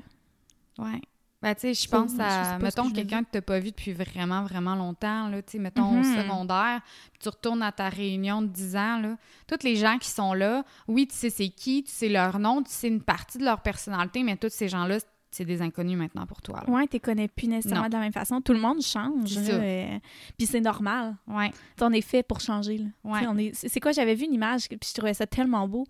Ouais. 0.78 1.00
Ben, 1.42 1.54
tu 1.54 1.60
sais, 1.62 1.74
je 1.74 1.88
pense 1.88 2.12
à, 2.18 2.58
mettons, 2.58 2.90
quelqu'un 2.90 3.24
que 3.24 3.30
tu 3.32 3.40
pas 3.40 3.58
vu 3.60 3.70
depuis 3.70 3.92
vraiment, 3.92 4.42
vraiment 4.42 4.74
longtemps, 4.74 5.28
là, 5.28 5.40
tu 5.40 5.52
sais, 5.52 5.58
mettons, 5.58 5.98
au 6.00 6.02
secondaire, 6.04 6.80
puis 7.12 7.18
tu 7.18 7.28
retournes 7.30 7.62
à 7.62 7.72
ta 7.72 7.88
réunion 7.88 8.42
de 8.42 8.48
10 8.48 8.76
ans, 8.76 8.98
là, 9.00 9.16
tous 9.46 9.64
les 9.64 9.76
gens 9.76 9.96
qui 9.96 10.10
sont 10.10 10.34
là, 10.34 10.64
oui, 10.86 11.06
tu 11.06 11.16
sais 11.16 11.30
c'est 11.30 11.48
qui, 11.48 11.82
tu 11.82 11.90
sais 11.92 12.10
leur 12.10 12.38
nom, 12.38 12.62
tu 12.62 12.70
sais 12.70 12.88
une 12.88 13.00
partie 13.02 13.38
de 13.38 13.44
leur 13.44 13.62
personnalité, 13.62 14.22
mais 14.22 14.36
tous 14.36 14.50
ces 14.52 14.68
gens-là, 14.68 14.98
c'est 15.30 15.44
des 15.44 15.62
inconnus 15.62 15.96
maintenant 15.96 16.26
pour 16.26 16.42
toi. 16.42 16.62
là. 16.66 16.70
Ouais, 16.70 16.86
tu 16.88 16.98
connais 17.00 17.28
plus 17.28 17.46
nécessairement 17.46 17.84
Non. 17.84 17.88
de 17.88 17.94
la 17.94 18.00
même 18.00 18.12
façon. 18.12 18.40
Tout 18.40 18.52
le 18.52 18.58
monde 18.58 18.82
change. 18.82 19.38
Euh, 19.38 19.98
puis 20.36 20.46
c'est 20.46 20.60
normal. 20.60 21.14
Ouais. 21.28 21.50
Tu 21.50 21.56
sais, 21.78 21.84
on 21.84 21.92
est 21.92 22.00
fait 22.00 22.24
pour 22.24 22.40
changer. 22.40 22.78
Là. 22.78 22.86
Ouais. 23.04 23.44
Est... 23.46 23.54
C'est 23.68 23.78
quoi, 23.80 23.92
j'avais 23.92 24.16
vu 24.16 24.24
une 24.26 24.34
image, 24.34 24.68
puis 24.68 24.78
je 24.86 24.92
trouvais 24.92 25.14
ça 25.14 25.26
tellement 25.28 25.68
beau. 25.68 25.86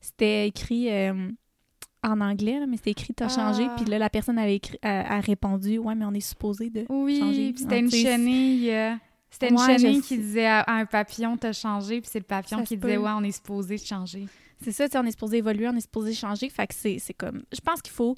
c'était 0.00 0.48
écrit 0.48 0.90
euh, 0.90 1.30
en 2.04 2.20
anglais, 2.20 2.60
là, 2.60 2.66
mais 2.66 2.76
c'était 2.76 2.90
écrit 2.92 3.12
T'as 3.14 3.28
changé. 3.28 3.66
Ah. 3.68 3.74
Puis 3.76 3.84
là, 3.86 3.98
la 3.98 4.08
personne 4.10 4.38
avait 4.38 4.56
écrit, 4.56 4.78
a, 4.82 5.16
a 5.16 5.20
répondu 5.20 5.78
Ouais, 5.78 5.94
mais 5.94 6.04
on 6.04 6.12
est 6.14 6.20
supposé 6.20 6.70
de. 6.70 6.84
Oui, 6.88 7.18
changer. 7.18 7.52
puis 7.52 7.62
c'était 7.62 7.80
une 7.80 7.90
chenille. 7.90 8.70
euh, 8.70 8.94
C'était 9.30 9.48
une 9.48 9.58
Ouais, 9.58 9.78
chenille 9.78 10.00
qui 10.02 10.16
disait 10.18 10.46
à, 10.46 10.60
à 10.60 10.72
un 10.74 10.86
papillon 10.86 11.36
t'as 11.36 11.52
changé, 11.52 12.00
puis 12.00 12.08
c'est 12.12 12.20
le 12.20 12.24
papillon 12.24 12.58
Ça 12.60 12.64
qui 12.64 12.76
disait 12.76 12.94
peut. 12.96 13.02
ouais, 13.02 13.10
on 13.16 13.22
est 13.24 13.32
supposé 13.32 13.76
changer. 13.78 14.26
C'est 14.62 14.72
ça, 14.72 14.86
tu 14.88 14.92
sais, 14.92 14.98
on 14.98 15.04
est 15.04 15.10
supposé 15.12 15.38
évoluer, 15.38 15.68
on 15.68 15.76
est 15.76 15.80
supposé 15.80 16.12
changer. 16.14 16.48
Fait 16.48 16.66
que 16.66 16.74
c'est 16.74 16.98
c'est 16.98 17.14
comme. 17.14 17.42
Je 17.52 17.60
pense 17.60 17.80
qu'il 17.82 17.92
faut 17.92 18.16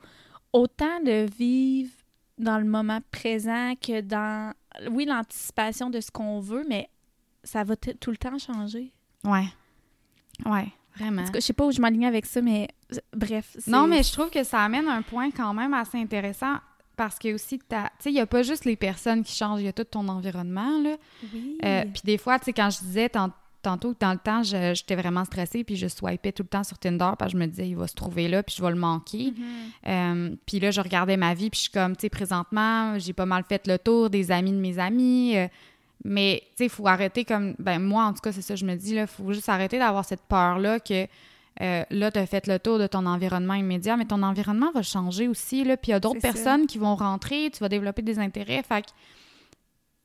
autant 0.53 1.01
de 1.05 1.27
vivre 1.38 1.90
dans 2.38 2.59
le 2.59 2.64
moment 2.64 3.01
présent 3.11 3.75
que 3.81 4.01
dans. 4.01 4.53
Oui, 4.90 5.05
l'anticipation 5.05 5.90
de 5.90 6.01
ce 6.01 6.11
qu'on 6.11 6.38
veut, 6.40 6.64
mais 6.69 6.88
ça 7.45 7.64
va 7.64 7.77
tout 7.77 8.11
le 8.11 8.16
temps 8.16 8.38
changer. 8.38 8.93
Ouais. 9.25 9.47
Ouais, 10.47 10.69
vraiment. 10.97 11.23
En 11.23 11.25
tout 11.27 11.33
cas, 11.33 11.40
je 11.40 11.45
sais 11.45 11.53
pas 11.53 11.66
où 11.66 11.73
je 11.73 11.81
m'aligne 11.81 12.07
avec 12.07 12.25
ça, 12.25 12.40
mais 12.40 12.69
bref. 13.14 13.57
Non, 13.66 13.87
mais 13.87 14.03
je 14.03 14.12
trouve 14.12 14.31
que 14.31 14.42
ça 14.44 14.61
amène 14.62 14.88
un 14.88 15.03
point 15.03 15.31
quand 15.31 15.53
même 15.55 15.74
assez 15.74 15.98
intéressant 15.98 16.57
parce 16.96 17.18
que 17.18 17.33
aussi, 17.35 17.59
t'as- 17.59 17.85
tu 17.98 18.05
sais, 18.05 18.11
il 18.11 18.14
n'y 18.14 18.20
a 18.20 18.26
pas 18.26 18.42
juste 18.42 18.64
les 18.64 18.76
personnes 18.76 19.22
qui 19.24 19.35
changent, 19.35 19.61
il 19.61 19.64
y 19.66 19.68
a 19.68 19.72
tout 19.72 19.85
ton 19.85 20.07
environnement, 20.09 20.81
là. 20.83 20.96
Oui. 21.33 21.57
Euh, 21.64 21.83
puis 21.85 22.03
des 22.05 22.18
fois, 22.18 22.38
tu 22.38 22.46
sais, 22.46 22.53
quand 22.53 22.68
je 22.70 22.81
disais 22.81 23.09
tant- 23.09 23.31
tantôt 23.62 23.92
que 23.94 23.98
dans 24.00 24.12
le 24.12 24.18
temps, 24.18 24.42
j'étais 24.42 24.96
vraiment 24.96 25.24
stressée, 25.24 25.64
puis 25.64 25.76
je 25.76 25.87
swipais 25.87 26.33
tout 26.33 26.42
le 26.42 26.48
temps 26.48 26.64
sur 26.64 26.79
Tinder, 26.79 27.11
parce 27.18 27.33
que 27.33 27.38
je 27.38 27.42
me 27.42 27.46
disais, 27.46 27.68
il 27.68 27.76
va 27.76 27.87
se 27.87 27.94
trouver 27.94 28.26
là, 28.29 28.42
puis 28.42 28.55
je 28.59 28.62
vais 28.62 28.70
le 28.70 28.76
manquer. 28.76 29.33
Mhm. 29.37 29.44
Euh, 29.87 30.37
puis 30.46 30.61
là, 30.61 30.70
je 30.70 30.81
regardais 30.81 31.16
ma 31.16 31.33
vie, 31.35 31.48
puis 31.50 31.59
je 31.59 31.62
suis 31.64 31.70
comme, 31.72 31.96
tu 31.96 32.03
sais, 32.03 32.09
présentement, 32.11 32.98
j'ai 32.98 33.12
pas 33.12 33.26
mal 33.26 33.44
fait 33.48 33.66
le 33.66 33.79
tour 33.79 34.09
des 34.11 34.31
amis 34.31 34.53
de 34.53 34.59
mes 34.59 34.79
amis. 34.79 35.37
euh, 35.37 35.46
mais, 36.05 36.40
tu 36.50 36.57
sais, 36.57 36.64
il 36.64 36.70
faut 36.70 36.87
arrêter 36.87 37.26
comme. 37.26 37.55
Ben, 37.59 37.79
moi, 37.79 38.05
en 38.05 38.12
tout 38.14 38.20
cas, 38.22 38.33
c'est 38.33 38.40
ça, 38.42 38.57
je 38.57 38.64
me 38.64 38.74
dis, 38.74 38.94
là, 38.94 39.07
faut 39.07 39.31
juste 39.35 39.48
arrêter 39.50 39.79
d'avoir 39.79 40.05
cette 40.05 40.22
peur-là 40.22 40.81
que. 40.81 41.07
Euh, 41.61 41.85
là, 41.91 42.11
tu 42.11 42.19
as 42.19 42.27
fait 42.27 42.47
le 42.47 42.59
tour 42.59 42.79
de 42.79 42.87
ton 42.87 43.05
environnement 43.07 43.55
immédiat, 43.55 43.97
mais 43.97 44.07
ton 44.07 44.23
environnement 44.23 44.71
va 44.73 44.83
changer 44.83 45.29
aussi. 45.29 45.65
Là, 45.65 45.77
puis 45.77 45.89
il 45.91 45.93
y 45.93 45.95
a 45.95 46.01
d'autres 46.01 46.21
ça. 46.21 46.33
personnes 46.33 46.67
qui 46.67 46.79
vont 46.79 46.97
rentrer, 46.97 47.51
tu 47.53 47.59
vas 47.61 47.69
développer 47.69 48.03
des 48.03 48.19
intérêts. 48.19 48.63
Fait 48.63 48.83
que 48.83 48.91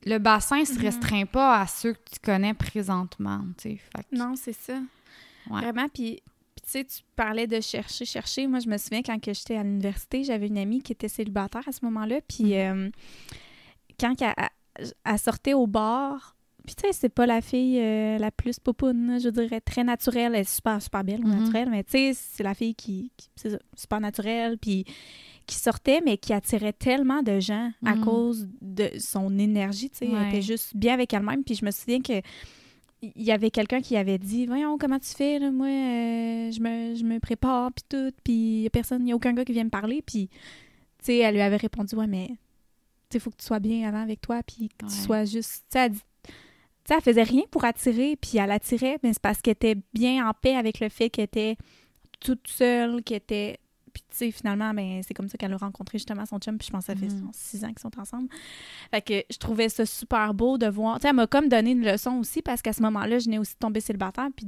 le 0.04 0.18
bassin 0.18 0.64
se 0.64 0.74
Mhm. 0.74 0.80
restreint 0.80 1.26
pas 1.26 1.60
à 1.60 1.66
ceux 1.66 1.94
que 1.94 2.10
tu 2.12 2.18
connais 2.22 2.54
présentement. 2.54 3.40
Fait 3.58 3.76
que- 3.76 4.16
Non, 4.16 4.34
c'est 4.36 4.52
ça. 4.52 4.74
Ouais. 5.50 5.60
Vraiment, 5.62 5.88
puis, 5.88 6.22
tu 6.56 6.62
sais, 6.70 6.84
tu 6.84 6.98
parlais 7.16 7.46
de 7.46 7.60
chercher, 7.60 8.04
chercher. 8.04 8.46
Moi, 8.46 8.58
je 8.60 8.68
me 8.68 8.76
souviens 8.78 9.02
quand 9.02 9.18
j'étais 9.24 9.56
à 9.56 9.62
l'université, 9.62 10.24
j'avais 10.24 10.48
une 10.48 10.58
amie 10.58 10.82
qui 10.82 10.92
était 10.92 11.08
célibataire 11.08 11.66
à 11.66 11.72
ce 11.72 11.84
moment-là, 11.84 12.20
puis 12.28 12.56
euh, 12.58 12.90
quand 13.98 14.14
elle, 14.20 14.34
elle- 14.36 14.92
elle 15.04 15.18
sortait 15.18 15.54
au 15.54 15.66
bar, 15.66 16.35
puis 16.66 16.74
tu 16.74 16.82
sais, 16.86 16.92
c'est 16.92 17.08
pas 17.08 17.24
la 17.26 17.40
fille 17.40 17.78
euh, 17.80 18.18
la 18.18 18.30
plus 18.30 18.58
popoune, 18.58 19.18
je 19.22 19.28
dirais, 19.30 19.60
très 19.60 19.84
naturelle, 19.84 20.34
elle 20.34 20.40
est 20.42 20.54
super, 20.54 20.82
super 20.82 21.04
belle, 21.04 21.22
Mhm. 21.24 21.30
naturelle, 21.30 21.70
mais 21.70 21.84
tu 21.84 21.92
sais, 21.92 22.12
c'est 22.14 22.42
la 22.42 22.54
fille 22.54 22.74
qui, 22.74 23.10
qui- 23.16 23.28
c'est 23.36 23.50
ça, 23.50 23.58
super 23.76 24.00
naturelle, 24.00 24.58
puis 24.58 24.84
qui 25.46 25.54
sortait, 25.54 26.00
mais 26.04 26.16
qui 26.18 26.32
attirait 26.32 26.72
tellement 26.72 27.22
de 27.22 27.38
gens 27.40 27.70
à 27.84 27.94
Mhm. 27.94 28.00
cause 28.04 28.48
de 28.60 28.90
son 28.98 29.38
énergie, 29.38 29.88
tu 29.90 29.98
sais, 29.98 30.08
elle 30.08 30.28
était 30.28 30.42
juste 30.42 30.76
bien 30.76 30.92
avec 30.94 31.14
elle-même, 31.14 31.44
puis 31.44 31.54
je 31.54 31.64
me 31.64 31.70
souviens 31.70 32.00
que 32.02 32.20
il 33.02 33.22
y 33.22 33.30
avait 33.30 33.50
quelqu'un 33.50 33.80
qui 33.80 33.96
avait 33.96 34.18
dit 34.18 34.46
Voyons, 34.46 34.78
comment 34.78 34.98
tu 34.98 35.10
fais, 35.10 35.38
là? 35.38 35.50
Moi, 35.52 35.66
euh, 35.66 36.50
je, 36.50 36.60
me, 36.60 36.94
je 36.96 37.04
me 37.04 37.20
prépare, 37.20 37.70
puis 37.72 37.84
tout, 37.88 38.10
puis 38.24 38.32
il 38.32 38.60
n'y 38.62 38.66
a 38.66 38.70
personne, 38.70 39.02
il 39.02 39.04
n'y 39.04 39.12
a 39.12 39.16
aucun 39.16 39.32
gars 39.34 39.44
qui 39.44 39.52
vient 39.52 39.64
me 39.64 39.70
parler. 39.70 40.02
Puis, 40.04 40.28
tu 40.28 41.04
sais, 41.04 41.18
elle 41.18 41.34
lui 41.34 41.42
avait 41.42 41.58
répondu 41.58 41.94
Ouais, 41.94 42.06
mais, 42.06 42.26
tu 42.28 42.34
sais, 42.34 43.18
il 43.18 43.20
faut 43.20 43.30
que 43.30 43.36
tu 43.36 43.44
sois 43.44 43.60
bien 43.60 43.86
avant 43.86 44.00
avec 44.02 44.20
toi, 44.22 44.42
puis 44.42 44.70
que 44.70 44.86
tu 44.86 44.94
sois 45.04 45.24
juste. 45.26 45.64
Tu 45.70 45.78
sais, 45.78 45.84
elle 45.84 45.92
dit- 45.92 45.98
tu 45.98 46.04
sais, 46.88 46.94
elle 46.96 47.02
faisait 47.02 47.22
rien 47.22 47.42
pour 47.50 47.64
attirer, 47.64 48.16
puis 48.16 48.38
elle 48.38 48.50
attirait, 48.50 48.98
mais 49.02 49.12
c'est 49.12 49.22
parce 49.22 49.40
qu'elle 49.40 49.52
était 49.52 49.76
bien 49.94 50.28
en 50.28 50.32
paix 50.32 50.54
avec 50.56 50.80
le 50.80 50.88
fait 50.88 51.10
qu'elle 51.10 51.24
était 51.24 51.56
toute 52.20 52.46
seule, 52.48 53.02
qu'elle 53.02 53.18
était. 53.18 53.58
Puis, 53.92 54.02
tu 54.10 54.16
sais, 54.16 54.30
finalement, 54.30 54.74
ben, 54.74 55.00
c'est 55.06 55.14
comme 55.14 55.28
ça 55.28 55.38
qu'elle 55.38 55.54
a 55.54 55.56
rencontré 55.56 55.96
justement 55.96 56.26
son 56.26 56.38
chum, 56.38 56.58
puis 56.58 56.66
je 56.66 56.72
pense 56.72 56.86
que 56.86 56.92
ça 56.92 56.98
fait 56.98 57.06
Mhm. 57.06 57.30
six 57.32 57.64
ans 57.64 57.68
qu'ils 57.68 57.78
sont 57.78 57.98
ensemble. 57.98 58.28
Fait 58.90 59.00
que 59.00 59.22
je 59.30 59.38
trouvais 59.38 59.70
ça 59.70 59.86
super 59.86 60.34
beau 60.34 60.58
de 60.58 60.66
voir. 60.66 60.96
Tu 60.96 61.02
sais, 61.02 61.08
elle 61.08 61.14
m'a 61.16 61.26
comme 61.26 61.48
donné 61.48 61.70
une 61.70 61.82
leçon 61.84 62.18
aussi 62.18 62.42
parce 62.42 62.60
qu'à 62.60 62.74
ce 62.74 62.82
moment-là, 62.82 63.18
je 63.18 63.24
venais 63.24 63.38
aussi 63.38 63.54
de 63.54 63.58
tomber 63.58 63.80
célibataire. 63.80 64.28
Puis 64.36 64.46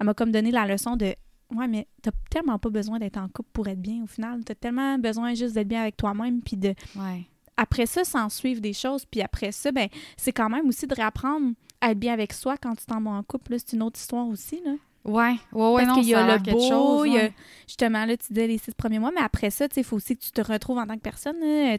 elle 0.00 0.06
m'a 0.06 0.14
comme 0.14 0.30
donné 0.32 0.50
la 0.50 0.66
leçon 0.66 0.96
de 0.96 1.14
Ouais, 1.54 1.68
mais 1.68 1.86
t'as 2.02 2.10
tellement 2.28 2.58
pas 2.58 2.70
besoin 2.70 2.98
d'être 2.98 3.18
en 3.18 3.28
couple 3.28 3.50
pour 3.52 3.68
être 3.68 3.80
bien 3.80 4.02
au 4.02 4.06
final. 4.08 4.42
T'as 4.44 4.56
tellement 4.56 4.98
besoin 4.98 5.32
juste 5.34 5.54
d'être 5.54 5.68
bien 5.68 5.82
avec 5.82 5.96
toi-même. 5.96 6.42
Puis 6.42 6.56
de. 6.56 6.70
Ouais. 6.96 7.24
Après 7.56 7.86
ça, 7.86 8.02
s'en 8.02 8.28
suivre 8.30 8.60
des 8.60 8.72
choses. 8.72 9.04
Puis 9.04 9.20
après 9.22 9.52
ça, 9.52 9.70
ben, 9.70 9.88
c'est 10.16 10.32
quand 10.32 10.48
même 10.48 10.66
aussi 10.66 10.88
de 10.88 10.94
réapprendre 10.94 11.52
être 11.82 11.98
bien 11.98 12.12
avec 12.12 12.32
soi 12.32 12.56
quand 12.56 12.74
tu 12.74 12.86
t'en 12.86 13.00
vas 13.00 13.10
en 13.10 13.22
couple. 13.22 13.52
là. 13.52 13.58
C'est 13.58 13.74
une 13.76 13.82
autre 13.82 13.98
histoire 13.98 14.26
aussi. 14.28 14.60
Là. 14.64 14.72
Ouais, 15.04 15.36
ouais, 15.52 15.72
ouais, 15.72 15.84
Parce 15.84 15.98
qu'il 15.98 16.08
y 16.08 16.14
a 16.14 16.24
a 16.26 16.36
le 16.38 16.42
beau, 16.52 16.60
chose, 16.68 17.06
y 17.06 17.10
a 17.16 17.22
ouais. 17.24 17.32
justement, 17.68 18.04
là, 18.06 18.16
tu 18.16 18.32
disais 18.32 18.46
les 18.48 18.58
six 18.58 18.74
premiers 18.74 18.98
mois, 18.98 19.12
mais 19.14 19.20
après 19.20 19.50
ça, 19.50 19.68
tu 19.68 19.78
il 19.80 19.84
faut 19.84 19.96
aussi 19.96 20.16
que 20.16 20.22
tu 20.24 20.32
te 20.32 20.40
retrouves 20.40 20.78
en 20.78 20.86
tant 20.86 20.94
que 20.96 21.00
personne. 21.00 21.36
là. 21.40 21.78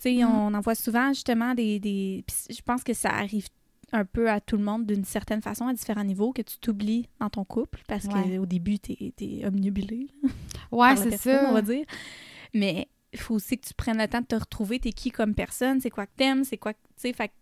Tu 0.00 0.14
Mhm. 0.14 0.24
on 0.24 0.54
en 0.54 0.60
voit 0.60 0.74
souvent, 0.74 1.08
justement, 1.12 1.54
des... 1.54 1.78
des... 1.80 2.24
je 2.48 2.62
pense 2.62 2.82
que 2.84 2.94
ça 2.94 3.10
arrive 3.10 3.48
un 3.92 4.04
peu 4.04 4.30
à 4.30 4.40
tout 4.40 4.56
le 4.56 4.62
monde 4.62 4.86
d'une 4.86 5.04
certaine 5.04 5.42
façon, 5.42 5.66
à 5.66 5.72
différents 5.74 6.04
niveaux, 6.04 6.32
que 6.32 6.42
tu 6.42 6.56
t'oublies 6.58 7.08
dans 7.20 7.28
ton 7.30 7.44
couple, 7.44 7.80
parce 7.88 8.04
Ouais. 8.06 8.36
qu'au 8.36 8.46
début, 8.46 8.78
t'es 8.78 9.12
es 9.20 9.46
omnubilé 9.46 10.06
Ouais, 10.72 10.94
par 10.94 11.04
la 11.04 11.10
c'est 11.10 11.16
ça. 11.18 11.46
on 11.48 11.52
va 11.52 11.62
dire. 11.62 11.84
Mais 12.54 12.86
il 13.12 13.18
faut 13.18 13.34
aussi 13.34 13.58
que 13.58 13.66
tu 13.66 13.74
prennes 13.74 13.98
le 13.98 14.06
temps 14.08 14.20
de 14.20 14.26
te 14.26 14.34
retrouver, 14.36 14.78
t'es 14.78 14.92
qui 14.92 15.10
comme 15.10 15.34
personne, 15.34 15.80
c'est 15.80 15.90
quoi 15.90 16.06
que 16.06 16.12
t'aimes, 16.16 16.44
c'est 16.44 16.58
quoi 16.58 16.74
que... 16.74 16.78
Tu 16.96 17.02
sais, 17.08 17.12
fait 17.12 17.28
que 17.28 17.32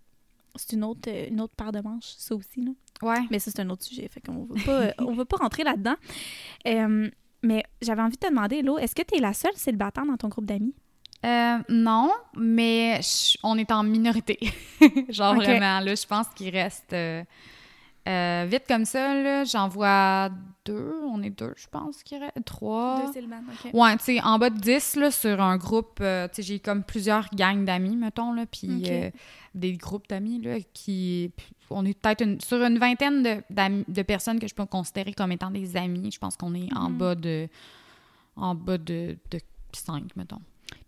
c'est 0.59 0.73
une 0.75 0.85
autre, 0.85 1.09
euh, 1.09 1.27
une 1.29 1.40
autre 1.40 1.55
paire 1.55 1.73
de 1.73 1.81
manches, 1.81 2.14
ça 2.19 2.35
aussi, 2.35 2.62
là. 2.62 2.73
Ouais. 3.03 3.21
Mais 3.31 3.38
ça, 3.38 3.51
c'est 3.51 3.61
un 3.61 3.71
autre 3.71 3.85
sujet. 3.85 4.09
Fait 4.09 4.21
qu'on 4.21 4.47
pas, 4.64 4.92
on 4.99 5.12
va 5.14 5.25
pas 5.25 5.37
rentrer 5.37 5.64
là-dedans. 5.64 5.97
Euh, 6.66 7.09
mais 7.42 7.62
j'avais 7.81 8.03
envie 8.03 8.16
de 8.16 8.27
te 8.27 8.29
demander, 8.29 8.61
Lo, 8.62 8.77
est-ce 8.77 8.92
que 8.92 9.03
tu 9.03 9.16
es 9.16 9.21
la 9.21 9.33
seule 9.33 9.55
célibataire 9.55 10.05
dans 10.05 10.16
ton 10.16 10.27
groupe 10.27 10.47
d'amis? 10.47 10.75
Euh, 11.25 11.59
non, 11.69 12.11
mais 12.37 13.01
on 13.45 13.57
est 13.57 13.71
en 13.71 13.85
minorité. 13.85 14.38
Genre 15.09 15.37
vraiment, 15.37 15.79
là, 15.79 15.95
je 15.95 16.07
pense 16.07 16.27
qu'il 16.35 16.51
reste... 16.51 16.92
euh, 16.92 17.23
euh, 18.07 18.47
vite 18.49 18.64
comme 18.69 18.85
ça, 18.85 19.45
j'en 19.45 19.69
vois 19.69 20.31
deux. 20.64 20.95
On 21.05 21.23
est 21.23 21.31
deux, 21.31 21.55
je 21.57 21.66
pense 21.69 22.03
qu'il 22.03 22.19
reste. 22.19 22.45
Trois. 22.45 23.11
célibataires, 23.12 23.45
OK. 23.66 23.71
Ouais, 23.75 23.97
tu 23.99 24.05
sais, 24.05 24.21
en 24.23 24.38
bas 24.38 24.51
de 24.51 24.59
10, 24.59 24.97
là, 24.97 25.11
sur 25.11 25.40
un 25.40 25.57
groupe, 25.57 25.99
euh, 26.01 26.29
tu 26.29 26.37
sais, 26.37 26.42
j'ai 26.42 26.59
comme 26.61 26.83
plusieurs 26.83 27.29
gangs 27.35 27.64
d'amis, 27.64 27.97
mettons, 27.97 28.33
là, 28.33 28.45
puis 28.47 28.85
euh, 28.88 29.11
des 29.55 29.77
groupes 29.77 30.09
d'amis, 30.09 30.40
là, 30.40 30.57
qui... 30.73 31.31
On 31.71 31.85
est 31.85 31.99
peut-être 32.01 32.23
une- 32.23 32.40
sur 32.40 32.62
une 32.62 32.79
vingtaine 32.79 33.23
de, 33.23 34.03
personnes 34.03 34.38
que 34.38 34.47
je 34.47 34.55
peux 34.55 34.66
considérer 34.66 35.12
comme 35.12 35.33
étant 35.33 35.51
des 35.51 35.77
amis. 35.77 36.11
Je 36.12 36.19
pense 36.19 36.37
qu'on 36.37 36.55
est 36.55 36.73
en 36.77 36.90
Mhm. 36.90 36.99
bas 36.99 37.14
de... 37.16 37.49
En 38.37 38.55
bas 38.55 38.79
de, 38.79 39.16
de 39.31 39.40
5, 39.73 40.14
mettons. 40.16 40.40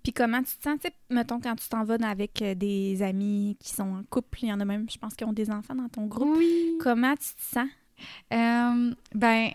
Puis 0.08 0.14
comment 0.14 0.38
tu 0.38 0.56
te 0.56 0.62
sens, 0.62 0.78
mettons, 1.10 1.38
quand 1.38 1.54
tu 1.54 1.68
t'en 1.68 1.84
vas 1.84 1.98
avec 2.02 2.40
euh, 2.40 2.54
des 2.54 3.02
amis 3.02 3.58
qui 3.60 3.74
sont 3.74 3.82
en 3.82 4.02
couple, 4.08 4.38
il 4.40 4.48
y 4.48 4.52
en 4.54 4.58
a 4.58 4.64
même, 4.64 4.88
je 4.88 4.96
pense, 4.96 5.12
qui 5.12 5.22
ont 5.24 5.34
des 5.34 5.50
enfants 5.50 5.74
dans 5.74 5.90
ton 5.90 6.06
groupe. 6.06 6.38
Oui. 6.38 6.78
Comment 6.80 7.12
tu 7.12 7.34
te 7.34 7.42
sens? 7.42 7.68
Euh, 8.32 8.94
ben, 9.14 9.50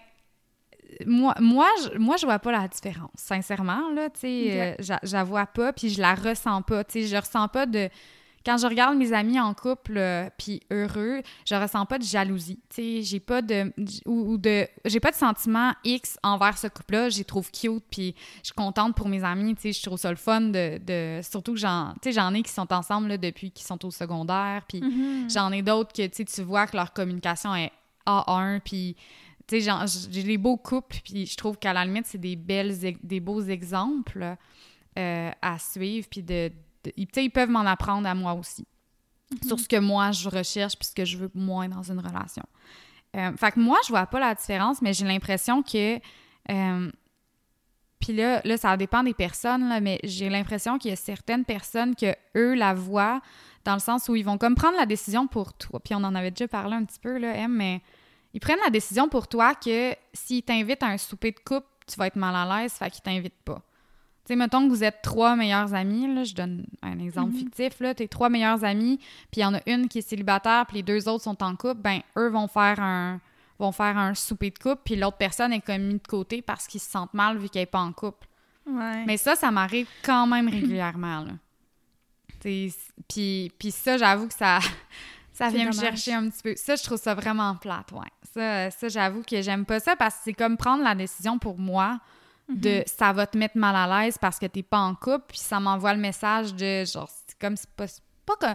moi, 1.08 1.34
moi, 1.40 1.68
je, 1.82 1.98
moi, 1.98 2.18
je 2.18 2.28
vois 2.28 2.38
pas 2.38 2.52
la 2.52 2.68
différence, 2.68 3.10
sincèrement, 3.16 3.90
là, 3.96 4.12
tu 4.12 4.20
sais, 4.20 4.76
euh, 4.80 4.96
je 5.02 5.14
la 5.14 5.24
vois 5.24 5.48
pas, 5.48 5.74
puis 5.74 5.90
je 5.90 6.00
la 6.00 6.14
ressens 6.14 6.62
pas, 6.62 6.84
tu 6.84 7.02
sais, 7.02 7.08
je 7.08 7.16
ressens 7.16 7.48
pas 7.48 7.66
de... 7.66 7.90
Quand 8.46 8.58
je 8.58 8.68
regarde 8.68 8.98
mes 8.98 9.14
amis 9.14 9.40
en 9.40 9.54
couple, 9.54 9.98
euh, 9.98 10.30
puis 10.38 10.62
heureux, 10.70 11.22
je 11.46 11.56
ressens 11.56 11.86
pas 11.86 11.98
de 11.98 12.04
jalousie, 12.04 12.60
tu 12.70 12.76
sais, 12.76 13.02
j'ai 13.02 13.20
pas 13.20 13.42
de... 13.42 13.72
ou, 14.06 14.34
ou 14.34 14.38
de... 14.38 14.68
j'ai 14.86 15.00
pas 15.00 15.12
de 15.12 15.16
sentiment 15.16 15.72
X 15.86 16.18
envers 16.24 16.58
ce 16.58 16.68
couple-là, 16.68 17.10
je 17.10 17.20
les 17.20 17.24
trouve 17.24 17.50
cute, 17.52 17.84
puis 17.90 18.16
je 18.42 18.48
suis 18.48 18.54
contente 18.54 18.96
pour 18.96 19.08
mes 19.08 19.24
amis, 19.24 19.56
tu 19.56 19.62
sais, 19.62 19.72
je 19.72 19.82
trouve 19.82 19.98
ça 19.98 20.10
le 20.10 20.18
fun 20.18 20.42
de... 20.42 20.78
de 20.78 21.22
surtout 21.24 21.54
que 21.54 21.60
j'en... 21.60 21.94
tu 22.02 22.10
sais, 22.10 22.12
j'en 22.12 22.34
ai 22.34 22.42
qui 22.44 22.52
sont 22.52 22.72
ensemble, 22.74 23.08
là, 23.08 23.18
depuis 23.18 23.52
qu'ils 23.52 23.66
sont 23.66 23.84
au 23.86 23.92
secondaire, 23.92 24.64
puis... 24.68 24.82
J'en 25.30 25.52
ai 25.52 25.62
d'autres 25.62 25.94
que 25.94 26.06
tu 26.08 26.42
vois 26.42 26.68
que 26.68 26.76
leur 26.76 26.92
communication 26.94 27.56
est 27.56 27.72
A1, 28.06 28.60
puis 28.60 28.96
tu 29.48 29.62
sais, 29.62 29.86
j'ai 30.12 30.24
des 30.24 30.38
beaux 30.38 30.58
couples, 30.58 30.98
puis 31.04 31.26
je 31.26 31.36
trouve 31.38 31.58
qu'à 31.58 31.72
la 31.74 31.86
limite, 31.86 32.06
c'est 32.08 32.18
des 32.18 32.36
belles, 32.36 32.76
des 33.02 33.20
beaux 33.20 33.42
exemples 33.42 34.36
euh, 35.00 35.32
à 35.42 35.60
suivre, 35.60 36.08
puis 36.10 36.22
de- 36.24 36.52
ils- 36.98 37.30
peuvent 37.32 37.50
m'en 37.50 37.62
apprendre 37.66 38.08
à 38.08 38.16
moi 38.16 38.34
aussi, 38.34 38.66
sur 39.46 39.60
ce 39.60 39.68
que 39.68 39.80
moi, 39.80 40.12
je 40.12 40.30
recherche, 40.30 40.78
puis 40.78 40.88
ce 40.88 40.94
que 40.96 41.06
je 41.06 41.18
veux 41.18 41.32
moins 41.34 41.68
dans 41.70 41.84
une 41.84 42.00
relation. 42.00 42.44
Euh, 43.16 43.32
fait 43.38 43.52
que 43.52 43.60
moi, 43.60 43.78
je 43.84 43.90
vois 43.90 44.06
pas 44.08 44.20
la 44.20 44.34
différence, 44.36 44.82
mais 44.82 44.94
j'ai 44.94 45.06
l'impression 45.06 45.62
que... 45.64 46.00
euh, 46.52 46.92
puis 48.00 48.12
là, 48.14 48.42
là, 48.44 48.58
ça 48.58 48.76
dépend 48.76 49.02
des 49.04 49.14
personnes, 49.14 49.70
là, 49.70 49.80
mais 49.80 50.00
j'ai 50.04 50.30
l'impression 50.30 50.78
qu'il 50.78 50.90
y 50.90 50.94
a 50.94 50.98
certaines 50.98 51.46
personnes 51.46 51.96
que 51.96 52.14
eux 52.36 52.54
la 52.54 52.74
voient 52.74 53.22
dans 53.64 53.76
le 53.76 53.80
sens 53.80 54.10
où 54.10 54.16
ils 54.16 54.26
vont 54.26 54.38
comme 54.38 54.56
prendre 54.56 54.78
la 54.78 54.86
décision 54.86 55.26
pour 55.26 55.54
toi. 55.54 55.80
Puis 55.80 55.96
on 55.96 56.04
en 56.04 56.14
avait 56.16 56.32
déjà 56.32 56.50
parlé 56.50 56.76
un 56.76 56.84
petit 56.84 57.00
peu, 57.00 57.18
là, 57.18 57.34
Em, 57.38 57.48
mais 57.54 57.82
ils 58.34 58.42
prennent 58.42 58.60
la 58.66 58.72
décision 58.72 59.08
pour 59.08 59.28
toi 59.30 59.56
que 59.56 59.96
s'ils 60.14 60.44
t'invitent 60.44 60.84
à 60.84 60.88
un 60.88 60.98
souper 60.98 61.32
de 61.32 61.40
couple, 61.40 61.68
tu 61.88 61.96
vas 61.98 62.08
être 62.08 62.18
mal 62.18 62.36
à 62.36 62.62
l'aise, 62.62 62.74
fait 62.74 62.90
qu'ils 62.90 63.04
t'invitent 63.04 63.42
pas. 63.46 63.62
Tu 64.26 64.30
sais, 64.30 64.36
mettons 64.38 64.64
que 64.66 64.70
vous 64.70 64.84
êtes 64.86 65.02
trois 65.02 65.36
meilleurs 65.36 65.74
amis, 65.74 66.14
là, 66.16 66.24
je 66.24 66.34
donne 66.34 66.66
un 66.82 66.98
exemple 67.00 67.32
Mhm. 67.34 67.38
fictif, 67.40 67.80
là, 67.82 67.94
t'es 67.94 68.08
trois 68.08 68.30
meilleurs 68.30 68.64
amis, 68.64 68.98
puis 69.32 69.42
il 69.42 69.42
y 69.42 69.46
en 69.46 69.54
a 69.54 69.60
une 69.66 69.90
qui 69.90 69.98
est 69.98 70.02
célibataire, 70.08 70.66
puis 70.66 70.78
les 70.78 70.84
deux 70.84 71.10
autres 71.10 71.24
sont 71.26 71.44
en 71.44 71.56
couple, 71.58 71.82
ben 71.82 72.00
eux 72.18 72.30
vont 72.30 72.48
faire 72.48 72.80
un 72.80 73.20
vont 73.60 73.72
faire 73.72 73.98
un 73.98 74.14
souper 74.16 74.50
de 74.50 74.58
couple, 74.58 74.82
puis 74.84 74.96
l'autre 74.96 75.18
personne 75.18 75.54
est 75.54 75.62
comme 75.62 75.82
mis 75.84 75.94
de 75.94 76.08
côté 76.08 76.42
parce 76.42 76.68
qu'ils 76.68 76.82
se 76.82 76.90
sentent 76.90 77.14
mal 77.14 77.38
vu 77.38 77.50
qu'elle 77.50 77.62
n'est 77.62 77.66
pas 77.68 77.80
en 77.82 77.92
couple. 77.94 78.28
Ouais. 78.66 79.06
Mais 79.06 79.16
ça, 79.18 79.36
ça 79.36 79.52
m'arrive 79.52 79.88
quand 80.04 80.26
même 80.26 80.48
régulièrement, 80.50 81.20
là. 81.22 81.32
Puis, 82.42 82.74
puis 83.08 83.72
ça, 83.72 83.98
j'avoue 83.98 84.28
que 84.28 84.34
ça, 84.34 84.60
ça 85.34 85.50
vient 85.50 85.68
me 85.68 85.72
chercher 85.72 86.14
un 86.14 86.30
petit 86.30 86.42
peu. 86.44 86.54
Ça, 86.58 86.76
je 86.76 86.84
trouve 86.84 86.98
ça 87.00 87.14
vraiment 87.14 87.56
plate, 87.56 87.92
ouais. 87.92 88.08
Ça, 88.34 88.72
ça 88.72 88.88
j'avoue 88.90 89.22
que 89.22 89.42
j'aime 89.42 89.66
pas 89.66 89.80
ça 89.80 89.96
parce 89.96 90.16
que 90.16 90.22
c'est 90.26 90.34
comme 90.34 90.58
prendre 90.58 90.84
la 90.84 90.96
décision 90.96 91.38
pour 91.38 91.58
moi 91.60 92.00
de 92.50 92.80
Mhm. 92.80 92.84
ça 92.88 93.14
va 93.14 93.26
te 93.28 93.38
mettre 93.38 93.58
mal 93.58 93.76
à 93.76 94.04
l'aise 94.04 94.18
parce 94.20 94.38
que 94.40 94.46
t'es 94.46 94.64
pas 94.64 94.80
en 94.80 94.96
couple, 94.96 95.26
puis 95.30 95.38
ça 95.40 95.60
m'envoie 95.60 95.94
le 95.94 96.00
message 96.02 96.54
de 96.54 96.84
genre, 96.86 97.10
c'est 97.28 97.38
comme 97.40 97.56
c'est 97.56 97.70
pas. 97.76 97.86
que, 98.40 98.46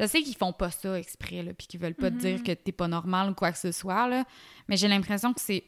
je 0.00 0.06
sais 0.06 0.22
qu'ils 0.22 0.36
font 0.36 0.52
pas 0.54 0.70
ça 0.70 0.98
exprès, 0.98 1.42
là, 1.42 1.52
puis 1.52 1.66
qu'ils 1.66 1.78
veulent 1.80 1.94
pas 1.94 2.10
te 2.10 2.16
dire 2.16 2.38
Mhm. 2.38 2.42
que 2.44 2.52
t'es 2.52 2.72
pas 2.72 2.88
normal 2.88 3.30
ou 3.30 3.34
quoi 3.34 3.52
que 3.52 3.58
ce 3.58 3.72
soit, 3.72 4.08
là. 4.08 4.24
Mais 4.68 4.76
j'ai 4.76 4.88
l'impression 4.88 5.32
que 5.34 5.40
c'est. 5.40 5.64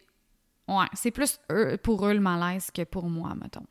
Ouais, 0.66 0.86
c'est 0.94 1.10
plus 1.10 1.38
eux- 1.52 1.76
pour 1.82 2.06
eux 2.06 2.14
le 2.14 2.20
malaise 2.20 2.70
que 2.70 2.82
pour 2.84 3.04
moi, 3.08 3.34
mettons. 3.34 3.66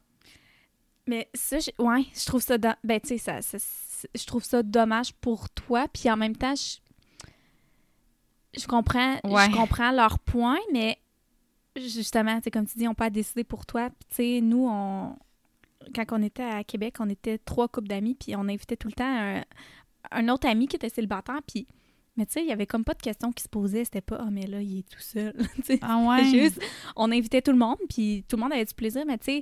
Mais 1.08 1.28
ça, 1.34 1.58
je, 1.60 1.72
ouais, 1.82 2.06
je 2.13 2.26
trouve 2.28 2.41
ça, 2.41 2.58
do- 2.60 2.69
ben, 2.84 3.00
tu 3.00 3.08
sais, 3.10 3.17
ça, 3.17 3.41
ça- 3.41 3.58
c'est- 3.60 4.10
je 4.15 4.26
trouve 4.28 4.43
ça 4.43 4.62
dommage 4.62 5.13
pour 5.13 5.50
toi, 5.50 5.88
puis 5.91 6.10
en 6.12 6.17
même 6.17 6.36
temps, 6.36 6.54
je, 6.56 6.78
je 8.60 8.67
comprends, 8.67 9.19
Ouais. 9.24 9.45
je 9.50 9.56
comprends 9.56 9.91
leur 9.91 10.19
point, 10.19 10.60
mais 10.72 10.98
justement, 11.80 12.39
c'est 12.44 12.52
comme 12.52 12.65
tu 12.65 12.78
dis, 12.78 12.88
on 12.88 12.92
peut 12.92 13.06
pas 13.06 13.10
décider 13.10 13.44
pour 13.44 13.65
toi. 13.65 13.89
Puis 13.89 14.08
tu 14.10 14.15
sais, 14.15 14.42
nous, 14.42 14.68
on, 14.70 15.15
quand 15.94 16.06
on 16.12 16.22
était 16.24 16.44
à 16.44 16.63
Québec, 16.63 16.96
on 17.00 17.10
était 17.10 17.38
trois 17.38 17.68
couples 17.68 17.88
d'amis, 17.88 18.15
puis 18.15 18.36
on 18.36 18.42
invitait 18.42 18.78
tout 18.78 18.88
le 18.88 18.94
temps 18.94 19.06
un, 19.06 19.44
un 20.12 20.30
autre 20.30 20.48
ami 20.48 20.68
qui 20.68 20.76
était 20.76 20.89
célibataire, 20.89 21.39
puis 21.48 21.68
mais 22.18 22.26
tu 22.26 22.34
sais, 22.34 22.42
il 22.42 22.48
y 22.48 22.52
avait 22.52 22.65
comme 22.65 22.84
pas 22.84 22.96
de 22.96 23.02
questions 23.02 23.32
qui 23.32 23.44
se 23.44 23.48
posaient, 23.48 23.86
c'était 23.86 24.02
pas 24.02 24.18
ah 24.20 24.30
mais 24.30 24.46
là 24.46 24.62
il 24.62 24.80
est 24.80 24.89
tout 24.89 25.00
seul. 25.00 25.34
Ah 25.82 25.98
ouais? 26.00 26.26
Juste, 26.26 26.62
on 26.98 27.12
invitait 27.13 27.42
tout 27.42 27.52
le 27.52 27.58
monde, 27.58 27.78
puis 27.88 28.26
tout 28.28 28.36
le 28.36 28.42
monde 28.42 28.52
avait 28.52 28.65
du 28.65 28.74
plaisir, 28.74 29.06
mais 29.08 29.18
tu 29.18 29.26
sais, 29.26 29.42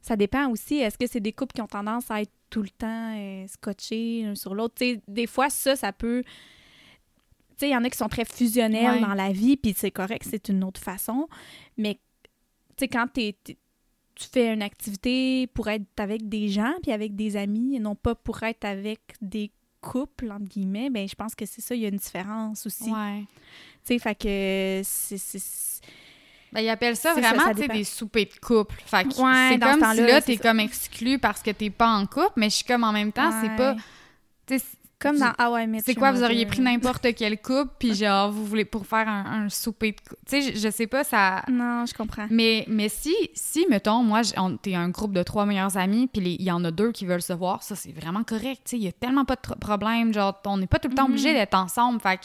ça 0.00 0.16
dépend 0.16 0.48
aussi. 0.50 0.76
Est-ce 0.76 0.98
que 0.98 1.06
c'est 1.06 1.20
des 1.20 1.32
couples 1.32 1.54
qui 1.54 1.62
ont 1.62 1.66
tendance 1.66 2.10
à 2.10 2.20
être 2.20 2.32
tout 2.50 2.62
le 2.62 2.68
temps 2.68 3.16
euh, 3.16 3.46
scotchés 3.48 4.22
l'un 4.22 4.34
sur 4.34 4.54
l'autre? 4.54 4.74
Tu 4.76 4.84
sais, 4.84 5.00
des 5.08 5.26
fois, 5.26 5.48
ça, 5.50 5.76
ça 5.76 5.92
peut. 5.92 6.22
Tu 7.56 7.60
sais, 7.60 7.68
il 7.68 7.72
y 7.72 7.76
en 7.76 7.84
a 7.84 7.90
qui 7.90 7.96
sont 7.98 8.08
très 8.08 8.24
fusionnels 8.24 8.94
Ouais. 8.96 9.00
dans 9.00 9.14
la 9.14 9.30
vie, 9.32 9.56
puis 9.56 9.74
c'est 9.76 9.90
correct, 9.90 10.26
c'est 10.28 10.48
une 10.48 10.64
autre 10.64 10.80
façon. 10.80 11.28
Mais, 11.76 11.94
tu 11.94 12.80
sais, 12.80 12.88
quand 12.88 13.06
t'es- 13.12 13.36
t'es- 13.44 13.56
tu 14.16 14.28
fais 14.32 14.52
une 14.52 14.62
activité 14.62 15.46
pour 15.48 15.68
être 15.68 15.84
avec 15.98 16.28
des 16.28 16.48
gens, 16.48 16.72
puis 16.82 16.92
avec 16.92 17.14
des 17.16 17.36
amis, 17.36 17.76
et 17.76 17.80
non 17.80 17.94
pas 17.94 18.14
pour 18.14 18.42
être 18.44 18.64
avec 18.64 19.00
des 19.20 19.50
couples, 19.80 20.30
entre 20.32 20.44
guillemets, 20.46 20.88
ben 20.90 21.06
je 21.08 21.14
pense 21.14 21.34
que 21.34 21.44
c'est 21.46 21.60
ça, 21.60 21.74
il 21.74 21.82
y 21.82 21.84
a 21.84 21.88
une 21.88 21.96
différence 21.96 22.64
aussi. 22.66 22.90
Ouais. 22.90 23.20
Tu 23.84 23.94
sais, 23.94 23.98
fait 23.98 24.14
que 24.14 24.80
c'est- 24.84 25.18
c'est... 25.18 25.80
Ben, 26.52 26.60
ils 26.60 26.68
appellent 26.68 26.96
ça 26.96 27.12
vraiment, 27.14 27.42
ça 27.44 27.52
des 27.54 27.82
soupers 27.84 28.26
de 28.26 28.38
couple. 28.40 28.76
Fait 28.86 29.02
que 29.02 29.08
Ouais, 29.20 29.48
c'est 29.48 29.54
ce 29.54 29.58
comme 29.60 29.94
si 29.94 30.00
là, 30.02 30.22
t'es 30.22 30.36
comme 30.36 30.60
exclu 30.60 31.18
parce 31.18 31.42
que 31.42 31.50
t'es 31.50 31.68
pas 31.70 31.88
en 31.90 32.06
couple, 32.06 32.32
mais 32.36 32.48
je 32.48 32.54
suis 32.56 32.64
comme 32.64 32.84
en 32.84 32.92
même 32.92 33.10
temps, 33.12 33.30
c'est 33.42 33.54
pas... 33.56 33.74
Comme 35.04 35.18
dans 35.18 35.32
How 35.38 35.58
I 35.58 35.66
Met 35.66 35.80
C'est 35.84 35.94
quoi, 35.94 36.12
vous 36.12 36.22
auriez 36.22 36.46
pris 36.46 36.62
n'importe 36.62 37.06
quel 37.14 37.38
couple, 37.40 37.72
puis 37.78 37.94
genre, 37.94 38.32
vous 38.32 38.46
voulez 38.46 38.64
pour 38.64 38.86
faire 38.86 39.06
un, 39.06 39.44
un 39.44 39.48
souper 39.50 39.92
de 39.92 40.00
couple. 40.00 40.22
Tu 40.26 40.42
sais, 40.42 40.52
je, 40.54 40.58
je 40.58 40.70
sais 40.70 40.86
pas, 40.86 41.04
ça... 41.04 41.42
Non, 41.48 41.84
je 41.84 41.92
comprends. 41.92 42.26
Mais, 42.30 42.64
mais 42.68 42.88
si, 42.88 43.14
si, 43.34 43.66
mettons, 43.68 44.02
moi, 44.02 44.22
t'es 44.62 44.74
un 44.74 44.88
groupe 44.88 45.12
de 45.12 45.22
trois 45.22 45.44
meilleurs 45.44 45.76
amis, 45.76 46.06
puis 46.06 46.36
il 46.38 46.42
y 46.42 46.50
en 46.50 46.64
a 46.64 46.70
deux 46.70 46.90
qui 46.90 47.04
veulent 47.04 47.20
se 47.20 47.34
voir, 47.34 47.62
ça, 47.62 47.76
c'est 47.76 47.92
vraiment 47.92 48.24
correct. 48.24 48.62
Tu 48.64 48.70
sais, 48.70 48.76
il 48.78 48.84
y 48.84 48.88
a 48.88 48.92
tellement 48.92 49.26
pas 49.26 49.36
de 49.36 49.54
problème. 49.60 50.14
Genre, 50.14 50.40
on 50.46 50.56
n'est 50.56 50.66
pas 50.66 50.78
tout 50.78 50.88
le 50.88 50.94
temps 50.94 51.04
obligé 51.04 51.34
d'être 51.34 51.54
ensemble. 51.54 52.00
Fait 52.00 52.16
que 52.16 52.24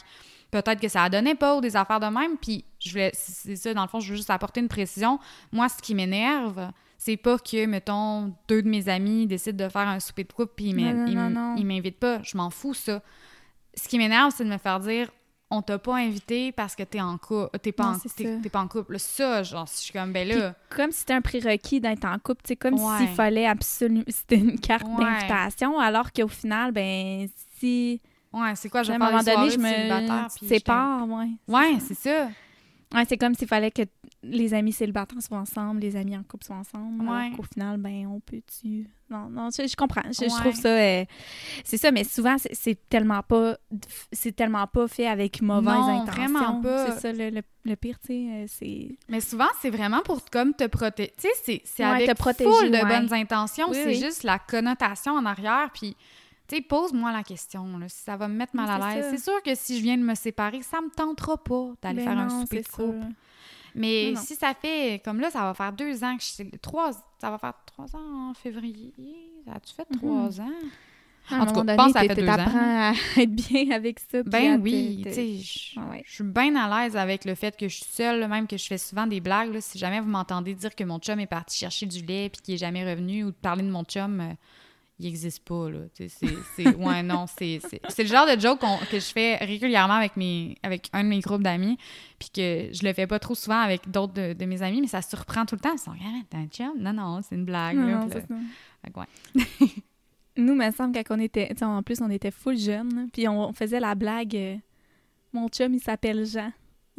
peut-être 0.49 0.79
que 0.79 0.87
ça 0.87 1.03
a 1.03 1.09
donné 1.09 1.35
pas 1.35 1.57
ou 1.57 1.61
des 1.61 1.75
affaires 1.75 1.99
de 1.99 2.05
même. 2.07 2.37
Puis, 2.41 2.63
je 2.79 2.91
voulais, 2.91 3.11
c'est 3.13 3.57
ça, 3.57 3.73
dans 3.73 3.81
le 3.81 3.89
fond, 3.89 3.99
je 3.99 4.11
veux 4.11 4.15
juste 4.15 4.29
apporter 4.29 4.61
une 4.61 4.69
précision. 4.69 5.19
Moi, 5.51 5.67
ce 5.67 5.81
qui 5.81 5.93
m'énerve, 5.95 6.71
c'est 7.01 7.15
pas 7.15 7.39
que, 7.39 7.65
mettons, 7.65 8.33
deux 8.49 8.61
de 8.61 8.67
mes 8.69 8.89
amis 8.89 9.25
décident 9.25 9.65
de 9.65 9.71
faire 9.71 9.87
un 9.87 10.01
souper 10.01 10.25
de 10.25 10.33
couple, 10.33 10.51
puis 10.57 10.65
ils 10.67 11.65
m'invitent 11.65 11.99
pas. 11.99 12.21
Je 12.23 12.35
m'en 12.35 12.49
fous, 12.49 12.73
ça. 12.73 13.01
Ce 13.73 13.87
qui 13.87 13.97
m'énerve, 13.97 14.33
c'est 14.35 14.43
de 14.43 14.49
me 14.49 14.57
faire 14.57 14.81
dire 14.81 15.09
on 15.49 15.61
t'a 15.61 15.79
pas 15.79 15.95
invité 15.95 16.51
parce 16.51 16.75
que 16.75 16.83
t'es 16.83 17.01
en 17.01 17.17
couple, 17.17 17.57
t'es 17.59 17.71
pas, 17.71 17.95
pas 18.51 18.59
en 18.59 18.67
couple. 18.67 18.99
Ça, 18.99 19.41
genre, 19.43 19.65
je 19.65 19.77
suis 19.77 19.93
comme, 19.93 20.11
ben 20.11 20.27
là. 20.27 20.53
Comme 20.69 20.91
si 20.91 20.99
c'était 20.99 21.13
un 21.13 21.21
prérequis 21.21 21.79
d'être 21.79 22.05
en 22.05 22.19
couple, 22.19 22.41
c'est 22.45 22.55
comme 22.57 22.75
Ouais. 22.75 22.97
s'il 22.99 23.07
fallait 23.07 23.47
absolument... 23.47 24.03
C'était 24.09 24.35
une 24.35 24.59
carte 24.59 24.85
Ouais. 24.85 25.03
d'invitation, 25.05 25.79
alors 25.79 26.11
qu'au 26.11 26.27
final, 26.27 26.71
ben, 26.71 27.27
si... 27.57 27.99
Ouais, 28.31 28.53
c'est 28.55 28.69
quoi, 28.69 28.83
je 28.83 28.91
à 28.91 28.95
un 28.95 28.99
moment 28.99 29.23
donné, 29.23 29.49
je 29.49 29.57
me 29.57 30.29
sépare, 30.47 31.07
ouais. 31.09 31.29
Ouais, 31.47 31.77
c'est 31.79 31.95
ça. 31.97 32.29
Ouais, 32.93 33.03
c'est 33.07 33.17
comme 33.17 33.35
s'il 33.35 33.47
fallait 33.47 33.69
que 33.69 33.83
les 34.23 34.53
amis 34.55 34.71
célibataires 34.73 35.21
soient 35.21 35.37
ensemble, 35.37 35.79
les 35.81 35.95
amis 35.95 36.17
en 36.17 36.23
couple 36.23 36.45
soient 36.45 36.55
ensemble, 36.55 37.07
Ouais. 37.07 37.29
qu'au 37.35 37.43
final, 37.43 37.77
ben, 37.77 38.07
on 38.07 38.19
peut-tu... 38.19 38.87
Non, 39.11 39.29
non, 39.29 39.49
je, 39.55 39.67
je 39.67 39.75
comprends. 39.75 40.01
Je, 40.11 40.25
trouve 40.39 40.55
ça... 40.55 40.69
euh, 40.69 41.05
c'est 41.63 41.77
ça, 41.77 41.91
mais 41.91 42.03
souvent, 42.03 42.35
c'est- 42.39 42.89
tellement 42.89 43.21
pas... 43.21 43.57
C'est 44.11 44.35
tellement 44.35 44.65
pas 44.65 44.87
fait 44.87 45.05
avec 45.07 45.39
mauvaise 45.43 45.65
Non, 45.73 46.01
intention. 46.01 46.13
vraiment 46.23 46.61
pas. 46.61 46.91
C'est 46.95 46.99
ça, 46.99 47.11
le, 47.13 47.29
le- 47.29 47.41
le 47.65 47.75
pire, 47.75 47.99
tu 47.99 48.07
sais, 48.07 48.27
euh, 48.31 48.45
c'est... 48.47 48.97
Mais 49.07 49.21
souvent, 49.21 49.47
c'est 49.61 49.69
vraiment 49.69 50.01
pour 50.01 50.25
comme 50.25 50.55
te 50.55 50.65
protéger. 50.65 51.13
Tu 51.15 51.27
sais, 51.27 51.33
c'est- 51.43 51.61
c'est 51.65 51.83
Ouais, 51.83 51.89
avec 51.91 52.09
te 52.09 52.15
protéger, 52.15 52.49
full 52.49 52.71
de 52.71 52.87
bonnes 52.87 53.13
intentions. 53.13 53.67
Oui, 53.69 53.75
c'est 53.75 53.85
oui. 53.87 53.99
juste 54.01 54.23
la 54.23 54.39
connotation 54.39 55.11
en 55.13 55.25
arrière. 55.25 55.69
Puis, 55.75 55.95
tu 56.49 56.55
sais, 56.55 56.61
pose-moi 56.61 57.11
la 57.13 57.23
question. 57.23 57.77
là, 57.77 57.87
si 57.87 58.01
ça 58.03 58.17
va 58.17 58.27
me 58.27 58.33
mettre 58.35 58.55
mal 58.55 58.69
à 58.81 58.95
l'aise. 58.95 59.05
C'est 59.11 59.23
sûr 59.23 59.41
que 59.43 59.53
si 59.55 59.77
je 59.77 59.83
viens 59.83 59.97
de 59.97 60.03
me 60.03 60.15
séparer, 60.15 60.61
ça 60.63 60.81
me 60.81 60.89
tentera 60.89 61.37
pas 61.37 61.73
d'aller 61.81 62.03
faire 62.03 62.17
un 62.17 62.41
souper 62.41 62.61
de 62.61 62.67
couple. 62.67 63.05
Mais 63.75 64.07
Non, 64.07 64.19
non. 64.19 64.25
si 64.25 64.35
ça 64.35 64.53
fait, 64.55 64.99
comme 65.05 65.19
là, 65.19 65.29
ça 65.29 65.41
va 65.41 65.53
faire 65.53 65.71
deux 65.71 66.03
ans 66.03 66.17
que 66.17 66.23
je 66.23 66.27
suis. 66.27 66.51
Trois, 66.59 66.91
ça 67.21 67.29
va 67.29 67.37
faire 67.37 67.53
trois 67.67 67.85
ans 67.95 68.29
en 68.29 68.33
février. 68.33 68.93
Ça 69.45 69.53
a-tu 69.53 69.73
fait 69.75 69.87
Mhm. 69.91 69.97
trois 69.97 70.41
ans? 70.41 70.49
À 71.29 71.35
un 71.35 71.41
En 71.41 71.45
tout 71.45 71.53
cas, 71.63 71.71
je 71.73 71.77
pense 71.77 71.93
que 71.93 71.99
ça 71.99 72.05
fait 72.07 72.15
deux 72.15 72.25
t'apprends 72.25 72.49
à 72.89 72.93
être 73.17 73.35
bien 73.35 73.69
avec 73.71 73.99
ça. 73.99 74.23
Ben 74.23 74.59
oui, 74.59 75.01
tu 75.05 75.13
sais, 75.13 75.35
je 75.37 75.79
Ah 75.79 75.87
ouais. 75.91 76.01
je 76.03 76.11
suis 76.15 76.23
bien 76.23 76.55
à 76.55 76.81
l'aise 76.83 76.97
avec 76.97 77.23
le 77.25 77.35
fait 77.35 77.55
que 77.55 77.67
je 77.67 77.75
suis 77.75 77.85
seule, 77.85 78.27
même 78.27 78.47
que 78.47 78.57
je 78.57 78.65
fais 78.65 78.79
souvent 78.79 79.05
des 79.05 79.19
blagues. 79.19 79.53
là. 79.53 79.61
Si 79.61 79.77
jamais 79.77 79.99
vous 79.99 80.09
m'entendez 80.09 80.55
dire 80.55 80.73
que 80.75 80.83
mon 80.83 80.97
chum 80.97 81.19
est 81.19 81.27
parti 81.27 81.59
chercher 81.59 81.85
du 81.85 82.03
lait 82.03 82.29
puis 82.29 82.41
qu'il 82.41 82.53
est 82.55 82.57
jamais 82.57 82.83
revenu 82.89 83.23
ou 83.25 83.27
de 83.27 83.35
parler 83.35 83.61
de 83.61 83.69
mon 83.69 83.83
chum, 83.83 84.19
euh, 84.19 84.33
il 84.99 85.07
existe 85.07 85.43
pas, 85.47 85.69
là. 85.69 85.79
C'est... 85.93 86.09
c'est- 86.09 86.75
Ouais, 86.75 87.01
non, 87.03 87.25
c'est, 87.27 87.59
c'est, 87.69 87.81
c'est 87.89 88.03
le 88.03 88.09
genre 88.09 88.27
de 88.27 88.39
joke 88.39 88.59
qu'on- 88.59 88.77
que 88.91 88.99
je 88.99 89.05
fais 89.11 89.37
régulièrement 89.37 89.93
avec, 89.95 90.17
mes, 90.17 90.57
avec 90.63 90.89
un 90.93 91.03
de 91.03 91.09
mes 91.09 91.19
groupes 91.21 91.41
d'amis 91.43 91.77
puis 92.19 92.29
que 92.29 92.69
je 92.73 92.83
le 92.83 92.91
fais 92.93 93.07
pas 93.07 93.17
trop 93.19 93.33
souvent 93.35 93.59
avec 93.61 93.89
d'autres 93.89 94.13
de, 94.13 94.33
de 94.33 94.45
mes 94.45 94.61
amis, 94.61 94.81
mais 94.81 94.87
ça 94.87 95.01
surprend 95.01 95.45
tout 95.45 95.55
le 95.55 95.61
temps. 95.61 95.73
Ils 95.73 95.79
sont 95.79 95.91
«Ah, 96.03 96.21
t'as 96.29 96.37
un 96.39 96.47
chum?» 96.47 96.73
Non, 96.79 96.91
non, 96.93 97.21
c'est 97.21 97.35
une 97.35 97.45
blague. 97.45 97.77
Non, 97.77 97.87
là. 97.87 97.95
non, 97.99 98.09
ça. 98.09 98.19
fait 98.21 98.27
ouais. 98.97 99.67
Nous, 100.37 100.55
me 100.55 100.71
semble, 100.71 100.93
quand 100.93 101.15
on 101.15 101.19
était... 101.19 101.49
En 101.63 101.81
plus, 101.83 102.01
on 102.01 102.09
était 102.09 102.31
full 102.31 102.57
jeunes. 102.57 103.09
Puis 103.11 103.27
on, 103.27 103.49
on 103.49 103.53
faisait 103.53 103.79
la 103.79 103.95
blague... 103.95 104.35
euh, 104.35 104.55
Mon 105.33 105.47
chum, 105.49 105.73
il 105.73 105.79
s'appelle 105.81 106.25
Jean. 106.25 106.51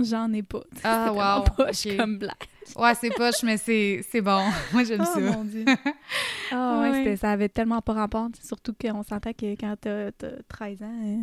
J'en 0.03 0.33
ai 0.33 0.43
pas. 0.43 0.63
Ah, 0.85 1.13
wow, 1.13 1.45
poche 1.57 1.97
comme 1.97 2.19
blague. 2.19 2.35
Ouais, 2.77 2.95
c'est 2.95 3.11
poche, 3.11 3.43
mais 3.43 3.57
c'est, 3.57 4.05
c'est 4.11 4.21
bon. 4.21 4.41
Moi, 4.73 4.85
j'aime 4.85 5.03
Oh 5.03 5.13
ça. 5.15 5.21
mon 5.21 5.45
Dieu. 5.45 5.65
Ah 6.53 6.81
ouais, 6.81 6.91
Ouais. 6.91 6.99
c'était- 6.99 7.17
ça 7.17 7.31
avait 7.33 7.49
tellement 7.49 7.81
pas 7.81 7.93
rapport. 7.93 8.29
Surtout 8.43 8.75
qu'on 8.81 9.03
s'entend 9.03 9.33
que 9.33 9.55
quand 9.55 9.75
t'as 9.81 10.11
t'as 10.13 10.31
13 10.49 10.83
ans, 10.83 11.01
euh, 11.05 11.17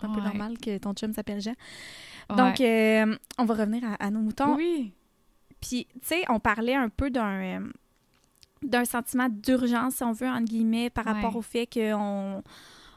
c'est 0.00 0.06
un 0.06 0.10
peu 0.14 0.20
normal 0.20 0.58
que 0.58 0.76
ton 0.78 0.92
chum 0.94 1.12
s'appelle 1.12 1.40
Jean. 1.40 1.54
Ouais. 2.30 2.36
Donc, 2.36 2.60
euh, 2.60 3.16
on 3.38 3.44
va 3.44 3.54
revenir 3.54 3.82
à, 3.84 3.94
à 4.04 4.10
nos 4.10 4.20
moutons. 4.20 4.54
oui. 4.56 4.92
Puis, 5.60 5.86
tu 5.94 5.98
sais, 6.02 6.24
on 6.28 6.38
parlait 6.38 6.74
un 6.76 6.88
peu 6.88 7.10
d'un 7.10 7.42
euh, 7.58 7.72
d'un 8.62 8.84
sentiment 8.84 9.28
d'urgence, 9.28 9.96
si 9.96 10.02
on 10.04 10.12
veut, 10.12 10.28
entre 10.28 10.44
guillemets, 10.44 10.90
par 10.90 11.04
rapport 11.04 11.34
au 11.36 11.42
fait 11.42 11.66
qu'on 11.72 12.42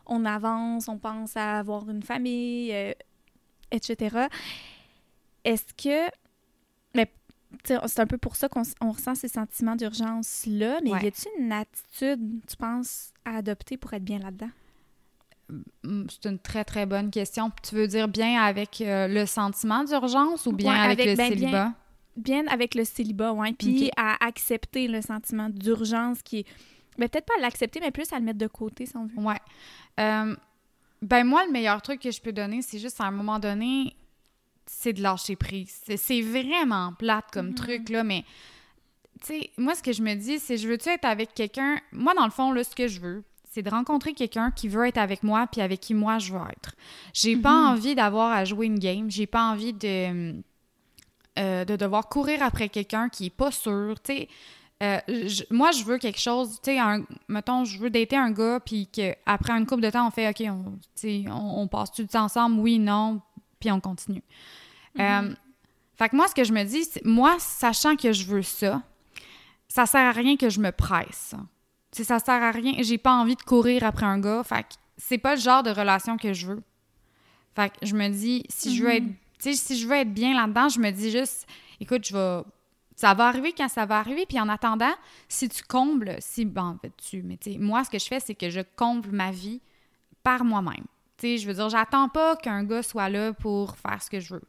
on 0.05 0.25
avance, 0.25 0.87
on 0.87 0.97
pense 0.97 1.35
à 1.37 1.59
avoir 1.59 1.89
une 1.89 2.03
famille, 2.03 2.71
euh, 2.73 2.91
etc. 3.71 4.27
Est-ce 5.43 5.73
que... 5.73 6.09
Mais, 6.95 7.11
c'est 7.65 7.99
un 7.99 8.07
peu 8.07 8.17
pour 8.17 8.35
ça 8.35 8.47
qu'on 8.49 8.63
on 8.81 8.91
ressent 8.91 9.15
ces 9.15 9.27
sentiments 9.27 9.75
d'urgence-là, 9.75 10.79
mais 10.83 10.91
Ouais. 10.91 11.03
y 11.03 11.07
a-t-il 11.07 11.43
une 11.43 11.51
attitude, 11.51 12.39
tu 12.47 12.55
penses, 12.57 13.11
à 13.25 13.37
adopter 13.37 13.77
pour 13.77 13.93
être 13.93 14.03
bien 14.03 14.19
là-dedans? 14.19 14.49
Mm, 15.83 16.05
C'est 16.09 16.29
une 16.29 16.39
très, 16.39 16.63
très 16.63 16.85
bonne 16.85 17.11
question. 17.11 17.51
Tu 17.63 17.75
veux 17.75 17.87
dire 17.87 18.07
bien 18.07 18.41
avec 18.41 18.79
euh, 18.81 19.07
le 19.07 19.25
sentiment 19.25 19.83
d'urgence 19.83 20.45
ou 20.45 20.53
bien 20.53 20.71
Ouais, 20.73 20.79
avec, 20.79 20.99
avec- 20.99 21.11
le 21.11 21.15
ben, 21.17 21.29
célibat? 21.29 21.73
Bien 22.17 22.45
avec 22.47 22.75
le 22.75 22.83
célibat, 22.83 23.33
oui. 23.33 23.53
Puis 23.53 23.89
à 23.97 24.23
accepter 24.25 24.87
le 24.87 25.01
sentiment 25.01 25.49
d'urgence 25.49 26.21
qui 26.21 26.39
est... 26.39 26.45
Ben, 26.97 27.07
peut-être 27.09 27.25
pas 27.25 27.33
à 27.37 27.41
l'accepter, 27.41 27.79
mais 27.79 27.91
plus 27.91 28.11
à 28.13 28.19
le 28.19 28.25
mettre 28.25 28.37
de 28.37 28.47
côté, 28.47 28.85
si 28.85 28.95
on 28.97 29.05
veut. 29.05 29.17
Ouais. 29.17 29.39
Euh, 29.99 30.35
ben 31.01 31.23
moi, 31.23 31.45
le 31.45 31.51
meilleur 31.51 31.81
truc 31.81 32.01
que 32.01 32.11
je 32.11 32.21
peux 32.21 32.33
donner, 32.33 32.61
c'est 32.61 32.79
juste 32.79 32.99
à 33.01 33.05
un 33.05 33.11
moment 33.11 33.39
donné, 33.39 33.95
c'est 34.65 34.93
de 34.93 35.01
lâcher 35.01 35.35
prise. 35.35 35.81
C'est- 35.97 36.21
vraiment 36.21 36.93
plate 36.93 37.25
comme 37.31 37.47
Mhm. 37.49 37.55
truc, 37.55 37.89
là, 37.89 38.03
mais 38.03 38.23
tu 39.21 39.27
sais, 39.27 39.49
moi, 39.57 39.75
ce 39.75 39.83
que 39.83 39.91
je 39.93 40.01
me 40.01 40.15
dis, 40.15 40.39
c'est 40.39 40.57
je 40.57 40.67
veux-tu 40.67 40.89
être 40.89 41.05
avec 41.05 41.33
quelqu'un... 41.33 41.77
Moi, 41.91 42.13
dans 42.15 42.25
le 42.25 42.31
fond, 42.31 42.51
là, 42.51 42.63
ce 42.63 42.75
que 42.75 42.87
je 42.87 42.99
veux, 42.99 43.23
c'est 43.51 43.61
de 43.61 43.69
rencontrer 43.69 44.13
quelqu'un 44.13 44.49
qui 44.51 44.67
veut 44.67 44.87
être 44.87 44.97
avec 44.97 45.23
moi 45.23 45.45
puis 45.51 45.61
avec 45.61 45.79
qui 45.81 45.93
moi, 45.93 46.17
je 46.19 46.33
veux 46.33 46.39
être. 46.49 46.73
J'ai 47.13 47.35
pas 47.35 47.51
Mhm. 47.53 47.67
envie 47.73 47.95
d'avoir 47.95 48.31
à 48.31 48.45
jouer 48.45 48.65
une 48.67 48.79
game. 48.79 49.11
J'ai 49.11 49.27
pas 49.27 49.43
envie 49.43 49.73
de 49.73 50.41
euh, 51.39 51.63
de 51.63 51.75
devoir 51.77 52.09
courir 52.09 52.43
après 52.43 52.67
quelqu'un 52.67 53.07
qui 53.07 53.27
est 53.27 53.29
pas 53.29 53.51
sûr. 53.51 53.95
Tu 54.03 54.13
sais, 54.13 54.29
euh, 54.83 54.99
je- 55.07 55.43
moi, 55.49 55.71
je 55.71 55.83
veux 55.85 55.97
quelque 55.97 56.19
chose, 56.19 56.59
tu 56.61 56.71
sais, 56.71 56.77
mettons, 57.29 57.63
je 57.63 57.77
veux 57.79 57.89
dater 57.89 58.17
un 58.17 58.31
gars, 58.31 58.59
puis 58.59 58.87
qu'après 58.87 59.53
une 59.53 59.65
couple 59.65 59.81
de 59.83 59.89
temps, 59.89 60.05
on 60.07 60.11
fait, 60.11 60.27
OK, 60.29 60.43
on, 60.49 60.77
on, 61.31 61.61
on 61.61 61.67
passe-tu 61.69 62.01
du 62.01 62.07
temps 62.09 62.25
ensemble? 62.25 62.59
Oui, 62.59 62.79
non, 62.79 63.21
puis 63.61 63.71
on 63.71 63.79
continue. 63.79 64.23
Euh, 64.99 65.33
fait 65.95 66.09
que 66.09 66.15
moi, 66.15 66.27
ce 66.27 66.35
que 66.35 66.43
je 66.43 66.51
me 66.51 66.63
dis, 66.63 66.83
c'est, 66.83 67.05
moi, 67.05 67.37
sachant 67.39 67.95
que 67.95 68.11
je 68.11 68.25
veux 68.25 68.41
ça, 68.41 68.81
ça 69.67 69.85
sert 69.85 70.01
à 70.01 70.11
rien 70.11 70.35
que 70.35 70.49
je 70.49 70.59
me 70.59 70.71
presse. 70.71 71.35
Tu 71.91 71.97
sais, 71.97 72.03
ça 72.03 72.19
sert 72.19 72.41
à 72.41 72.51
rien. 72.51 72.73
J'ai 72.79 72.97
pas 72.97 73.13
envie 73.13 73.35
de 73.35 73.41
courir 73.41 73.83
après 73.83 74.05
un 74.05 74.19
gars. 74.19 74.43
Fait 74.43 74.63
que 74.63 74.69
c'est 74.97 75.17
pas 75.17 75.35
le 75.35 75.41
genre 75.41 75.63
de 75.63 75.69
relation 75.69 76.17
que 76.17 76.33
je 76.33 76.47
veux. 76.47 76.63
Fait 77.55 77.71
que 77.71 77.85
je 77.85 77.95
me 77.95 78.09
dis, 78.09 78.43
si 78.49 78.75
je 78.75 78.83
veux 78.83 78.91
être, 78.91 79.05
tu 79.05 79.13
sais, 79.39 79.53
si 79.53 79.77
je 79.77 79.87
veux 79.87 79.95
être 79.95 80.13
bien 80.13 80.33
là-dedans, 80.33 80.69
je 80.69 80.79
me 80.79 80.89
dis 80.91 81.11
juste, 81.11 81.47
écoute, 81.79 82.05
je 82.07 82.13
vais, 82.13 82.43
ça 82.95 83.13
va 83.13 83.27
arriver 83.27 83.53
quand 83.55 83.67
ça 83.67 83.85
va 83.85 83.99
arriver. 83.99 84.25
Puis 84.25 84.39
en 84.39 84.49
attendant, 84.49 84.93
si 85.27 85.49
tu 85.49 85.63
combles, 85.63 86.15
si, 86.19 86.45
bon, 86.45 86.61
en 86.61 86.77
fait, 86.77 86.93
tu, 86.97 87.23
mais 87.23 87.37
tu 87.37 87.53
sais, 87.53 87.57
moi, 87.57 87.83
ce 87.83 87.89
que 87.89 87.99
je 87.99 88.05
fais, 88.05 88.19
c'est 88.19 88.35
que 88.35 88.49
je 88.49 88.61
comble 88.75 89.11
ma 89.11 89.31
vie 89.31 89.61
par 90.23 90.43
moi-même. 90.43 90.85
Sais, 91.21 91.37
je 91.37 91.47
veux 91.47 91.53
dire, 91.53 91.69
j'attends 91.69 92.09
pas 92.09 92.35
qu'un 92.35 92.63
gars 92.63 92.83
soit 92.83 93.09
là 93.09 93.33
pour 93.33 93.75
faire 93.77 94.01
ce 94.01 94.09
que 94.09 94.19
je 94.19 94.33
veux. 94.33 94.41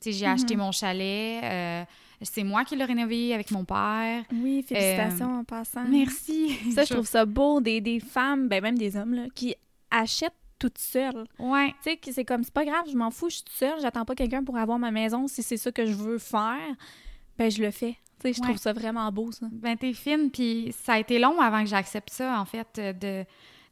Tu 0.00 0.12
sais, 0.12 0.12
j'ai 0.12 0.26
acheté 0.26 0.56
mon 0.56 0.70
chalet, 0.72 1.42
euh, 1.42 1.84
c'est 2.22 2.44
moi 2.44 2.64
qui 2.64 2.76
l'ai 2.76 2.84
rénové 2.84 3.32
avec 3.34 3.50
mon 3.50 3.64
père. 3.64 4.24
Oui, 4.32 4.62
félicitations 4.62 5.40
en 5.40 5.44
passant. 5.44 5.84
Merci. 5.88 6.50
Ça, 6.74 6.84
je 6.84 6.92
trouve 6.94 7.06
ça 7.06 7.24
beau, 7.24 7.60
des, 7.60 7.80
des 7.80 7.98
femmes, 8.00 8.48
ben 8.48 8.62
même 8.62 8.76
des 8.78 8.96
hommes, 8.96 9.14
là, 9.14 9.22
qui 9.34 9.54
achètent 9.90 10.32
toutes 10.58 10.78
seules. 10.78 11.24
Ouais. 11.38 11.68
Tu 11.82 11.90
sais, 11.90 11.96
que 11.96 12.12
c'est 12.12 12.24
comme, 12.24 12.42
c'est 12.44 12.52
pas 12.52 12.64
grave, 12.64 12.84
je 12.90 12.96
m'en 12.96 13.10
fous, 13.10 13.30
je 13.30 13.36
suis 13.36 13.44
toute 13.44 13.54
seule, 13.56 13.80
j'attends 13.80 14.04
pas 14.04 14.14
quelqu'un 14.14 14.42
pour 14.44 14.56
avoir 14.58 14.78
ma 14.78 14.90
maison. 14.90 15.26
Si 15.28 15.42
c'est 15.42 15.56
ça 15.56 15.70
que 15.72 15.86
je 15.86 15.92
veux 15.92 16.18
faire, 16.18 16.58
ben 17.38 17.50
je 17.50 17.62
le 17.62 17.70
fais. 17.70 17.96
Tu 18.20 18.28
sais, 18.28 18.32
je 18.32 18.40
Ouais. 18.40 18.46
trouve 18.48 18.58
ça 18.58 18.72
vraiment 18.72 19.10
beau, 19.12 19.30
ça. 19.30 19.46
Ben, 19.52 19.76
t'es 19.76 19.92
fine, 19.92 20.30
puis 20.32 20.74
ça 20.84 20.94
a 20.94 20.98
été 20.98 21.20
long 21.20 21.40
avant 21.40 21.62
que 21.62 21.68
j'accepte 21.70 22.10
ça, 22.10 22.40
en 22.40 22.44
fait, 22.44 22.66
euh, 22.78 22.92
de... 22.92 23.24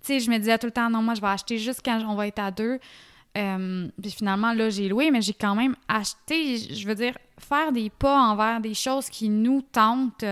Tu 0.06 0.12
sais, 0.12 0.20
je 0.20 0.30
me 0.30 0.38
disais 0.38 0.56
tout 0.56 0.66
le 0.66 0.72
temps, 0.72 0.88
non, 0.88 1.02
moi, 1.02 1.14
je 1.14 1.20
vais 1.20 1.26
acheter 1.26 1.58
juste 1.58 1.80
quand 1.84 2.00
on 2.06 2.14
va 2.14 2.28
être 2.28 2.38
à 2.38 2.52
deux. 2.52 2.78
Euh, 3.36 3.88
puis 4.00 4.12
finalement, 4.12 4.52
là, 4.52 4.70
j'ai 4.70 4.88
loué, 4.88 5.10
mais 5.10 5.20
j'ai 5.20 5.34
quand 5.34 5.56
même 5.56 5.74
acheté, 5.88 6.56
je 6.58 6.86
veux 6.86 6.94
dire, 6.94 7.18
faire 7.38 7.72
des 7.72 7.90
pas 7.90 8.16
envers 8.18 8.60
des 8.60 8.72
choses 8.72 9.10
qui 9.10 9.28
nous 9.28 9.62
tentent. 9.62 10.24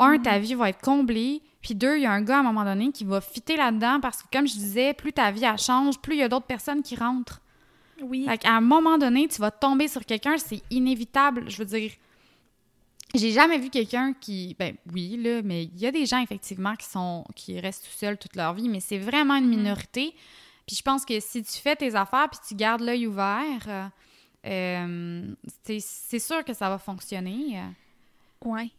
Un, 0.00 0.18
ta 0.18 0.40
vie 0.40 0.54
va 0.54 0.70
être 0.70 0.80
comblée, 0.80 1.40
puis 1.62 1.76
deux, 1.76 1.98
il 1.98 2.02
y 2.02 2.06
a 2.06 2.10
un 2.10 2.20
gars, 2.20 2.38
à 2.38 2.40
un 2.40 2.42
moment 2.42 2.64
donné, 2.64 2.90
qui 2.90 3.04
va 3.04 3.20
fitter 3.20 3.56
là-dedans, 3.56 4.00
parce 4.00 4.22
que, 4.22 4.28
comme 4.32 4.48
je 4.48 4.54
disais, 4.54 4.92
plus 4.92 5.12
ta 5.12 5.30
vie, 5.30 5.44
elle 5.44 5.56
change, 5.56 6.00
plus 6.00 6.14
il 6.14 6.18
y 6.18 6.22
a 6.22 6.28
d'autres 6.28 6.46
personnes 6.46 6.82
qui 6.82 6.96
rentrent. 6.96 7.40
Oui. 8.02 8.26
Fait 8.28 8.38
qu'à 8.38 8.50
un 8.50 8.60
moment 8.60 8.98
donné, 8.98 9.28
tu 9.28 9.40
vas 9.40 9.52
tomber 9.52 9.86
sur 9.86 10.04
quelqu'un, 10.04 10.36
c'est 10.36 10.62
inévitable. 10.70 11.44
Je 11.48 11.56
veux 11.58 11.64
dire, 11.64 11.92
j'ai 13.14 13.32
jamais 13.32 13.58
vu 13.58 13.68
quelqu'un 13.70 14.12
qui. 14.14 14.56
Ben 14.58 14.74
oui, 14.92 15.16
là, 15.16 15.42
mais 15.42 15.64
il 15.64 15.78
y 15.78 15.86
a 15.86 15.90
des 15.92 16.06
gens, 16.06 16.20
effectivement, 16.22 16.74
qui 16.76 16.86
sont 16.86 17.24
qui 17.34 17.58
restent 17.60 17.84
tout 17.84 17.96
seuls 17.98 18.16
toute 18.18 18.36
leur 18.36 18.54
vie, 18.54 18.68
mais 18.68 18.80
c'est 18.80 18.98
vraiment 18.98 19.36
une 19.36 19.48
minorité. 19.48 20.14
Puis 20.66 20.76
je 20.76 20.82
pense 20.82 21.04
que 21.04 21.18
si 21.20 21.42
tu 21.42 21.52
fais 21.58 21.76
tes 21.76 21.94
affaires 21.94 22.28
puis 22.30 22.40
tu 22.46 22.54
gardes 22.54 22.80
l'œil 22.82 23.06
ouvert, 23.06 23.90
euh, 24.46 25.34
c'est 25.64 26.18
sûr 26.18 26.44
que 26.44 26.54
ça 26.54 26.68
va 26.68 26.78
fonctionner. 26.78 27.60
Ouais. 28.44 28.70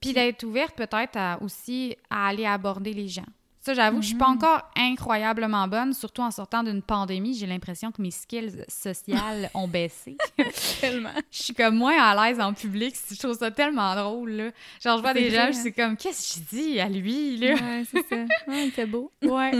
Puis 0.00 0.12
d'être 0.12 0.44
ouverte 0.44 0.76
peut-être 0.76 1.16
à- 1.16 1.38
aussi 1.42 1.96
à 2.08 2.28
aller 2.28 2.46
aborder 2.46 2.92
les 2.92 3.08
gens. 3.08 3.26
Ça, 3.62 3.74
j'avoue 3.74 3.96
que 3.98 4.02
je 4.02 4.08
suis 4.08 4.16
pas 4.16 4.28
Mhm. 4.28 4.36
encore 4.36 4.62
incroyablement 4.74 5.68
bonne, 5.68 5.92
surtout 5.92 6.22
en 6.22 6.30
sortant 6.30 6.62
d'une 6.62 6.80
pandémie. 6.80 7.34
J'ai 7.34 7.46
l'impression 7.46 7.92
que 7.92 8.00
mes 8.00 8.10
skills 8.10 8.64
sociales 8.68 9.50
ont 9.52 9.68
baissé. 9.68 10.16
Tellement. 10.80 11.10
Je 11.30 11.42
suis 11.42 11.54
comme 11.54 11.76
moins 11.76 12.02
à 12.02 12.14
l'aise 12.30 12.40
en 12.40 12.54
public. 12.54 12.94
Je 13.10 13.18
trouve 13.18 13.36
ça 13.36 13.50
tellement 13.50 13.94
drôle, 13.94 14.30
là. 14.30 14.50
Genre, 14.82 14.96
je 14.96 15.02
vois 15.02 15.12
des 15.12 15.30
gens, 15.30 15.42
hein? 15.42 15.52
je 15.52 15.58
suis 15.60 15.72
comme, 15.74 15.96
qu'est-ce 15.96 16.38
que 16.38 16.40
je 16.40 16.56
dis 16.56 16.80
à 16.80 16.88
lui, 16.88 17.36
là? 17.36 17.52
Ouais, 17.54 17.84
c'est 17.90 18.06
ça. 18.08 18.16
Ouais, 18.48 18.66
il 18.66 18.70
fait 18.72 18.86
beau. 18.86 19.12
Ouais. 19.22 19.52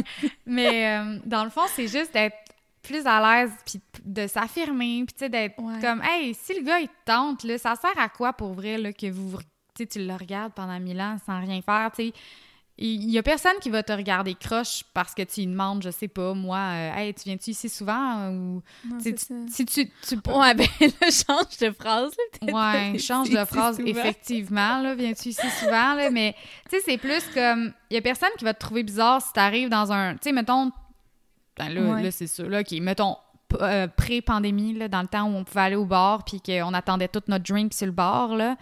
Mais 0.47 0.99
euh, 0.99 1.19
dans 1.27 1.45
le 1.45 1.51
fond, 1.51 1.67
c'est 1.75 1.87
juste 1.89 2.15
d'être 2.15 2.37
plus 2.83 3.07
à 3.07 3.43
l'aise, 3.43 3.53
puis 3.67 3.79
de 4.03 4.27
s'affirmer, 4.27 5.05
puis 5.07 5.13
tu 5.13 5.19
sais, 5.19 5.29
d'être 5.29 5.59
Ouais. 5.63 5.79
comme, 5.83 6.01
hey, 6.03 6.33
si 6.35 6.55
le 6.59 6.63
gars, 6.63 6.81
il 6.81 6.89
te 6.89 6.93
tente, 7.05 7.45
là, 7.45 7.59
ça 7.59 7.75
sert 7.77 7.99
à 7.99 8.09
quoi 8.09 8.33
pour 8.33 8.55
vrai, 8.55 8.79
là, 8.79 8.95
que 8.95 9.11
vous, 9.11 9.37
tu 9.77 9.87
le 9.99 10.15
regardes 10.15 10.55
pendant 10.55 10.81
mille 10.81 11.01
ans 11.01 11.19
sans 11.27 11.39
rien 11.41 11.61
faire, 11.61 11.91
tu 11.95 12.07
sais? 12.09 12.13
Il 12.83 13.11
y 13.11 13.19
a 13.19 13.23
personne 13.23 13.53
qui 13.61 13.69
va 13.69 13.83
te 13.83 13.93
regarder 13.93 14.35
croche 14.35 14.85
parce 14.95 15.15
que 15.15 15.21
tu 15.23 15.41
lui 15.41 15.49
demandes, 15.49 15.83
je 15.83 15.91
sais 15.91 16.09
pas, 16.09 16.33
moi, 16.33 16.57
euh, 16.59 16.95
hey, 16.97 17.13
tu 17.13 17.25
viens-tu 17.27 17.51
ici 17.51 17.69
souvent? 17.69 18.29
Ou, 18.31 18.63
Non, 18.89 18.97
tu 19.03 19.15
si 19.51 19.67
tu, 19.67 19.91
tu 20.09 20.17
peux- 20.17 20.33
Ouais, 20.33 20.55
ben 20.55 20.67
là, 20.81 21.11
change 21.11 21.59
de 21.61 21.71
phrase. 21.73 22.13
Là, 22.41 22.53
Ouais, 22.93 22.99
change 22.99 23.29
de 23.29 23.45
phrase, 23.45 23.77
souvent. 23.77 23.87
effectivement, 23.89 24.81
là, 24.81 24.95
viens-tu 24.95 25.29
ici 25.29 25.51
souvent, 25.61 25.95
là, 25.95 26.09
mais, 26.11 26.35
tu 26.71 26.79
sais, 26.79 26.83
c'est 26.87 26.97
plus 26.97 27.23
comme, 27.35 27.73
il 27.91 27.95
y 27.95 27.99
a 27.99 28.01
personne 28.01 28.31
qui 28.39 28.45
va 28.45 28.55
te 28.55 28.61
trouver 28.61 28.83
bizarre 28.83 29.21
si 29.21 29.31
t'arrives 29.35 29.69
dans 29.69 29.93
un, 29.93 30.15
tu 30.15 30.21
sais, 30.23 30.33
mettons, 30.33 30.71
ben 31.59 31.69
là, 31.69 31.81
Ouais. 31.83 32.03
là 32.05 32.11
c'est 32.11 32.27
ça, 32.29 32.45
là, 32.45 32.65
qui, 32.65 32.81
mettons, 32.81 33.17
euh, 33.61 33.89
pré-pandémie, 33.89 34.89
dans 34.89 35.03
le 35.03 35.09
temps 35.09 35.25
où 35.29 35.35
on 35.37 35.45
pouvait 35.45 35.61
aller 35.61 35.77
au 35.77 35.85
bar, 35.85 36.25
puis 36.25 36.41
qu'on 36.41 36.73
attendait 36.73 37.09
tout 37.09 37.23
notre 37.29 37.45
drink 37.45 37.75
sur 37.75 37.85
le 37.87 37.93
bar, 37.93 38.35
là, 38.37 38.57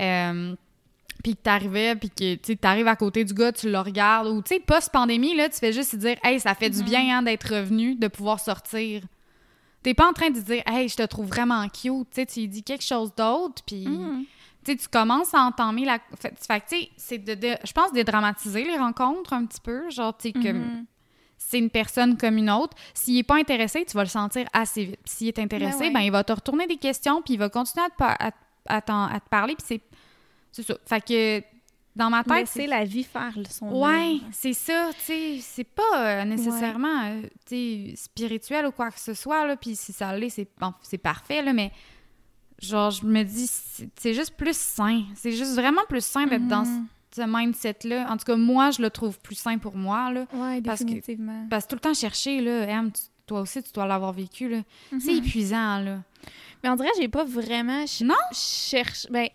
euh, 0.00 0.54
puis 1.22 1.34
que 1.34 1.40
t'arrivais, 1.42 1.96
puis 1.96 2.10
que, 2.10 2.34
tu 2.36 2.56
t'arrives 2.56 2.86
à 2.88 2.96
côté 2.96 3.24
du 3.24 3.34
gars, 3.34 3.52
tu 3.52 3.70
le 3.70 3.78
regardes, 3.78 4.28
ou, 4.28 4.40
tu 4.42 4.54
sais, 4.54 4.60
post-pandémie, 4.60 5.34
là, 5.34 5.48
tu 5.48 5.56
fais 5.58 5.72
juste 5.72 5.96
dire, 5.96 6.16
hey, 6.22 6.38
ça 6.40 6.54
fait 6.54 6.70
du 6.70 6.78
Mhm. 6.80 6.84
bien, 6.84 7.18
hein, 7.18 7.22
d'être 7.22 7.54
revenu, 7.54 7.94
de 7.96 8.08
pouvoir 8.08 8.38
sortir. 8.40 9.02
T'es 9.82 9.94
pas 9.94 10.08
en 10.08 10.12
train 10.12 10.30
de 10.30 10.38
dire, 10.40 10.62
hey, 10.66 10.88
je 10.88 10.96
te 10.96 11.02
trouve 11.04 11.26
vraiment 11.26 11.62
cute, 11.68 12.08
tu 12.10 12.14
sais, 12.14 12.26
tu 12.26 12.46
dis 12.48 12.62
quelque 12.62 12.84
chose 12.84 13.12
d'autre, 13.16 13.62
puis 13.66 13.86
Mhm. 13.88 14.24
tu 14.64 14.72
sais, 14.72 14.76
tu 14.76 14.88
commences 14.88 15.32
à 15.34 15.40
entamer 15.40 15.84
la. 15.84 15.98
Fait, 16.20 16.30
tu 16.30 16.36
sais, 16.66 16.88
c'est 16.96 17.18
de, 17.18 17.34
de- 17.34 17.56
je 17.64 17.72
pense, 17.72 17.92
dédramatiser 17.92 18.64
les 18.64 18.76
rencontres 18.76 19.32
un 19.32 19.44
petit 19.46 19.60
peu. 19.60 19.88
Genre, 19.90 20.16
tu 20.16 20.28
sais, 20.28 20.32
que 20.32 20.52
Mhm. 20.52 20.84
c'est 21.36 21.58
une 21.58 21.70
personne 21.70 22.16
comme 22.16 22.36
une 22.38 22.50
autre. 22.50 22.76
S'il 22.92 23.16
est 23.18 23.22
pas 23.22 23.36
intéressé, 23.36 23.84
tu 23.86 23.96
vas 23.96 24.02
le 24.02 24.08
sentir 24.08 24.46
assez 24.52 24.84
vite. 24.84 25.00
S'il 25.04 25.28
est 25.28 25.38
intéressé, 25.38 25.78
Ben 25.78 25.84
ouais. 25.86 25.92
ben, 25.94 26.00
il 26.00 26.10
va 26.12 26.22
te 26.24 26.32
retourner 26.32 26.66
des 26.66 26.76
questions, 26.76 27.22
puis 27.22 27.34
il 27.34 27.38
va 27.38 27.48
continuer 27.48 27.86
à 27.86 27.90
te, 27.90 28.02
à, 28.24 28.30
à 28.76 28.80
t'en- 28.82 29.06
à 29.06 29.20
te 29.20 29.28
parler, 29.28 29.54
puis 29.54 29.64
c'est. 29.66 29.80
C'est 30.62 30.72
ça. 30.72 30.76
Fait 30.86 31.00
que, 31.04 31.42
dans 31.94 32.10
ma 32.10 32.24
tête, 32.24 32.48
c'est. 32.48 32.66
la 32.66 32.84
vie 32.84 33.04
faire 33.04 33.32
le- 33.36 33.44
son 33.48 33.70
Ouais, 33.80 34.18
c'est 34.32 34.52
ça, 34.52 34.90
tu 34.98 35.00
sais, 35.04 35.38
c'est 35.40 35.64
pas 35.64 35.82
euh, 35.96 36.24
nécessairement, 36.24 37.04
euh, 37.06 37.22
tu 37.46 37.90
sais, 37.90 37.92
spirituel 37.96 38.66
ou 38.66 38.72
quoi 38.72 38.90
que 38.90 38.98
ce 39.00 39.14
soit, 39.14 39.46
là, 39.46 39.56
puis 39.56 39.76
si 39.76 39.92
ça 39.92 40.16
l'est, 40.16 40.30
c'est 40.30 40.48
bon, 40.60 40.72
parfait, 41.02 41.42
là, 41.42 41.52
mais 41.52 41.70
genre, 42.60 42.90
je 42.90 43.04
me 43.06 43.22
dis, 43.22 43.48
c'est 43.96 44.14
juste 44.14 44.34
plus 44.36 44.56
sain, 44.56 45.04
c'est 45.14 45.32
juste 45.32 45.54
vraiment 45.54 45.82
plus 45.88 46.04
sain 46.04 46.26
d'être 46.26 46.46
dans 46.48 46.64
Mhm. 46.64 46.86
ce 47.14 47.22
mindset-là. 47.24 48.06
En 48.10 48.16
tout 48.16 48.24
cas, 48.24 48.36
moi, 48.36 48.70
je 48.72 48.82
le 48.82 48.90
trouve 48.90 49.18
plus 49.20 49.36
sain 49.36 49.58
pour 49.58 49.76
moi, 49.76 50.12
là, 50.12 50.26
Ouais, 50.32 50.60
Parce 50.62 50.80
que- 50.80 50.84
définitivement. 50.84 51.46
parce 51.48 51.64
que 51.64 51.70
tout 51.70 51.76
le 51.76 51.80
temps 51.80 51.94
chercher, 51.94 52.40
là, 52.40 52.66
Em, 52.68 52.90
tu- 52.90 53.02
toi 53.26 53.40
aussi, 53.42 53.62
tu 53.62 53.70
dois 53.72 53.86
l'avoir 53.86 54.12
vécu, 54.12 54.48
là, 54.48 54.62
c'est 55.00 55.12
Mhm. 55.12 55.18
épuisant, 55.24 55.78
là. 55.80 56.02
Mais 56.62 56.70
on 56.70 56.74
dirait 56.76 56.90
que 56.90 57.00
j'ai 57.00 57.08
pas 57.08 57.24
vraiment 57.24 57.86
ch- 57.86 58.00
Non? 58.02 58.14
cherche. 58.32 59.06
Ben, 59.10 59.28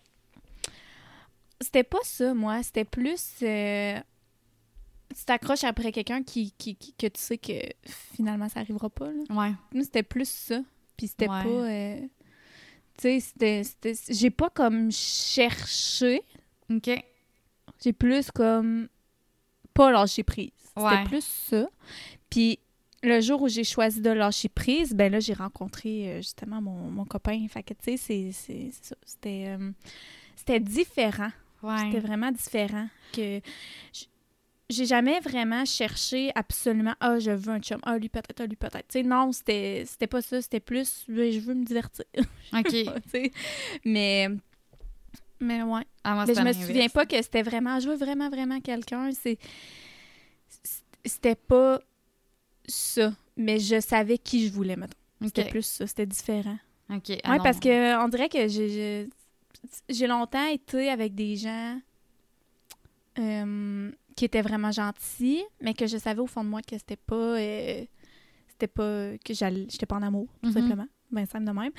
c'était 1.63 1.83
pas 1.83 1.99
ça, 2.03 2.33
moi. 2.33 2.61
C'était 2.63 2.85
plus. 2.85 3.23
euh, 3.41 3.99
Tu 5.15 5.25
t'accroches 5.25 5.63
après 5.63 5.91
quelqu'un 5.91 6.23
qui, 6.23 6.51
qui, 6.57 6.75
qui- 6.75 6.93
que 6.93 7.07
tu 7.07 7.21
sais 7.21 7.37
que 7.37 7.53
finalement 7.85 8.49
ça 8.49 8.61
arrivera 8.61 8.89
pas. 8.89 9.11
Là. 9.11 9.21
Ouais, 9.29 9.53
Nous, 9.73 9.83
c'était 9.83 10.03
plus 10.03 10.27
ça. 10.29 10.61
Puis 10.97 11.07
c'était 11.07 11.29
Ouais. 11.29 11.43
pas. 11.43 11.49
euh, 11.49 11.99
Tu 12.97 13.19
sais, 13.19 13.63
c'était-. 13.63 13.93
J'ai 14.09 14.29
pas 14.29 14.49
comme 14.49 14.91
cherché. 14.91 16.21
OK, 16.71 16.89
J'ai 17.83 17.93
plus 17.93 18.31
comme. 18.31 18.87
Pas 19.73 19.91
lâché 19.91 20.23
prise. 20.23 20.51
C'était 20.67 20.81
Ouais. 20.81 21.03
plus 21.05 21.23
ça. 21.23 21.67
Puis 22.29 22.59
le 23.03 23.19
jour 23.21 23.41
où 23.41 23.47
j'ai 23.49 23.63
choisi 23.63 24.01
de 24.01 24.09
lâcher 24.11 24.49
prise, 24.49 24.93
ben 24.93 25.11
là, 25.11 25.19
j'ai 25.19 25.33
rencontré 25.33 26.09
euh, 26.09 26.17
justement 26.17 26.61
mon, 26.61 26.89
mon 26.91 27.05
copain. 27.05 27.45
Fait 27.49 27.61
que, 27.63 27.73
tu 27.73 27.97
sais, 27.97 28.31
c'est- 28.31 28.71
ça. 28.81 28.95
C'était. 29.05 29.45
euh, 29.59 29.71
c'était 30.35 30.59
C'était 31.63 31.93
ouais, 31.95 31.99
vraiment 31.99 32.31
différent. 32.31 32.87
Que 33.13 33.39
j'ai 34.69 34.85
jamais 34.85 35.19
vraiment 35.19 35.65
cherché 35.65 36.31
absolument 36.35 36.95
ah 36.99 37.19
je 37.19 37.29
veux 37.31 37.51
un 37.53 37.59
chum 37.59 37.79
ah 37.83 37.97
lui 37.97 38.09
peut-être 38.09 38.41
ah 38.41 38.45
lui 38.45 38.55
peut-être 38.55 38.87
tu 38.87 38.99
sais 38.99 39.03
non 39.03 39.31
c'était 39.31 39.83
c'était 39.85 40.07
pas 40.07 40.21
ça 40.21 40.41
c'était 40.41 40.61
plus 40.61 41.03
je 41.07 41.39
veux 41.39 41.53
me 41.53 41.63
divertir 41.65 42.05
OK. 42.57 42.73
mais 43.85 44.29
mais 45.39 45.61
ouais 45.61 45.83
Ah, 46.03 46.23
mais 46.25 46.33
je 46.33 46.41
me 46.41 46.53
souviens 46.53 46.87
pas 46.89 47.05
que 47.05 47.21
c'était 47.21 47.43
vraiment 47.43 47.79
je 47.79 47.89
veux 47.89 47.97
vraiment 47.97 48.29
vraiment 48.29 48.59
quelqu'un 48.61 49.11
c'est 49.11 49.37
c'était 51.05 51.35
pas 51.35 51.79
ça 52.67 53.13
mais 53.35 53.59
je 53.59 53.79
savais 53.81 54.17
qui 54.17 54.47
je 54.47 54.53
voulais 54.53 54.75
mettons 54.77 54.97
c'était 55.25 55.49
plus 55.49 55.65
ça 55.65 55.85
c'était 55.87 56.05
différent 56.05 56.57
OK. 56.89 57.03
oui, 57.09 57.17
Ah 57.25 57.37
non. 57.37 57.43
parce 57.43 57.59
que 57.59 58.03
on 58.03 58.07
dirait 58.07 58.29
que 58.29 58.47
j'ai- 58.47 59.09
j'ai 59.89 60.07
longtemps 60.07 60.47
été 60.47 60.89
avec 60.89 61.15
des 61.15 61.35
gens 61.37 61.79
euh, 63.19 63.91
qui 64.15 64.25
étaient 64.25 64.41
vraiment 64.41 64.71
gentils, 64.71 65.43
mais 65.61 65.73
que 65.73 65.87
je 65.87 65.97
savais 65.97 66.19
au 66.21 66.27
fond 66.27 66.43
de 66.43 66.49
moi 66.49 66.61
que 66.61 66.77
c'était 66.77 66.95
pas 66.95 67.15
euh, 67.15 67.85
c'était 68.49 68.67
pas 68.67 69.11
que 69.23 69.33
j'étais 69.33 69.85
pas 69.85 69.95
en 69.97 70.01
amour 70.01 70.27
tout 70.41 70.47
Mhm. 70.49 70.53
simplement, 70.53 70.87
ben 71.11 71.25
simple 71.25 71.45
de 71.45 71.51
même. 71.51 71.71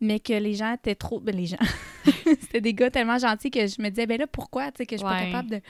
mais 0.00 0.20
que 0.20 0.32
les 0.32 0.54
gens 0.54 0.74
étaient 0.74 0.94
trop. 0.94 1.18
Ben, 1.18 1.34
les 1.34 1.46
gens. 1.46 1.56
C'était 2.40 2.60
des 2.60 2.72
gars 2.72 2.88
tellement 2.88 3.18
gentils 3.18 3.50
que 3.50 3.66
je 3.66 3.82
me 3.82 3.88
disais, 3.88 4.06
ben 4.06 4.16
là, 4.16 4.28
pourquoi, 4.28 4.70
tu 4.70 4.76
sais, 4.78 4.86
que 4.86 4.94
je 4.94 4.98
suis 4.98 5.04
pas 5.04 5.24
capable 5.24 5.60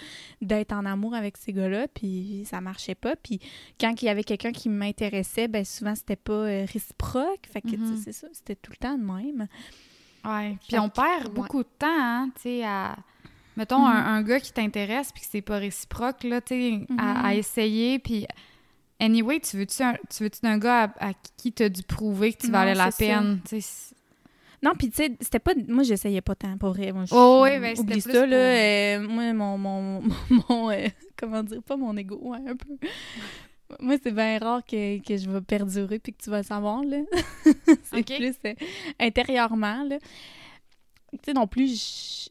d'être 0.42 0.72
en 0.72 0.84
amour 0.84 1.14
avec 1.14 1.38
ces 1.38 1.50
gars-là, 1.54 1.88
puis 1.88 2.42
ça 2.44 2.61
marchait 2.61 2.94
pas. 2.94 3.16
Puis 3.16 3.40
quand 3.80 4.02
il 4.02 4.04
y 4.04 4.09
avait 4.11 4.24
quelqu'un 4.24 4.52
qui 4.52 4.68
m'intéressait, 4.68 5.48
ben 5.48 5.64
souvent, 5.64 5.94
c'était 5.94 6.16
pas 6.16 6.32
euh, 6.34 6.66
réciproque. 6.70 7.46
Fait 7.50 7.62
que, 7.62 7.74
Mhm. 7.76 7.96
c'est 8.04 8.12
ça, 8.12 8.28
c'était 8.32 8.54
tout 8.56 8.70
le 8.70 8.76
temps 8.76 8.98
de 8.98 9.02
même. 9.02 9.48
Ouais. 10.25 10.57
Puis 10.66 10.79
on 10.79 10.89
perd 10.89 11.29
ouais. 11.29 11.35
beaucoup 11.35 11.62
de 11.62 11.69
temps, 11.79 11.87
hein, 11.89 12.31
tu 12.37 12.43
sais, 12.43 12.64
à. 12.64 12.97
Mettons, 13.57 13.79
Mhm. 13.81 13.87
un, 13.87 14.07
un 14.14 14.23
gars 14.23 14.39
qui 14.41 14.53
t'intéresse 14.53 15.11
puis 15.12 15.23
que 15.23 15.29
c'est 15.31 15.43
pas 15.43 15.59
réciproque, 15.59 16.23
là, 16.25 16.41
tu 16.41 16.55
sais, 16.55 16.87
à, 16.97 17.03
Mhm. 17.19 17.25
à 17.27 17.35
essayer. 17.35 17.99
Puis, 17.99 18.27
anyway, 19.01 19.41
tu 19.41 19.57
veux-tu 19.57 19.83
un- 19.83 19.97
tu 20.09 20.23
veux-tu 20.23 20.41
d'un 20.43 20.59
gars 20.59 20.85
à, 21.01 21.09
à 21.09 21.12
qui 21.37 21.53
t'as 21.53 21.69
dû 21.69 21.83
prouver 21.83 22.33
que 22.35 22.43
tu 22.43 22.51
valais 22.53 22.75
la 22.75 22.91
peine, 22.93 23.41
tu 23.49 23.61
sais. 23.61 23.95
Non, 24.62 24.73
puis 24.77 24.91
tu 24.91 24.97
sais, 24.97 25.16
c'était 25.21 25.39
pas. 25.39 25.53
Moi, 25.69 25.85
j'essayais 25.85 26.21
pas 26.21 26.35
tant, 26.35 26.57
pour 26.59 26.71
vrai. 26.71 26.91
Moi, 26.93 27.05
Oh 27.12 27.43
oui, 27.45 27.59
ben, 27.61 27.77
c'était 27.77 27.81
Oublie 27.81 28.03
plus 28.03 28.12
ça, 28.12 28.27
là. 28.27 28.37
euh, 28.37 29.01
moi, 29.09 29.33
mon. 29.33 29.57
mon, 29.59 30.03
mon 30.49 30.71
euh, 30.71 30.89
comment 31.16 31.43
dire, 31.45 31.62
pas 31.62 31.77
mon 31.77 31.97
ego, 31.97 32.19
ouais, 32.23 32.39
un 32.47 32.57
peu. 32.57 32.77
Moi, 33.81 33.97
c'est 34.03 34.12
bien 34.12 34.39
rare 34.39 34.64
que, 34.64 34.99
que 35.03 35.16
je 35.16 35.29
vais 35.31 35.41
perdurer 35.43 35.99
puis 35.99 36.12
que 36.14 36.23
tu 36.23 36.31
vas 36.31 36.39
le 36.39 36.43
savoir, 36.45 36.83
là. 36.85 36.99
c'est 37.85 37.99
plus 38.16 38.35
euh, 38.47 38.55
intérieurement, 38.99 39.83
là. 39.85 39.99
Tu 41.12 41.19
sais, 41.25 41.33
non 41.35 41.47
plus, 41.47 41.69
je- 41.69 42.31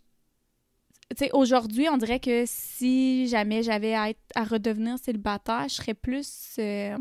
Tu 1.10 1.16
sais, 1.26 1.30
aujourd'hui, 1.34 1.88
on 1.90 1.98
dirait 1.98 2.20
que 2.20 2.44
si 2.48 3.28
jamais 3.28 3.64
j'avais 3.64 3.94
à, 3.94 4.10
être, 4.10 4.20
à 4.36 4.44
redevenir 4.44 4.98
célibataire, 5.00 5.66
je 5.70 5.76
serais 5.76 5.94
plus. 5.94 6.56
euh, 6.60 6.98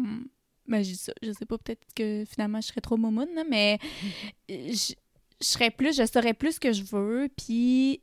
ben, 0.66 0.82
je. 0.82 0.94
Je 1.22 1.32
sais 1.32 1.46
pas, 1.46 1.58
peut-être 1.58 1.86
que 1.94 2.24
finalement, 2.28 2.60
je 2.60 2.66
serais 2.68 2.80
trop 2.80 2.96
momoune, 2.96 3.34
là, 3.34 3.44
mais 3.48 3.78
je, 4.48 4.92
je 5.40 5.46
serais 5.46 5.70
plus. 5.70 5.96
Je 5.96 6.06
saurais 6.06 6.34
plus 6.34 6.52
ce 6.52 6.60
que 6.60 6.72
je 6.72 6.82
veux, 6.84 7.28
puis 7.36 8.00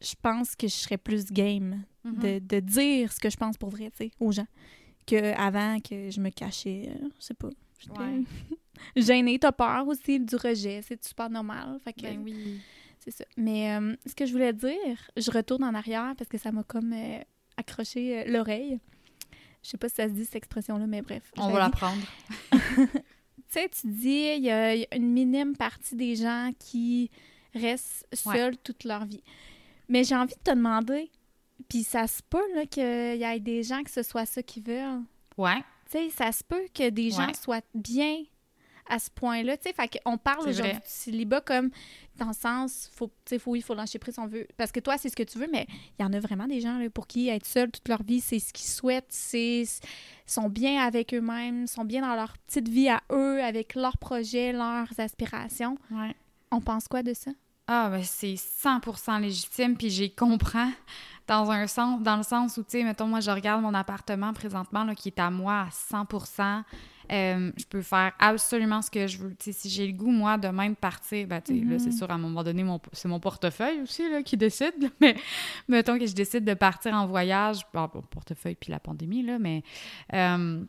je 0.00 0.14
pense 0.20 0.54
que 0.54 0.68
je 0.68 0.74
serais 0.74 0.98
plus 0.98 1.26
game 1.32 1.84
Mhm. 2.04 2.18
de, 2.18 2.38
de 2.40 2.58
dire 2.60 3.12
ce 3.12 3.20
que 3.20 3.30
je 3.30 3.36
pense 3.36 3.56
pour 3.56 3.70
vrai, 3.70 3.90
tu 3.96 3.98
sais, 4.06 4.10
aux 4.18 4.32
gens. 4.32 4.46
Que 5.06 5.34
avant 5.38 5.80
que 5.80 6.10
je 6.10 6.20
me 6.20 6.30
cachais, 6.30 6.88
euh, 6.88 7.08
je 7.18 7.24
sais 7.24 7.34
pas. 7.34 7.50
J'étais 7.78 7.98
Ouais. 7.98 8.22
gênée, 8.96 9.38
t'as 9.38 9.52
peur 9.52 9.86
aussi 9.88 10.20
du 10.20 10.36
rejet, 10.36 10.80
c'est 10.82 11.02
super 11.04 11.28
normal. 11.30 11.78
Fait 11.84 11.92
que 11.92 12.02
Ben 12.02 12.20
oui. 12.24 12.60
c'est 13.00 13.10
ça. 13.10 13.24
Mais 13.36 13.74
euh, 13.76 13.94
ce 14.06 14.14
que 14.14 14.26
je 14.26 14.32
voulais 14.32 14.52
dire, 14.52 15.10
je 15.16 15.30
retourne 15.30 15.64
en 15.64 15.74
arrière 15.74 16.14
parce 16.16 16.28
que 16.28 16.38
ça 16.38 16.52
m'a 16.52 16.62
comme 16.62 16.92
euh, 16.92 17.18
accroché 17.56 18.24
l'oreille. 18.30 18.78
Je 19.62 19.70
sais 19.70 19.76
pas 19.78 19.88
si 19.88 19.96
ça 19.96 20.08
se 20.08 20.12
dit 20.12 20.24
cette 20.24 20.36
expression-là, 20.36 20.86
mais 20.86 21.02
bref. 21.02 21.30
On 21.36 21.50
va 21.50 21.58
l'apprendre. 21.60 22.02
Tu 23.54 23.60
sais, 23.60 23.68
tu 23.68 23.86
dis, 23.88 24.32
il 24.38 24.44
y, 24.44 24.50
a 24.50 24.74
il 24.74 24.80
y 24.80 24.86
a 24.90 24.96
une 24.96 25.12
minime 25.12 25.54
partie 25.54 25.94
des 25.94 26.16
gens 26.16 26.52
qui 26.58 27.10
restent 27.54 28.06
seuls 28.14 28.56
toute 28.56 28.84
leur 28.84 29.04
vie. 29.04 29.22
Mais 29.90 30.04
j'ai 30.04 30.14
envie 30.16 30.34
de 30.34 30.40
te 30.42 30.54
demander, 30.54 31.10
puis 31.72 31.84
ça 31.84 32.06
se 32.06 32.20
peut 32.28 32.54
là, 32.54 32.66
qu'il 32.66 32.82
y 32.82 33.24
ait 33.24 33.40
des 33.40 33.62
gens 33.62 33.82
que 33.82 33.90
ce 33.90 34.02
soit 34.02 34.26
ça 34.26 34.42
qu'ils 34.42 34.62
veulent. 34.62 35.00
Ouais. 35.38 35.56
Tu 35.90 35.92
sais, 35.92 36.10
ça 36.10 36.30
se 36.30 36.44
peut 36.44 36.66
que 36.74 36.90
des 36.90 37.10
gens 37.10 37.26
Ouais. 37.28 37.32
soient 37.32 37.62
bien 37.74 38.24
à 38.90 38.98
ce 38.98 39.08
point-là. 39.08 39.56
Tu 39.56 39.70
sais, 39.70 39.72
fait 39.72 39.98
qu'on 40.04 40.18
parle 40.18 40.50
aujourd'hui 40.50 40.74
du 40.74 40.80
célibat 40.84 41.40
comme 41.40 41.70
dans 42.16 42.26
le 42.26 42.34
sens, 42.34 42.90
faut, 42.94 43.06
tu 43.06 43.12
sais, 43.24 43.38
faut, 43.38 43.52
oui, 43.52 43.60
il 43.60 43.62
faut 43.62 43.74
lâcher 43.74 43.98
prise 43.98 44.18
on 44.18 44.26
veut. 44.26 44.46
Parce 44.58 44.70
que 44.70 44.80
toi, 44.80 44.98
c'est 44.98 45.08
ce 45.08 45.16
que 45.16 45.22
tu 45.22 45.38
veux, 45.38 45.48
mais 45.50 45.66
il 45.98 46.02
y 46.02 46.04
en 46.04 46.12
a 46.12 46.20
vraiment 46.20 46.46
des 46.46 46.60
gens 46.60 46.76
là, 46.76 46.90
pour 46.90 47.06
qui 47.06 47.30
être 47.30 47.46
seul 47.46 47.70
toute 47.70 47.88
leur 47.88 48.02
vie, 48.02 48.20
c'est 48.20 48.38
ce 48.38 48.52
qu'ils 48.52 48.68
souhaitent, 48.68 49.06
c'est 49.08 49.64
sont 50.26 50.50
bien 50.50 50.82
avec 50.82 51.14
eux-mêmes, 51.14 51.66
sont 51.66 51.86
bien 51.86 52.02
dans 52.02 52.14
leur 52.14 52.36
petite 52.36 52.68
vie 52.68 52.90
à 52.90 53.00
eux, 53.10 53.42
avec 53.42 53.76
leurs 53.76 53.96
projets, 53.96 54.52
leurs 54.52 54.92
aspirations. 55.00 55.78
Ouais. 55.90 56.14
On 56.50 56.60
pense 56.60 56.86
quoi 56.86 57.02
de 57.02 57.14
ça? 57.14 57.30
Ah, 57.68 57.88
ben 57.90 58.02
c'est 58.02 58.34
100% 58.34 59.20
légitime, 59.20 59.76
puis 59.76 59.88
j'y 59.90 60.14
comprends 60.14 60.70
dans 61.28 61.50
un 61.50 61.66
sens, 61.68 62.02
dans 62.02 62.16
le 62.16 62.24
sens 62.24 62.56
où, 62.56 62.62
tu 62.64 62.70
sais, 62.70 62.82
mettons, 62.84 63.06
moi, 63.06 63.20
je 63.20 63.30
regarde 63.30 63.62
mon 63.62 63.72
appartement 63.74 64.32
présentement, 64.32 64.84
là, 64.84 64.94
qui 64.94 65.08
est 65.08 65.18
à 65.20 65.30
moi 65.30 65.66
à 65.66 65.68
100%. 65.70 66.64
Euh, 67.10 67.52
je 67.56 67.64
peux 67.64 67.82
faire 67.82 68.12
absolument 68.18 68.82
ce 68.82 68.90
que 68.90 69.06
je 69.06 69.18
veux. 69.18 69.30
Tu 69.36 69.44
sais, 69.44 69.52
si 69.52 69.68
j'ai 69.70 69.86
le 69.86 69.92
goût, 69.92 70.10
moi, 70.10 70.36
de 70.38 70.74
partir, 70.74 71.26
ben, 71.28 71.40
tu 71.40 71.58
sais, 71.58 71.64
là, 71.64 71.78
c'est 71.78 71.92
sûr, 71.92 72.10
à 72.10 72.14
un 72.14 72.18
moment 72.18 72.42
donné, 72.42 72.64
c'est 72.92 73.08
mon 73.08 73.20
portefeuille 73.20 73.80
aussi, 73.82 74.08
là, 74.10 74.22
qui 74.22 74.36
décide, 74.36 74.74
là, 74.80 74.88
mais 75.00 75.16
mettons 75.68 75.98
que 75.98 76.06
je 76.06 76.14
décide 76.14 76.44
de 76.44 76.54
partir 76.54 76.92
en 76.94 77.06
voyage, 77.06 77.60
bon, 77.72 77.88
mon 77.94 78.02
portefeuille 78.02 78.56
puis 78.56 78.72
la 78.72 78.80
pandémie, 78.80 79.22
là, 79.22 79.38
mais... 79.38 79.62
euh, 80.14 80.64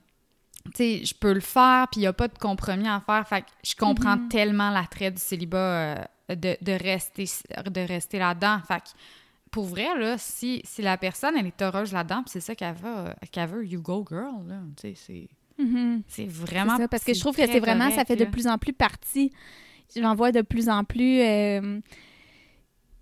tu 0.66 0.72
sais, 0.76 1.04
je 1.04 1.14
peux 1.14 1.34
le 1.34 1.42
faire, 1.42 1.88
puis 1.92 2.00
il 2.00 2.04
n'y 2.04 2.08
a 2.08 2.14
pas 2.14 2.30
de 2.30 2.38
compromis 2.38 2.88
à 2.88 3.02
faire. 3.02 3.28
Fait 3.28 3.42
que 3.42 3.48
je 3.66 3.76
comprends 3.76 4.16
Mhm. 4.16 4.30
tellement 4.30 4.70
l'attrait 4.70 5.12
du 5.12 5.20
célibat 5.20 5.58
euh, 5.58 5.96
de, 6.30 6.58
de 6.62 6.72
rester, 6.72 7.26
de 7.66 7.82
rester 7.82 8.20
là-dedans. 8.20 8.60
Fait 8.68 8.80
que 8.80 8.90
pour 9.52 9.66
vrai, 9.66 9.88
là, 10.00 10.18
si, 10.18 10.62
si 10.64 10.82
la 10.82 10.98
personne, 10.98 11.36
elle 11.38 11.46
est 11.48 11.62
heureuse 11.62 11.94
là-dedans, 11.94 12.24
c'est 12.26 12.40
ça 12.40 12.56
qu'elle 12.56 12.74
veut, 12.76 13.14
qu'elle 13.32 13.50
veut, 13.50 13.66
you 13.66 13.82
go 13.82 14.04
girl, 14.10 14.48
là. 14.48 14.60
Tu 14.82 14.94
sais, 14.94 14.94
c'est, 14.96 15.30
c'est 15.60 16.02
C'est 16.08 16.26
vraiment... 16.28 16.78
ça, 16.78 16.88
parce 16.88 17.04
que 17.04 17.14
je 17.14 17.20
trouve 17.20 17.36
que 17.36 17.46
c'est 17.46 17.60
vraiment, 17.60 17.92
ça 17.92 18.04
fait 18.06 18.16
de 18.16 18.26
plus 18.26 18.48
en 18.48 18.58
plus 18.58 18.74
partie. 18.74 19.32
J'en 19.96 20.16
vois 20.16 20.32
de 20.32 20.42
plus 20.42 20.70
en 20.70 20.84
plus, 20.84 21.20
euh, 21.22 21.80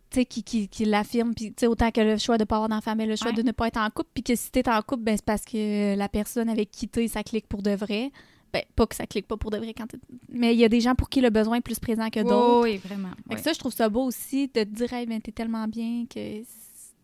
tu 0.10 0.20
sais, 0.20 0.26
qui, 0.26 0.44
qui, 0.44 0.68
qui 0.68 0.84
l'affirment, 0.84 1.34
puis 1.34 1.54
autant 1.68 1.90
que 1.90 2.02
le 2.02 2.18
choix 2.18 2.38
de 2.38 2.44
pas 2.44 2.56
avoir 2.58 2.68
d'enfant, 2.68 2.98
mais 2.98 3.06
le 3.06 3.16
choix 3.16 3.28
Ouais. 3.30 3.38
de 3.38 3.44
ne 3.44 3.52
pas 3.54 3.68
être 3.68 3.78
en 3.78 3.90
couple, 3.90 4.10
puis 4.14 4.24
que 4.24 4.36
si 4.36 4.52
t'es 4.52 4.68
en 4.68 4.82
couple, 4.82 5.04
ben 5.04 5.16
c'est 5.16 5.24
parce 5.24 5.46
que 5.46 5.96
la 5.96 6.10
personne 6.10 6.50
avec 6.50 6.70
qui 6.70 6.90
t'es, 6.90 7.08
ça 7.08 7.24
clique 7.24 7.48
pour 7.48 7.62
de 7.62 7.72
vrai. 7.72 8.12
Ben, 8.54 8.64
pas 8.76 8.86
que 8.86 8.96
ça 8.96 9.08
clique 9.08 9.28
pas 9.28 9.38
pour 9.38 9.50
de 9.52 9.58
vrai 9.58 9.74
quand 9.74 9.88
Mais 10.30 10.54
il 10.54 10.60
y 10.60 10.66
a 10.66 10.70
des 10.70 10.82
gens 10.82 10.96
pour 10.96 11.10
qui 11.10 11.22
le 11.22 11.30
besoin 11.30 11.58
est 11.58 11.62
plus 11.62 11.80
présent 11.80 12.10
que 12.10 12.20
d'autres. 12.20 12.64
Oui, 12.64 12.72
oui, 12.72 12.78
vraiment. 12.78 13.12
Fait 13.28 13.36
que 13.36 13.40
ouais. 13.40 13.44
ça, 13.44 13.54
je 13.54 13.60
trouve 13.60 13.74
ça 13.74 13.88
beau 13.88 14.04
aussi 14.04 14.48
de 14.48 14.64
te 14.64 14.70
dire, 14.70 14.92
hey, 14.94 15.06
ben, 15.06 15.22
t'es 15.22 15.32
tellement 15.32 15.68
bien 15.68 16.06
que. 16.10 16.40
Tu 16.40 16.46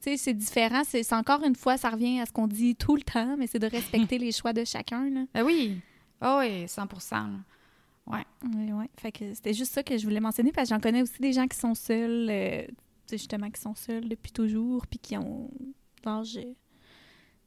sais, 0.02 0.18
c'est 0.18 0.34
différent. 0.34 0.84
C'est 0.86 1.14
encore 1.14 1.44
une 1.44 1.56
fois, 1.56 1.78
ça 1.78 1.90
revient 1.90 2.20
à 2.20 2.26
ce 2.26 2.32
qu'on 2.32 2.48
dit 2.48 2.76
tout 2.76 2.96
le 2.96 3.02
temps, 3.02 3.36
mais 3.38 3.48
c'est 3.48 3.60
de 3.60 3.68
respecter 3.68 4.18
les 4.20 4.32
choix 4.32 4.54
de 4.54 4.64
chacun, 4.66 5.10
là. 5.10 5.22
Ben 5.34 5.44
oui. 5.44 5.78
Ah 6.20 6.40
oui, 6.40 6.68
100 6.68 6.88
là. 7.12 7.30
Oui, 8.08 8.20
oui. 8.44 8.86
Fait 8.98 9.12
que 9.12 9.34
c'était 9.34 9.54
juste 9.54 9.74
ça 9.74 9.84
que 9.84 9.98
je 9.98 10.04
voulais 10.04 10.20
mentionner 10.20 10.52
parce 10.52 10.70
que 10.70 10.76
j'en 10.76 10.82
connais 10.82 11.02
aussi 11.02 11.22
des 11.22 11.34
gens 11.34 11.48
qui 11.48 11.58
sont 11.58 11.76
seuls, 11.76 12.28
euh, 12.30 12.64
justement, 13.12 13.50
qui 13.50 13.62
sont 13.62 13.76
seuls 13.76 14.08
depuis 14.08 14.32
toujours, 14.32 14.88
puis 14.88 15.00
qui 15.00 15.18
ont 15.18 15.50
l'âge, 16.06 16.40
tu 16.42 16.46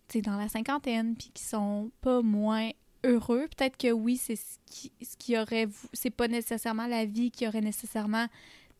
sais, 0.08 0.20
dans 0.20 0.36
la 0.36 0.48
cinquantaine, 0.48 1.16
puis 1.16 1.30
qui 1.32 1.42
sont 1.42 1.90
pas 2.02 2.20
moins 2.20 2.70
heureux. 3.04 3.48
Peut-être 3.56 3.76
que 3.76 3.90
oui, 3.92 4.16
c'est 4.16 4.36
ce 4.36 4.58
qui, 4.66 4.92
ce 5.02 5.16
qui 5.16 5.38
aurait, 5.38 5.68
c'est 5.92 6.10
pas 6.10 6.28
nécessairement 6.28 6.86
la 6.86 7.04
vie 7.04 7.30
qui 7.30 7.46
aurait 7.46 7.60
nécessairement 7.60 8.26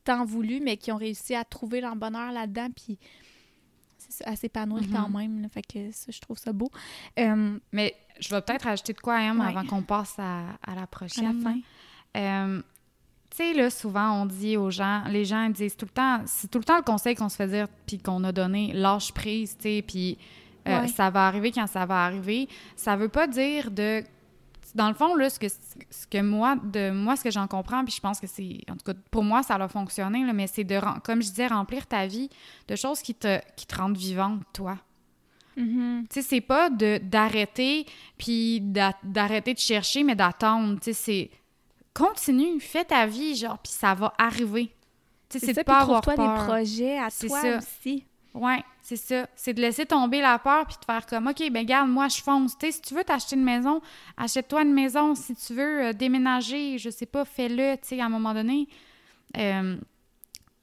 tant 0.05 0.25
voulu, 0.25 0.61
mais 0.61 0.77
qui 0.77 0.91
ont 0.93 0.97
réussi 0.97 1.35
à 1.35 1.45
trouver 1.45 1.81
leur 1.81 1.95
bonheur 1.97 2.33
là-dedans, 2.33 2.69
puis 2.75 2.99
à 4.25 4.35
s'épanouir 4.37 4.83
Mhm. 4.83 4.93
quand 4.93 5.09
même. 5.11 5.43
là. 5.43 5.49
Fait 5.49 5.63
que 5.63 5.91
ça, 5.93 6.11
je 6.11 6.21
trouve 6.21 6.39
ça 6.39 6.53
beau. 6.53 6.71
Euh, 7.19 7.59
Mais 7.73 7.95
je 8.19 8.29
vais 8.31 8.41
peut-être 8.41 8.67
ajouter 8.67 8.93
de 8.93 9.01
quoi, 9.01 9.17
Ouais. 9.17 9.29
avant 9.29 9.65
qu'on 9.65 9.83
passe 9.83 10.15
à, 10.19 10.41
à 10.67 10.75
la 10.75 10.83
à 10.83 10.87
prochaine. 10.87 11.43
la 11.43 11.51
fin. 11.53 11.59
Euh, 12.17 12.63
tu 13.31 13.37
sais, 13.37 13.53
là, 13.55 13.71
souvent, 13.71 14.23
on 14.23 14.27
dit 14.27 14.57
aux 14.57 14.71
gens, 14.71 15.05
les 15.09 15.25
gens 15.25 15.45
ils 15.45 15.53
disent 15.53 15.77
tout 15.77 15.85
le 15.87 15.93
temps, 15.93 16.23
c'est 16.27 16.51
tout 16.51 16.59
le 16.59 16.65
temps 16.65 16.77
le 16.77 16.83
conseil 16.83 17.15
qu'on 17.15 17.29
se 17.29 17.37
fait 17.37 17.47
dire, 17.47 17.69
puis 17.87 17.99
qu'on 17.99 18.25
a 18.25 18.33
donné, 18.33 18.73
lâche 18.73 19.13
prise, 19.13 19.57
tu 19.57 19.63
sais, 19.63 19.85
puis 19.87 20.19
euh, 20.69 20.81
Ouais. 20.83 20.89
ça 20.89 21.11
va 21.11 21.27
arriver 21.27 21.53
quand 21.53 21.67
ça 21.67 21.87
va 21.87 22.05
arriver. 22.05 22.49
Ça 22.77 22.97
veut 22.97 23.09
pas 23.09 23.27
dire 23.27 23.71
de. 23.71 24.03
Dans 24.75 24.87
le 24.89 24.95
fond, 24.95 25.17
là, 25.17 25.29
ce 25.29 25.41
que, 25.41 25.49
ce 25.49 26.07
que 26.09 26.23
moi, 26.23 26.55
de 26.63 26.91
moi, 26.93 27.17
ce 27.17 27.25
que 27.25 27.31
j'en 27.33 27.49
comprends, 27.49 27.85
puis 27.85 27.93
je 27.93 28.01
pense 28.01 28.21
que 28.21 28.29
c'est. 28.29 28.59
En 28.71 28.75
tout 28.75 28.85
cas, 28.85 28.93
pour 29.11 29.25
moi, 29.25 29.43
ça 29.43 29.57
a 29.57 29.67
fonctionné, 29.69 30.25
là, 30.25 30.33
mais 30.33 30.47
c'est 30.47 30.63
de, 30.63 30.79
comme 31.03 31.23
je 31.23 31.29
disais, 31.31 31.49
remplir 31.49 31.87
ta 31.89 32.07
vie 32.07 32.31
de 32.69 32.77
choses 32.77 33.01
qui 33.03 33.15
te, 33.15 33.41
qui 33.57 33.67
te 33.67 33.75
rendent 33.77 33.97
vivante, 33.97 34.43
toi. 34.53 34.79
Mhm. 35.57 36.05
Tu 36.09 36.23
sais, 36.23 36.23
c'est 36.29 36.41
pas 36.41 36.71
de 36.71 36.99
d'arrêter 37.03 37.85
puis 38.17 38.61
d'a- 38.61 38.95
d'arrêter 39.03 39.55
de 39.55 39.59
chercher, 39.59 40.05
mais 40.05 40.15
d'attendre. 40.15 40.77
Tu 40.79 40.85
sais, 40.85 40.93
c'est 40.93 41.31
continue, 41.93 42.61
fais 42.61 42.85
ta 42.85 43.07
vie, 43.07 43.35
genre, 43.35 43.59
puis 43.59 43.73
ça 43.73 43.95
va 43.95 44.15
arriver. 44.19 44.73
Tu 45.29 45.39
sais, 45.39 45.47
C'est 45.47 45.53
de 45.55 45.63
pas 45.63 45.81
avoir 45.81 46.01
trouve-toi 46.03 46.25
des 46.25 46.33
peur. 46.37 46.47
projets 46.47 46.99
à 46.99 47.09
toi 47.11 47.41
ça. 47.43 47.59
aussi. 47.59 48.05
Ouais, 48.35 48.63
c'est 48.97 49.15
ça. 49.21 49.27
C'est 49.37 49.53
de 49.55 49.61
laisser 49.61 49.87
tomber 49.87 50.21
la 50.21 50.39
peur 50.39 50.67
puis 50.67 50.77
de 50.81 50.85
faire 50.85 51.07
comme, 51.07 51.27
OK, 51.29 51.43
ben 51.51 51.65
garde, 51.65 51.89
moi, 51.89 52.09
je 52.09 52.21
fonce. 52.23 52.57
Tu 52.59 52.67
sais, 52.67 52.73
si 52.73 52.83
tu 52.83 52.95
veux 52.95 53.05
t'acheter 53.05 53.37
une 53.37 53.45
maison, 53.45 53.81
achète-toi 54.17 54.63
une 54.63 54.73
maison. 54.73 55.15
Si 55.15 55.35
tu 55.35 55.55
veux 55.55 55.85
euh, 55.87 55.93
déménager, 55.93 56.79
je 56.79 56.91
sais 56.91 57.07
pas, 57.07 57.25
fais-le, 57.25 57.75
tu 57.77 57.89
sais, 57.89 58.01
à 58.01 58.07
un 58.07 58.09
moment 58.09 58.35
donné. 58.35 58.69
Euh, 59.37 59.77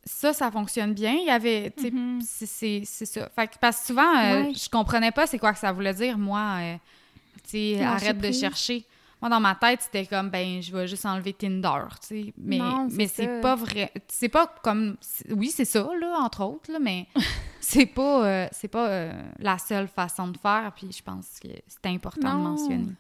ça, 0.04 0.32
ça 0.34 0.50
fonctionne 0.52 0.94
bien. 0.94 1.14
Il 1.14 1.26
y 1.26 1.30
avait, 1.30 1.72
tu 1.76 1.84
sais, 1.84 1.92
Mhm. 1.92 2.22
c'est- 2.22 2.86
ça. 3.06 3.30
Fait 3.36 3.48
que, 3.48 3.54
parce 3.60 3.80
que 3.82 3.86
souvent, 3.88 4.16
euh, 4.18 4.44
Ouais. 4.44 4.54
je 4.54 4.70
comprenais 4.70 5.12
pas 5.12 5.28
c'est 5.28 5.40
quoi 5.40 5.54
que 5.54 5.60
ça 5.60 5.72
voulait 5.72 5.94
dire, 5.94 6.18
moi. 6.18 6.58
euh, 6.62 6.76
tu 7.44 7.50
sais, 7.76 7.84
arrête 7.84 8.18
de 8.18 8.32
chercher. 8.32 8.86
Moi, 9.22 9.30
dans 9.32 9.40
ma 9.40 9.56
tête, 9.56 9.82
c'était 9.82 10.06
comme, 10.06 10.30
ben, 10.30 10.62
je 10.62 10.72
vais 10.72 10.88
juste 10.88 11.06
enlever 11.06 11.34
Tinder, 11.34 11.86
tu 12.02 12.08
sais. 12.08 12.34
Mais, 12.38 12.60
Non, 12.60 12.88
mais 12.92 13.08
c'est 13.08 13.42
pas 13.42 13.56
vrai. 13.56 13.92
C'est 14.08 14.30
pas 14.30 14.46
comme. 14.64 14.96
Oui, 15.30 15.50
c'est 15.50 15.66
ça, 15.66 15.90
là, 16.00 16.18
entre 16.20 16.44
autres, 16.44 16.72
là, 16.72 16.78
mais 16.80 17.08
c'est 17.60 17.88
pas, 17.88 18.26
euh, 18.28 18.48
c'est 18.52 18.68
pas 18.68 18.88
euh, 18.90 19.14
la 19.40 19.58
seule 19.58 19.88
façon 19.88 20.28
de 20.28 20.38
faire. 20.38 20.72
Puis 20.76 20.92
je 20.92 21.02
pense 21.02 21.40
que 21.40 21.48
c'est 21.68 21.86
important 21.88 22.38
de 22.38 22.44
mentionner. 22.44 22.94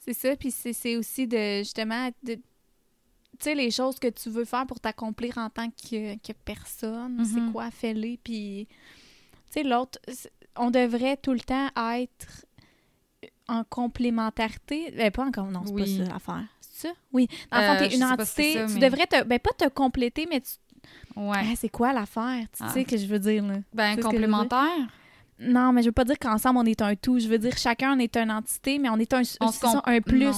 C'est 0.00 0.12
ça, 0.14 0.34
puis 0.36 0.50
c'est 0.50 0.72
c'est 0.72 0.96
aussi 0.96 1.26
de 1.28 1.58
justement 1.58 2.10
de, 2.24 2.38
sais, 3.38 3.54
les 3.54 3.70
choses 3.70 3.98
que 3.98 4.08
tu 4.08 4.28
veux 4.30 4.44
faire 4.44 4.66
pour 4.66 4.80
t'accomplir 4.80 5.38
en 5.38 5.50
tant 5.50 5.70
que, 5.70 6.16
que 6.16 6.32
personne, 6.44 7.16
Mhm. 7.18 7.24
c'est 7.24 7.52
quoi, 7.52 7.70
fais-les. 7.70 8.18
Puis, 8.22 8.66
tu 8.66 9.52
sais, 9.52 9.62
l'autre, 9.62 9.98
on 10.56 10.70
devrait 10.70 11.16
tout 11.16 11.32
le 11.32 11.40
temps 11.40 11.68
être 11.92 12.44
en 13.48 13.62
complémentarité. 13.64 14.92
Ben, 14.96 15.10
pas 15.10 15.24
encore, 15.24 15.46
non, 15.50 15.62
c'est 15.66 15.72
Oui. 15.72 15.98
pas 15.98 16.04
ça 16.06 16.12
l'affaire. 16.12 16.44
C'est 16.60 16.88
ça? 16.88 16.94
Oui. 17.12 17.28
Dans 17.50 17.58
le 17.58 17.64
fond, 17.64 17.72
Euh, 17.72 17.88
t'es 17.88 17.94
une 17.96 18.04
entité. 18.04 18.52
ça, 18.54 18.66
tu 18.66 18.78
devrais 18.78 19.06
te. 19.06 19.22
Ben, 19.24 19.38
pas 19.38 19.50
te 19.56 19.68
compléter, 19.68 20.26
mais 20.30 20.40
tu. 20.40 20.52
Ouais. 21.16 21.36
Ah, 21.40 21.54
c'est 21.56 21.68
quoi 21.68 21.92
l'affaire? 21.92 22.44
Tu 22.56 22.62
Ah. 22.62 22.68
sais 22.70 22.84
que 22.84 22.96
je 22.96 23.06
veux 23.06 23.18
dire, 23.18 23.44
là? 23.44 23.54
Ben, 23.72 23.98
complémentaire? 24.00 24.68
Non, 25.40 25.72
mais 25.72 25.82
je 25.82 25.88
veux 25.88 25.92
pas 25.92 26.04
dire 26.04 26.18
qu'ensemble 26.18 26.58
on 26.60 26.64
est 26.64 26.80
un 26.80 26.94
tout. 26.94 27.18
Je 27.18 27.26
veux 27.26 27.38
dire 27.38 27.56
chacun 27.58 27.96
on 27.96 27.98
est 27.98 28.16
une 28.16 28.30
entité, 28.30 28.78
mais 28.78 28.88
on 28.88 28.96
est 28.98 29.12
un, 29.12 29.22
On 29.40 29.48
c'est 29.50 29.56
se 29.58 29.60
comp- 29.60 29.72
ça, 29.72 29.82
un 29.84 30.00
plus. 30.00 30.28
On 30.28 30.32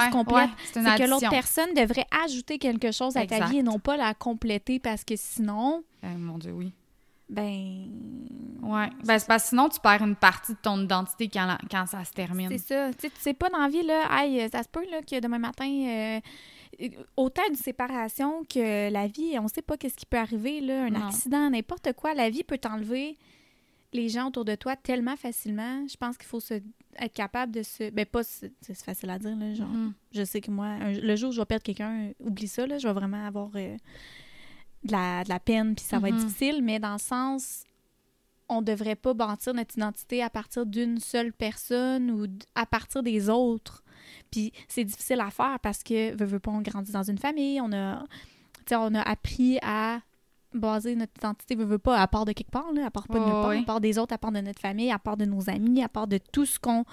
se 0.00 0.10
complète. 0.10 0.36
ouais, 0.48 0.48
c'est 0.72 0.82
que 0.82 1.10
l'autre 1.10 1.28
personne 1.28 1.74
devrait 1.74 2.06
ajouter 2.24 2.56
quelque 2.58 2.90
chose 2.90 3.16
à 3.18 3.26
ta 3.26 3.46
vie 3.46 3.58
et 3.58 3.62
non 3.62 3.78
pas 3.78 3.98
la 3.98 4.14
compléter 4.14 4.78
parce 4.78 5.04
que 5.04 5.14
sinon, 5.16 5.82
Eh, 6.02 6.06
mon 6.16 6.38
Dieu, 6.38 6.52
oui. 6.52 6.72
Ben. 7.30 7.88
Ouais. 8.62 8.90
Ben, 9.04 9.18
c'est 9.18 9.26
parce 9.26 9.44
que 9.44 9.48
sinon, 9.50 9.68
tu 9.68 9.80
perds 9.80 10.02
une 10.02 10.16
partie 10.16 10.52
de 10.52 10.58
ton 10.62 10.82
identité 10.82 11.28
quand, 11.28 11.46
la- 11.46 11.58
quand 11.70 11.86
ça 11.86 12.04
se 12.04 12.12
termine. 12.12 12.48
C'est 12.50 12.58
ça. 12.58 12.90
Tu 12.92 13.00
sais, 13.00 13.10
tu 13.10 13.20
sais 13.20 13.34
pas 13.34 13.48
dans 13.48 13.58
la 13.58 13.68
vie, 13.68 13.82
là, 13.82 14.02
hey, 14.22 14.48
ça 14.50 14.62
se 14.62 14.68
peut 14.68 14.84
là, 14.90 15.00
que 15.02 15.18
demain 15.18 15.38
matin, 15.38 15.66
euh, 15.68 16.20
autant 17.16 17.42
une 17.48 17.56
séparation 17.56 18.44
que 18.44 18.90
la 18.90 19.06
vie, 19.06 19.38
on 19.38 19.48
sait 19.48 19.62
pas 19.62 19.76
qu'est-ce 19.76 19.96
qui 19.96 20.06
peut 20.06 20.18
arriver, 20.18 20.60
là, 20.60 20.84
un 20.84 20.90
Non. 20.90 21.06
accident, 21.06 21.48
n'importe 21.50 21.92
quoi. 21.94 22.14
La 22.14 22.28
vie 22.30 22.44
peut 22.44 22.58
t'enlever 22.58 23.16
les 23.92 24.08
gens 24.08 24.28
autour 24.28 24.44
de 24.44 24.54
toi 24.54 24.76
tellement 24.76 25.16
facilement. 25.16 25.86
Je 25.88 25.96
pense 25.96 26.16
qu'il 26.16 26.26
faut 26.28 26.38
se, 26.40 26.54
être 26.98 27.12
capable 27.14 27.52
de 27.52 27.62
se. 27.62 27.90
Ben, 27.90 28.04
pas. 28.06 28.22
se- 28.22 28.46
C'est 28.60 28.74
facile 28.76 29.10
à 29.10 29.18
dire, 29.18 29.34
là, 29.36 29.54
genre. 29.54 29.68
Mhm. 29.68 29.92
Je 30.12 30.22
sais 30.24 30.40
que 30.40 30.50
moi, 30.50 30.66
un- 30.66 30.92
le 30.92 31.16
jour 31.16 31.30
où 31.30 31.32
je 31.32 31.40
vais 31.40 31.46
perdre 31.46 31.64
quelqu'un, 31.64 31.92
euh, 32.08 32.12
oublie 32.20 32.46
ça, 32.48 32.66
là, 32.66 32.78
je 32.78 32.86
vais 32.86 32.92
vraiment 32.94 33.26
avoir 33.26 33.50
euh, 33.56 33.76
de, 34.84 34.92
la, 34.92 35.24
de 35.24 35.28
la 35.28 35.40
peine, 35.40 35.74
puis 35.74 35.84
ça 35.84 35.98
va 35.98 36.08
être 36.08 36.16
Mhm. 36.16 36.24
difficile, 36.26 36.62
mais 36.62 36.78
dans 36.78 36.92
le 36.94 36.98
sens, 36.98 37.64
on 38.48 38.62
devrait 38.62 38.96
pas 38.96 39.14
bâtir 39.14 39.54
notre 39.54 39.76
identité 39.76 40.22
à 40.22 40.30
partir 40.30 40.66
d'une 40.66 40.98
seule 40.98 41.32
personne 41.32 42.10
ou 42.10 42.26
d- 42.26 42.44
à 42.54 42.66
partir 42.66 43.02
des 43.02 43.28
autres. 43.30 43.84
Puis 44.30 44.52
c'est 44.68 44.84
difficile 44.84 45.20
à 45.20 45.30
faire 45.30 45.58
parce 45.60 45.82
que, 45.82 46.14
veux, 46.16 46.24
veux 46.26 46.40
pas, 46.40 46.50
on 46.50 46.60
grandit 46.60 46.90
dans 46.92 47.02
une 47.02 47.18
famille, 47.18 47.60
on 47.60 47.72
a, 47.72 48.02
on 48.72 48.94
a 48.94 49.02
appris 49.02 49.58
à 49.62 50.00
baser 50.54 50.96
notre 50.96 51.12
identité, 51.16 51.54
veux, 51.54 51.64
veux 51.64 51.78
pas, 51.78 51.98
à 51.98 52.06
part 52.08 52.24
de 52.24 52.32
quelque 52.32 52.50
part, 52.50 52.72
là, 52.72 52.86
à 52.86 52.90
part 52.90 53.06
pas 53.08 53.18
de 53.18 53.24
nulle 53.24 53.32
part, 53.32 53.50
à 53.50 53.62
part 53.64 53.80
des 53.80 53.98
autres, 53.98 54.14
à 54.14 54.18
part 54.18 54.32
de 54.32 54.40
notre 54.40 54.60
famille, 54.60 54.90
à 54.90 54.98
part 54.98 55.16
de 55.16 55.24
nos 55.24 55.48
amis, 55.50 55.82
à 55.82 55.88
part 55.88 56.06
de 56.06 56.18
tout 56.32 56.46
ce 56.46 56.58
qu'on 56.58 56.84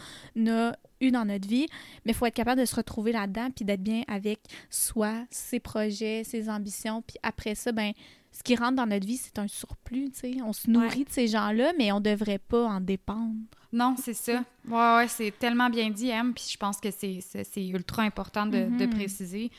a 0.47 0.73
eu 1.01 1.11
dans 1.11 1.25
notre 1.25 1.47
vie. 1.47 1.67
Mais 2.05 2.11
il 2.11 2.15
faut 2.15 2.25
être 2.25 2.33
capable 2.33 2.61
de 2.61 2.65
se 2.65 2.75
retrouver 2.75 3.11
là-dedans 3.11 3.49
puis 3.55 3.65
d'être 3.65 3.81
bien 3.83 4.03
avec 4.07 4.39
soi, 4.69 5.25
ses 5.29 5.59
projets, 5.59 6.23
ses 6.23 6.49
ambitions. 6.49 7.01
Puis 7.01 7.17
après 7.23 7.55
ça, 7.55 7.71
ben 7.71 7.91
ce 8.31 8.43
qui 8.43 8.55
rentre 8.55 8.75
dans 8.75 8.85
notre 8.85 9.05
vie, 9.07 9.17
c'est 9.17 9.39
un 9.39 9.47
surplus, 9.47 10.09
tu 10.11 10.19
sais. 10.19 10.37
On 10.45 10.53
se 10.53 10.69
nourrit 10.69 11.05
de 11.05 11.09
ces 11.09 11.27
gens-là, 11.27 11.73
mais 11.77 11.91
on 11.91 11.99
devrait 11.99 12.37
pas 12.39 12.65
en 12.67 12.79
dépendre. 12.81 13.33
Non, 13.73 13.95
c'est 13.97 14.13
ça. 14.13 14.43
Ouais, 14.67 14.95
ouais, 14.97 15.07
c'est 15.07 15.31
tellement 15.37 15.69
bien 15.69 15.89
dit, 15.89 16.09
Em, 16.11 16.33
puis 16.33 16.45
je 16.51 16.57
pense 16.57 16.79
que 16.79 16.89
c'est 16.91 17.19
ultra 17.67 18.03
important 18.03 18.45
de, 18.45 18.57
de 18.77 18.85
Mhm. 18.85 18.89
préciser. 18.91 19.49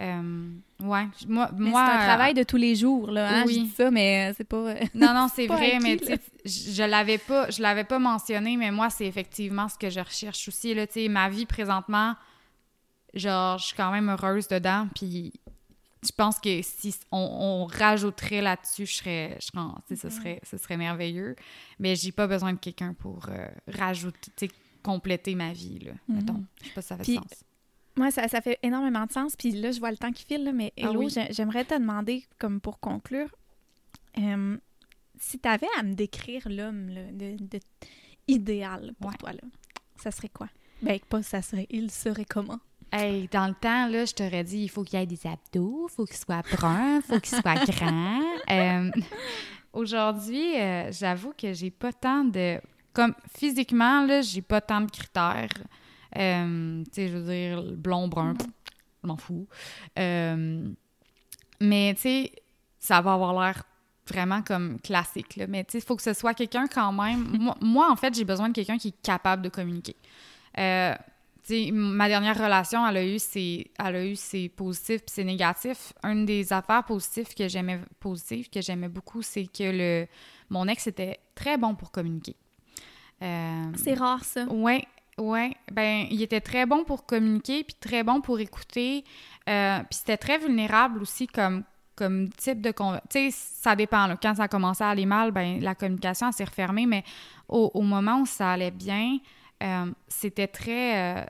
Euh, 0.00 0.50
ouais, 0.80 1.06
moi... 1.28 1.50
Moi 1.52 1.84
c'est 1.84 1.92
un 1.92 2.00
euh, 2.00 2.06
travail 2.06 2.34
de 2.34 2.42
tous 2.42 2.56
les 2.56 2.74
jours, 2.74 3.10
là. 3.10 3.28
Hein? 3.28 3.44
oui. 3.46 3.54
Je 3.54 3.60
dis 3.60 3.70
ça, 3.70 3.90
mais 3.90 4.30
euh, 4.30 4.34
c'est 4.36 4.44
pas... 4.44 4.56
euh, 4.56 4.74
Non, 4.94 5.12
non, 5.12 5.28
c'est 5.34 5.46
vrai, 5.46 5.78
mais 5.80 5.96
tu 5.96 6.12
je 6.44 6.82
l'avais 6.82 7.18
pas, 7.18 7.50
je 7.50 7.60
l'avais 7.60 7.84
pas 7.84 7.98
mentionné, 7.98 8.56
mais 8.56 8.70
moi, 8.70 8.88
c'est 8.88 9.06
effectivement 9.06 9.68
ce 9.68 9.76
que 9.76 9.90
je 9.90 10.00
recherche 10.00 10.48
aussi, 10.48 10.72
là, 10.74 10.86
tu 10.86 10.94
sais, 10.94 11.08
ma 11.08 11.28
vie 11.28 11.44
présentement, 11.44 12.14
genre, 13.12 13.58
je 13.58 13.66
suis 13.66 13.76
quand 13.76 13.90
même 13.90 14.08
heureuse 14.08 14.48
dedans, 14.48 14.88
puis 14.94 15.34
je 16.02 16.12
pense 16.12 16.38
que 16.38 16.62
si 16.62 16.94
on, 17.12 17.18
on 17.18 17.64
rajouterait 17.66 18.40
là-dessus, 18.40 18.86
je 18.86 18.94
serais, 18.94 19.36
je 19.40 19.46
serais 19.46 19.68
tu 19.86 19.96
sais, 19.96 20.08
ce 20.08 20.16
serait, 20.16 20.40
ce 20.48 20.56
serait 20.56 20.78
merveilleux, 20.78 21.36
mais 21.78 21.94
j'ai 21.94 22.12
pas 22.12 22.26
besoin 22.26 22.54
de 22.54 22.58
quelqu'un 22.58 22.94
pour 22.94 23.26
euh, 23.28 23.48
rajouter, 23.68 24.50
compléter 24.82 25.34
ma 25.34 25.52
vie, 25.52 25.78
là, 25.80 25.92
mettons. 26.08 26.42
Je 26.62 26.68
sais 26.68 26.74
pas 26.74 26.82
si 26.82 26.88
ça 26.88 26.96
fait 26.96 27.02
Puis, 27.02 27.12
du 27.12 27.18
sens. 27.18 27.44
Moi, 28.00 28.10
ça, 28.10 28.26
ça 28.28 28.40
fait 28.40 28.58
énormément 28.62 29.04
de 29.04 29.12
sens. 29.12 29.36
Puis 29.36 29.52
là, 29.52 29.72
je 29.72 29.78
vois 29.78 29.90
le 29.90 29.98
temps 29.98 30.10
qui 30.10 30.24
file, 30.24 30.42
là, 30.44 30.52
mais 30.52 30.72
Ah 30.78 30.88
Hello, 30.88 31.02
oui. 31.04 31.14
j'aimerais 31.32 31.66
te 31.66 31.74
demander, 31.74 32.24
comme 32.38 32.58
pour 32.58 32.80
conclure, 32.80 33.28
euh, 34.18 34.56
si 35.18 35.38
tu 35.38 35.46
avais 35.46 35.66
à 35.78 35.82
me 35.82 35.92
décrire 35.92 36.48
l'homme 36.48 36.86
de, 37.12 37.36
de- 37.38 37.60
idéal 38.26 38.92
pour 38.98 39.10
Ouais. 39.10 39.16
toi, 39.18 39.32
là, 39.32 39.40
ça 40.02 40.10
serait 40.10 40.30
quoi? 40.30 40.48
Ben, 40.80 40.98
pas 41.10 41.22
ça 41.22 41.42
serait, 41.42 41.66
il 41.68 41.90
serait 41.90 42.24
comment? 42.24 42.58
Hey, 42.90 43.28
dans 43.30 43.46
le 43.46 43.54
temps, 43.54 43.86
là, 43.86 44.06
je 44.06 44.14
t'aurais 44.14 44.44
dit, 44.44 44.62
il 44.62 44.68
faut 44.70 44.82
qu'il 44.82 44.98
y 44.98 45.02
ait 45.02 45.06
des 45.06 45.26
abdos, 45.26 45.86
il 45.90 45.94
faut 45.94 46.06
qu'il 46.06 46.16
soit 46.16 46.42
brun, 46.50 46.96
il 46.96 47.02
faut 47.02 47.20
qu'il 47.20 47.36
soit 47.38 47.64
grand. 47.66 48.22
Euh, 48.50 48.90
Aujourd'hui, 49.72 50.58
euh, 50.58 50.90
j'avoue 50.90 51.32
que 51.36 51.52
j'ai 51.52 51.70
pas 51.70 51.92
tant 51.92 52.24
de... 52.24 52.58
Comme 52.92 53.14
physiquement, 53.36 54.04
là, 54.04 54.20
j'ai 54.22 54.42
pas 54.42 54.60
tant 54.60 54.80
de 54.80 54.90
critères. 54.90 55.48
Euh, 56.18 56.84
tu 56.84 56.90
sais, 56.92 57.08
je 57.08 57.16
veux 57.16 57.32
dire, 57.32 57.76
blond, 57.76 58.08
brun, 58.08 58.34
je 59.02 59.06
m'en 59.06 59.16
fous. 59.16 59.46
Euh, 59.98 60.68
mais, 61.60 61.94
tu 61.94 62.00
sais, 62.02 62.32
ça 62.78 63.00
va 63.00 63.14
avoir 63.14 63.40
l'air 63.40 63.62
vraiment 64.06 64.42
comme 64.42 64.80
classique, 64.80 65.36
là. 65.36 65.46
Mais, 65.46 65.64
tu 65.64 65.72
sais, 65.72 65.78
il 65.78 65.84
faut 65.84 65.96
que 65.96 66.02
ce 66.02 66.14
soit 66.14 66.34
quelqu'un 66.34 66.66
quand 66.66 66.92
même... 66.92 67.28
moi, 67.38 67.56
moi, 67.60 67.90
en 67.90 67.96
fait, 67.96 68.14
j'ai 68.14 68.24
besoin 68.24 68.48
de 68.48 68.54
quelqu'un 68.54 68.78
qui 68.78 68.88
est 68.88 69.02
capable 69.02 69.42
de 69.42 69.48
communiquer. 69.48 69.96
Euh, 70.58 70.94
ma 71.72 72.08
dernière 72.08 72.38
relation, 72.38 72.86
elle 72.86 72.96
a 72.96 73.04
eu 73.04 73.18
ses, 73.18 73.70
elle 73.78 73.96
a 73.96 74.04
eu 74.04 74.16
ses 74.16 74.48
positifs 74.48 75.02
puis 75.02 75.14
ses 75.14 75.24
négatifs. 75.24 75.92
Une 76.02 76.24
des 76.24 76.52
affaires 76.52 76.84
positives 76.84 77.34
que 77.34 77.48
j'aimais 77.48 77.80
positives 77.98 78.48
que 78.50 78.60
j'aimais 78.60 78.88
beaucoup, 78.88 79.22
c'est 79.22 79.46
que 79.46 79.64
le 79.64 80.06
mon 80.50 80.66
ex 80.66 80.86
était 80.86 81.18
très 81.34 81.56
bon 81.56 81.74
pour 81.74 81.90
communiquer. 81.90 82.36
Euh, 83.22 83.72
C'est 83.76 83.94
rare, 83.94 84.24
ça. 84.24 84.44
Ouais, 84.46 84.84
ouais. 85.20 85.52
Ben, 85.70 86.06
il 86.10 86.22
était 86.22 86.40
très 86.40 86.66
bon 86.66 86.84
pour 86.84 87.06
communiquer, 87.06 87.64
puis 87.64 87.76
très 87.78 88.02
bon 88.02 88.20
pour 88.20 88.40
écouter. 88.40 89.04
Euh, 89.48 89.78
puis 89.78 89.98
c'était 89.98 90.16
très 90.16 90.38
vulnérable 90.38 91.00
aussi 91.02 91.26
comme, 91.26 91.64
comme 91.94 92.28
type 92.30 92.60
de... 92.60 92.70
Tu 92.70 92.78
sais, 93.10 93.28
ça 93.30 93.76
dépend. 93.76 94.16
Quand 94.20 94.34
ça 94.34 94.44
a 94.44 94.48
commencé 94.48 94.82
à 94.82 94.88
aller 94.88 95.06
mal, 95.06 95.30
ben 95.30 95.60
la 95.60 95.74
communication 95.74 96.32
s'est 96.32 96.44
refermée, 96.44 96.86
mais 96.86 97.04
au, 97.48 97.70
au 97.74 97.82
moment 97.82 98.20
où 98.20 98.26
ça 98.26 98.52
allait 98.52 98.70
bien, 98.70 99.18
euh, 99.62 99.92
c'était 100.08 100.48
très... 100.48 101.20
euh, 101.20 101.24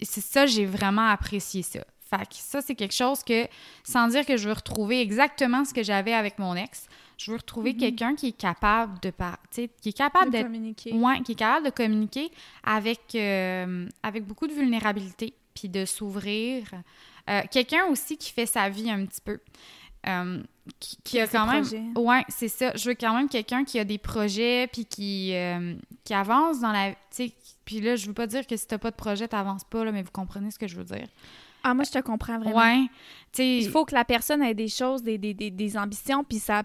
c'est 0.00 0.20
ça, 0.20 0.46
j'ai 0.46 0.66
vraiment 0.66 1.08
apprécié 1.08 1.62
ça. 1.62 1.80
Fait 2.00 2.24
que 2.26 2.34
ça, 2.34 2.62
c'est 2.62 2.74
quelque 2.74 2.94
chose 2.94 3.22
que, 3.22 3.46
sans 3.84 4.08
dire 4.08 4.24
que 4.24 4.36
je 4.36 4.48
veux 4.48 4.54
retrouver 4.54 5.00
exactement 5.00 5.64
ce 5.64 5.74
que 5.74 5.82
j'avais 5.82 6.14
avec 6.14 6.38
mon 6.38 6.54
ex, 6.54 6.86
je 7.18 7.30
veux 7.32 7.36
retrouver 7.36 7.74
Mhm. 7.74 7.78
quelqu'un 7.80 8.14
qui 8.14 8.28
est 8.28 8.32
capable 8.32 8.98
de... 9.00 9.10
par- 9.10 9.38
qui 9.50 9.62
est 9.84 9.92
capable 9.92 10.30
De 10.30 10.40
communiquer. 10.42 10.92
Ouais, 10.94 11.20
qui 11.22 11.32
est 11.32 11.34
capable 11.34 11.66
de 11.66 11.70
communiquer 11.70 12.30
avec, 12.64 13.00
euh, 13.14 13.86
avec 14.02 14.24
beaucoup 14.24 14.46
de 14.46 14.52
vulnérabilité, 14.54 15.34
puis 15.54 15.68
de 15.68 15.84
s'ouvrir. 15.84 16.64
Euh, 17.28 17.42
Quelqu'un 17.50 17.84
aussi 17.90 18.16
qui 18.16 18.32
fait 18.32 18.46
sa 18.46 18.68
vie 18.70 18.90
un 18.90 19.04
petit 19.04 19.20
peu. 19.20 19.38
Euh, 20.06 20.40
qui, 20.78 20.96
qui 21.02 21.18
a 21.20 21.26
quand 21.26 21.46
même. 21.46 21.62
projets. 21.62 21.82
Ouais, 21.96 22.24
c'est 22.28 22.48
ça. 22.48 22.72
Je 22.76 22.88
veux 22.88 22.94
quand 22.94 23.14
même 23.14 23.28
quelqu'un 23.28 23.64
qui 23.64 23.78
a 23.80 23.84
des 23.84 23.98
projets, 23.98 24.68
puis 24.72 24.84
qui, 24.86 25.34
euh, 25.34 25.74
qui 26.04 26.14
avance 26.14 26.60
dans 26.60 26.70
la. 26.72 26.92
Tu 26.92 26.96
sais, 27.10 27.32
puis 27.64 27.80
là, 27.80 27.96
je 27.96 28.06
veux 28.06 28.12
pas 28.14 28.26
dire 28.28 28.46
que 28.46 28.56
si 28.56 28.66
t'as 28.66 28.78
pas 28.78 28.90
de 28.92 28.96
projet, 28.96 29.26
t'avances 29.26 29.64
pas, 29.64 29.84
là, 29.84 29.90
mais 29.92 30.02
vous 30.02 30.12
comprenez 30.12 30.50
ce 30.52 30.58
que 30.58 30.68
je 30.68 30.76
veux 30.76 30.84
dire. 30.84 31.08
Ah, 31.70 31.74
moi, 31.74 31.84
je 31.84 31.90
te 31.90 31.98
comprends 31.98 32.38
vraiment. 32.38 32.56
Ouais. 32.58 32.86
Il 33.38 33.68
faut 33.68 33.84
que 33.84 33.94
la 33.94 34.04
personne 34.04 34.42
ait 34.42 34.54
des 34.54 34.68
choses, 34.68 35.02
des, 35.02 35.18
des, 35.18 35.34
des, 35.34 35.50
des 35.50 35.76
ambitions, 35.76 36.24
puis 36.24 36.38
ça 36.38 36.62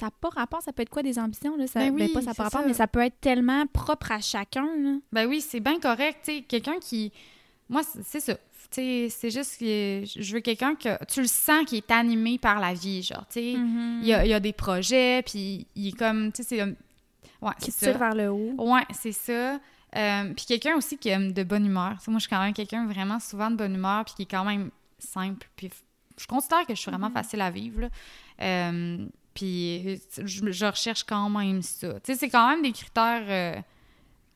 n'a 0.00 0.10
pas 0.10 0.28
rapport, 0.28 0.62
ça 0.62 0.72
peut 0.72 0.82
être 0.82 0.90
quoi 0.90 1.02
des 1.02 1.18
ambitions? 1.18 1.56
Là? 1.56 1.66
Ça, 1.66 1.80
Ben 1.80 1.92
oui, 1.94 2.08
pas 2.08 2.20
ça 2.22 2.34
pas 2.34 2.44
rapport, 2.44 2.60
ça. 2.60 2.66
mais 2.66 2.74
ça 2.74 2.86
peut 2.86 3.00
être 3.00 3.20
tellement 3.20 3.66
propre 3.66 4.12
à 4.12 4.20
chacun. 4.20 4.66
Là. 4.78 4.96
Ben 5.10 5.26
oui, 5.26 5.40
c'est 5.40 5.60
bien 5.60 5.80
correct. 5.80 6.30
Quelqu'un 6.48 6.78
qui. 6.80 7.12
Moi, 7.68 7.82
c'est 8.04 8.20
ça. 8.20 8.34
C'est 8.70 9.30
juste 9.30 9.58
que 9.58 10.02
je 10.04 10.32
veux 10.34 10.40
quelqu'un 10.40 10.74
que 10.74 11.02
tu 11.06 11.20
le 11.20 11.26
sens 11.26 11.64
qui 11.66 11.76
est 11.78 11.90
animé 11.90 12.38
par 12.38 12.58
la 12.60 12.72
vie, 12.72 13.02
genre, 13.02 13.26
tu 13.28 13.40
sais. 13.40 13.52
Il 13.52 14.06
y 14.06 14.14
a, 14.14 14.24
il 14.24 14.30
y 14.30 14.34
a 14.34 14.40
des 14.40 14.52
projets, 14.54 15.22
puis 15.22 15.66
il 15.74 15.88
est 15.88 15.92
comme, 15.98 16.32
tu 16.32 16.42
sais, 16.42 16.56
c'est... 16.56 16.62
Ouais, 17.42 17.52
Qui 17.60 17.72
tire 17.72 17.98
vers 17.98 18.14
le 18.14 18.30
haut. 18.30 18.54
Ouais, 18.58 18.82
c'est 18.92 19.12
ça. 19.12 19.58
Euh, 19.96 20.32
puis 20.34 20.46
quelqu'un 20.46 20.74
aussi 20.76 20.96
qui 20.98 21.08
aime 21.10 21.32
de 21.32 21.42
bonne 21.42 21.66
humeur. 21.66 21.96
Moi, 22.08 22.18
je 22.18 22.20
suis 22.20 22.28
quand 22.30 22.40
même 22.42 22.54
quelqu'un 22.54 22.86
vraiment 22.86 23.20
souvent 23.20 23.50
de 23.50 23.56
bonne 23.56 23.74
humeur, 23.74 24.04
puis 24.04 24.14
qui 24.16 24.22
est 24.22 24.30
quand 24.30 24.44
même 24.44 24.70
simple. 24.98 25.48
Puis 25.56 25.70
je 26.18 26.26
considère 26.26 26.66
que 26.66 26.74
je 26.74 26.80
suis 26.80 26.90
vraiment 26.90 27.08
Mhm. 27.08 27.14
facile 27.14 27.40
à 27.40 27.50
vivre. 27.50 27.88
Euh, 28.40 29.06
puis 29.34 30.00
je, 30.18 30.50
je 30.50 30.66
recherche 30.66 31.04
quand 31.04 31.28
même 31.30 31.62
ça. 31.62 31.94
Tu 31.94 32.00
sais, 32.04 32.14
c'est 32.14 32.28
quand 32.30 32.48
même 32.48 32.62
des 32.62 32.72
critères... 32.72 33.22
euh, 33.28 33.56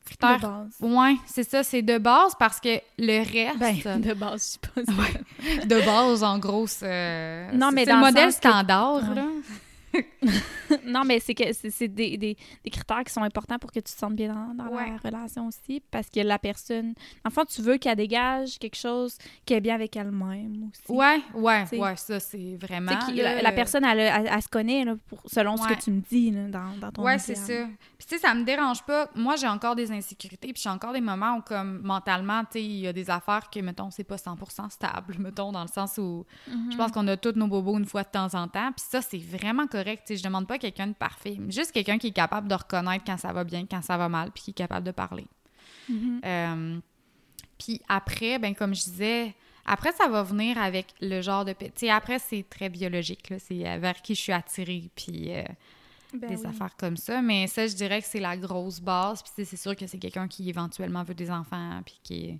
De 0.08 0.40
base. 0.40 0.76
Ouais, 0.80 1.16
c'est 1.26 1.42
ça, 1.48 1.64
c'est 1.64 1.82
de 1.82 1.98
base 1.98 2.32
parce 2.38 2.60
que 2.60 2.78
le 2.98 3.18
reste 3.24 3.84
Ben, 3.84 4.00
de 4.00 4.14
base, 4.14 4.58
je 4.62 4.82
pas. 4.84 5.66
de 5.66 5.84
base 5.84 6.22
en 6.22 6.38
gros 6.38 6.66
c'est 6.68 7.50
Non, 7.52 7.72
mais 7.72 7.84
c'est 7.84 7.90
dans 7.90 7.96
le 8.00 8.06
le 8.06 8.06
modèle 8.12 8.32
standard 8.32 9.14
là. 9.14 9.26
non, 10.86 11.02
mais 11.04 11.20
c'est 11.20 11.34
que 11.34 11.44
c'est 11.52 11.88
des, 11.88 12.16
des, 12.16 12.36
des 12.64 12.70
critères 12.70 13.04
qui 13.04 13.12
sont 13.12 13.22
importants 13.22 13.58
pour 13.58 13.70
que 13.72 13.80
tu 13.80 13.92
te 13.92 13.98
sentes 13.98 14.14
bien 14.14 14.32
dans, 14.34 14.54
dans 14.64 14.70
Ouais. 14.76 14.90
la 14.90 14.96
relation 14.96 15.46
aussi. 15.48 15.82
Parce 15.90 16.08
que 16.10 16.20
la 16.20 16.38
personne. 16.38 16.94
En 17.24 17.30
fait, 17.30 17.46
tu 17.46 17.62
veux 17.62 17.76
qu'elle 17.78 17.96
dégage 17.96 18.58
quelque 18.58 18.76
chose 18.76 19.16
qui 19.44 19.54
est 19.54 19.60
bien 19.60 19.74
avec 19.74 19.96
elle-même 19.96 20.70
aussi. 20.70 20.82
Ouais, 20.92 21.20
ouais, 21.34 21.64
T'sais. 21.64 21.78
ouais, 21.78 21.96
ça, 21.96 22.20
c'est 22.20 22.56
vraiment. 22.60 22.92
là, 22.92 23.34
la, 23.36 23.42
la 23.42 23.52
personne, 23.52 23.84
elle, 23.84 24.00
elle- 24.00 24.30
elle 24.32 24.42
se 24.42 24.48
connaît 24.48 24.84
là, 24.84 24.96
pour, 25.08 25.22
selon 25.26 25.56
ce 25.56 25.68
que 25.68 25.74
tu 25.80 25.90
me 25.90 26.00
dis 26.00 26.30
là, 26.30 26.48
dans, 26.48 26.76
dans 26.80 26.90
ton 26.92 27.02
Ouais, 27.04 27.18
c'est 27.18 27.34
ça. 27.34 27.66
Puis, 27.98 28.06
tu 28.06 28.14
sais, 28.16 28.18
ça 28.18 28.34
me 28.34 28.44
dérange 28.44 28.82
pas. 28.84 29.08
Moi, 29.14 29.36
j'ai 29.36 29.48
encore 29.48 29.74
des 29.76 29.90
insécurités, 29.92 30.52
puis 30.52 30.62
j'ai 30.62 30.68
encore 30.68 30.92
des 30.92 31.00
moments 31.00 31.36
où, 31.36 31.40
comme, 31.42 31.80
mentalement, 31.82 32.42
tu 32.44 32.52
sais, 32.52 32.62
il 32.64 32.78
y 32.80 32.86
a 32.86 32.92
des 32.92 33.08
affaires 33.10 33.48
que, 33.50 33.60
mettons, 33.60 33.90
c'est 33.90 34.04
pas 34.04 34.18
100 34.18 34.36
stable, 34.70 35.16
mettons, 35.18 35.52
dans 35.52 35.62
le 35.62 35.68
sens 35.68 35.98
où 35.98 36.24
Mhm. 36.48 36.72
je 36.72 36.76
pense 36.76 36.92
qu'on 36.92 37.06
a 37.08 37.16
tous 37.16 37.32
nos 37.36 37.46
bobos 37.46 37.78
une 37.78 37.84
fois 37.86 38.02
de 38.02 38.08
temps 38.08 38.34
en 38.34 38.48
temps. 38.48 38.70
Puis 38.72 38.84
ça, 38.88 39.00
c'est 39.02 39.18
vraiment 39.18 39.66
correct. 39.66 40.04
Tu 40.06 40.15
sais, 40.16 40.22
je 40.22 40.24
demande 40.24 40.46
pas 40.46 40.58
quelqu'un 40.58 40.86
de 40.88 40.94
parfait, 40.94 41.38
juste 41.48 41.72
quelqu'un 41.72 41.98
qui 41.98 42.08
est 42.08 42.12
capable 42.12 42.48
de 42.48 42.54
reconnaître 42.54 43.04
quand 43.04 43.18
ça 43.18 43.32
va 43.32 43.44
bien, 43.44 43.66
quand 43.66 43.82
ça 43.82 43.96
va 43.96 44.08
mal, 44.08 44.30
puis 44.32 44.42
qui 44.44 44.50
est 44.50 44.54
capable 44.54 44.86
de 44.86 44.92
parler. 44.92 45.26
Mhm. 45.88 46.20
Euh, 46.24 46.78
puis 47.58 47.80
après, 47.88 48.38
ben 48.38 48.54
comme 48.54 48.74
je 48.74 48.84
disais, 48.84 49.34
après, 49.64 49.92
ça 49.92 50.08
va 50.08 50.22
venir 50.22 50.58
avec 50.58 50.94
le 51.00 51.20
genre 51.20 51.44
de... 51.44 51.52
Tu 51.52 51.66
sais, 51.74 51.90
après, 51.90 52.18
c'est 52.20 52.44
très 52.48 52.68
biologique, 52.68 53.30
là. 53.30 53.38
C'est 53.40 53.66
euh, 53.66 53.78
vers 53.78 54.00
qui 54.00 54.14
je 54.14 54.20
suis 54.20 54.32
attirée, 54.32 54.90
puis... 54.94 55.32
euh, 55.34 55.42
Ben 56.12 56.30
des 56.30 56.36
oui. 56.36 56.46
affaires 56.46 56.76
comme 56.76 56.96
ça. 56.96 57.20
Mais 57.20 57.48
ça, 57.48 57.66
je 57.66 57.74
dirais 57.74 58.00
que 58.00 58.06
c'est 58.06 58.20
la 58.20 58.36
grosse 58.36 58.78
base. 58.80 59.22
Puis 59.24 59.44
c'est 59.44 59.56
sûr 59.56 59.74
que 59.74 59.86
c'est 59.88 59.98
quelqu'un 59.98 60.28
qui 60.28 60.48
éventuellement 60.48 61.02
veut 61.02 61.14
des 61.14 61.30
enfants. 61.32 61.80
Puis 61.84 61.98
qui. 62.04 62.38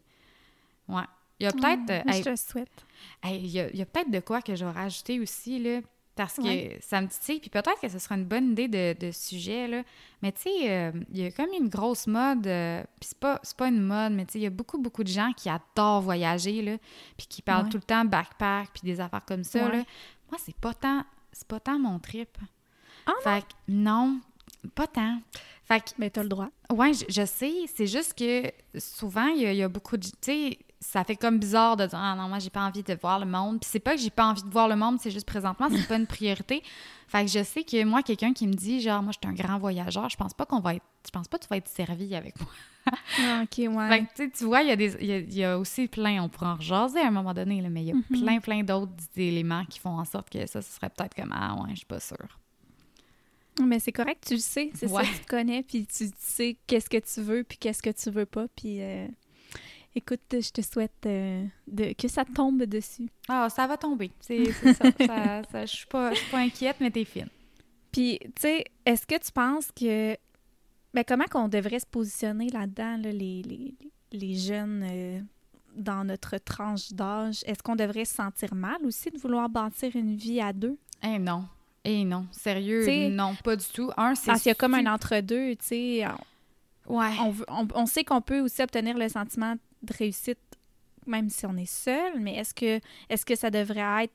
Ouais. 0.88 1.02
Il 1.40 1.44
y 1.44 1.46
a 1.48 1.52
peut-être. 1.52 1.90
hey, 2.08 2.22
Je 2.22 2.30
te 2.30 2.36
souhaite. 2.36 2.86
hey, 3.24 3.40
il 3.40 3.50
y 3.50 3.60
a, 3.60 3.68
il 3.70 3.76
y 3.76 3.82
a 3.82 3.86
peut-être 3.86 4.10
de 4.10 4.20
quoi 4.20 4.40
que 4.40 4.54
je 4.54 4.64
vais 4.64 4.70
rajouter 4.70 5.18
aussi, 5.20 5.58
là. 5.58 5.80
Parce 6.16 6.36
que 6.36 6.42
Ouais. 6.42 6.78
ça 6.80 7.00
me 7.02 7.08
titille. 7.08 7.40
Puis 7.40 7.50
peut-être 7.50 7.78
que 7.80 7.88
ce 7.88 7.98
sera 7.98 8.14
une 8.16 8.24
bonne 8.24 8.52
idée 8.52 8.68
de, 8.68 8.96
de 8.98 9.10
sujet, 9.12 9.68
là. 9.68 9.82
Mais 10.22 10.32
tu 10.32 10.42
sais, 10.42 10.70
euh, 10.70 10.92
il 11.12 11.18
y 11.20 11.26
a 11.26 11.30
comme 11.30 11.50
une 11.58 11.68
grosse 11.68 12.06
mode. 12.06 12.46
euh, 12.46 12.82
puis 12.98 13.08
c'est 13.10 13.18
pas, 13.18 13.38
c'est 13.42 13.56
pas 13.56 13.68
une 13.68 13.82
mode, 13.82 14.12
mais 14.14 14.24
tu 14.24 14.32
sais, 14.32 14.38
il 14.38 14.42
y 14.42 14.46
a 14.46 14.50
beaucoup, 14.50 14.78
beaucoup 14.78 15.04
de 15.04 15.08
gens 15.10 15.32
qui 15.36 15.50
adorent 15.50 16.00
voyager, 16.00 16.62
là. 16.62 16.78
Puis 17.18 17.26
qui 17.28 17.42
parlent 17.42 17.64
Ouais. 17.64 17.70
tout 17.70 17.76
le 17.76 17.82
temps 17.82 18.04
backpack, 18.06 18.70
puis 18.72 18.80
des 18.84 18.98
affaires 18.98 19.24
comme 19.26 19.44
ça, 19.44 19.66
Ouais. 19.66 19.76
là. 19.78 19.84
Moi, 20.30 20.40
c'est 20.42 20.56
pas 20.56 20.72
tant. 20.74 21.04
C'est 21.32 21.46
pas 21.46 21.60
tant 21.60 21.78
mon 21.78 21.98
trip. 21.98 22.38
Ah, 23.06 23.12
fait 23.22 23.42
que 23.42 23.52
non, 23.68 24.18
pas 24.74 24.86
tant. 24.86 25.20
Fait 25.64 25.80
que 25.80 25.90
Ben, 25.98 26.10
t'as 26.10 26.22
le 26.22 26.28
droit. 26.30 26.48
Ouais, 26.72 26.94
je, 26.94 27.04
je 27.08 27.26
sais. 27.26 27.52
C'est 27.74 27.86
juste 27.86 28.14
que 28.16 28.50
souvent, 28.78 29.26
il 29.26 29.42
y, 29.52 29.56
y 29.56 29.62
a 29.62 29.68
beaucoup 29.68 29.96
de. 29.98 30.06
Tu 30.06 30.12
sais, 30.22 30.58
ça 30.80 31.04
fait 31.04 31.16
comme 31.16 31.38
bizarre 31.38 31.76
de 31.76 31.86
dire 31.86 31.98
Ah 31.98 32.14
non, 32.16 32.28
moi, 32.28 32.38
j'ai 32.38 32.50
pas 32.50 32.64
envie 32.66 32.82
de 32.82 32.94
voir 32.94 33.18
le 33.18 33.26
monde. 33.26 33.60
Puis 33.60 33.68
c'est 33.72 33.80
pas 33.80 33.94
que 33.94 34.00
j'ai 34.00 34.10
pas 34.10 34.26
envie 34.26 34.42
de 34.42 34.50
voir 34.50 34.68
le 34.68 34.76
monde, 34.76 34.98
c'est 35.00 35.10
juste 35.10 35.26
présentement, 35.26 35.68
c'est 35.70 35.86
pas 35.88 35.96
une 35.96 36.06
priorité. 36.06 36.62
Fait 37.08 37.24
que 37.24 37.30
je 37.30 37.42
sais 37.44 37.62
que 37.64 37.84
moi, 37.84 38.02
quelqu'un 38.02 38.32
qui 38.32 38.46
me 38.46 38.52
dit 38.54 38.80
genre, 38.80 39.02
moi, 39.02 39.12
je 39.12 39.18
suis 39.26 39.32
un 39.32 39.34
grand 39.46 39.58
voyageur, 39.58 40.08
je 40.10 40.16
pense 40.16 40.34
pas 40.34 40.44
qu'on 40.44 40.60
va 40.60 40.74
être. 40.74 40.84
Je 41.06 41.10
pense 41.10 41.28
pas 41.28 41.38
que 41.38 41.44
tu 41.44 41.48
vas 41.48 41.56
être 41.56 41.68
servi 41.68 42.14
avec 42.14 42.38
moi. 42.40 42.50
Ah, 43.18 43.42
ok, 43.44 43.58
ouais. 43.58 43.88
Fait 43.88 44.00
que, 44.04 44.08
tu 44.14 44.24
sais, 44.24 44.30
tu 44.30 44.44
vois, 44.44 44.62
il 44.62 44.68
y, 44.68 44.72
a 44.72 44.76
des, 44.76 44.94
il 45.00 45.06
y 45.06 45.12
a- 45.12 45.18
y 45.20 45.44
a 45.44 45.58
aussi 45.58 45.88
plein, 45.88 46.22
on 46.22 46.28
pourra 46.28 46.52
en 46.52 46.56
rejaser 46.56 47.00
à 47.00 47.06
un 47.08 47.10
moment 47.10 47.32
donné, 47.34 47.60
là, 47.62 47.68
mais 47.68 47.82
il 47.82 47.86
y 47.88 47.92
a 47.92 47.94
Mhm. 47.94 48.02
plein, 48.20 48.40
plein 48.40 48.62
d'autres 48.62 48.92
éléments 49.16 49.64
qui 49.66 49.78
font 49.78 49.98
en 49.98 50.04
sorte 50.04 50.30
que 50.30 50.44
ça, 50.46 50.62
ce 50.62 50.72
serait 50.72 50.90
peut-être 50.90 51.14
comme 51.14 51.32
Ah 51.34 51.54
ouais, 51.54 51.70
je 51.70 51.76
suis 51.76 51.86
pas 51.86 52.00
sûre. 52.00 52.38
Mais 53.64 53.78
c'est 53.78 53.92
correct, 53.92 54.24
tu 54.26 54.34
le 54.34 54.40
sais. 54.40 54.70
C'est 54.74 54.90
Ouais. 54.90 55.04
ça, 55.04 55.10
tu 55.10 55.20
te 55.20 55.26
connais, 55.28 55.62
puis 55.62 55.86
tu 55.86 56.10
sais 56.18 56.56
qu'est-ce 56.66 56.90
que 56.90 56.98
tu 56.98 57.22
veux, 57.22 57.42
puis 57.42 57.56
qu'est-ce 57.56 57.82
que 57.82 57.90
tu 57.90 58.10
veux 58.10 58.26
pas. 58.26 58.46
Puis 58.54 58.82
euh, 58.82 59.06
écoute, 59.96 60.20
je 60.32 60.50
te 60.50 60.60
souhaite 60.62 60.92
euh, 61.06 61.44
de, 61.66 61.92
que 61.94 62.06
ça 62.08 62.24
tombe 62.24 62.62
dessus. 62.64 63.08
Ah, 63.28 63.48
ça 63.50 63.66
va 63.66 63.76
tomber. 63.76 64.10
C'est 64.20 64.52
ça. 64.52 64.72
ça, 64.74 65.42
ça- 65.50 65.66
Je 65.66 65.74
suis 65.76 65.86
pas, 65.86 66.12
je 66.12 66.18
suis 66.18 66.30
pas 66.30 66.38
inquiète, 66.38 66.76
mais 66.80 66.90
t'es 66.90 67.04
fine. 67.04 67.28
Puis, 67.90 68.18
tu 68.20 68.30
sais, 68.40 68.64
est-ce 68.84 69.06
que 69.06 69.18
tu 69.18 69.32
penses 69.32 69.68
que. 69.72 70.16
Ben, 70.94 71.04
comment 71.06 71.24
qu'on 71.30 71.48
devrait 71.48 71.80
se 71.80 71.86
positionner 71.86 72.48
là-dedans, 72.48 72.96
là, 72.98 73.10
les, 73.12 73.42
les, 73.42 73.74
les 74.12 74.34
jeunes 74.34 74.82
euh, 74.88 75.20
dans 75.74 76.04
notre 76.04 76.38
tranche 76.38 76.92
d'âge? 76.92 77.42
Est-ce 77.46 77.62
qu'on 77.62 77.76
devrait 77.76 78.04
se 78.06 78.14
sentir 78.14 78.54
mal 78.54 78.76
aussi 78.84 79.10
de 79.10 79.18
vouloir 79.18 79.48
bâtir 79.48 79.94
une 79.94 80.14
vie 80.16 80.40
à 80.40 80.52
deux? 80.52 80.76
Eh 81.02 81.18
non. 81.18 81.44
Eh 81.84 82.04
non. 82.04 82.26
Sérieux, 82.32 82.82
T'sais- 82.82 83.10
non, 83.10 83.34
pas 83.44 83.56
du 83.56 83.64
tout. 83.66 83.90
Un, 83.96 84.14
c'est. 84.14 84.26
Parce 84.26 84.42
qu'il 84.42 84.50
y 84.50 84.52
a 84.52 84.54
comme 84.56 84.74
un 84.74 84.86
entre-deux, 84.92 85.54
tu 85.56 85.64
sais. 85.64 86.04
on- 86.06 86.96
Ouais. 86.98 87.10
on, 87.20 87.30
veut- 87.30 87.44
on, 87.48 87.66
on 87.74 87.86
sait 87.86 88.04
qu'on 88.04 88.20
peut 88.20 88.40
aussi 88.40 88.62
obtenir 88.62 88.96
le 88.96 89.08
sentiment 89.08 89.56
de 89.86 89.92
réussite 89.96 90.38
même 91.06 91.30
si 91.30 91.46
on 91.46 91.56
est 91.56 91.64
seul, 91.70 92.18
mais 92.20 92.34
est-ce 92.34 92.52
que 92.52 92.80
est-ce 93.08 93.24
que 93.24 93.36
ça 93.36 93.50
devrait 93.50 94.04
être 94.04 94.14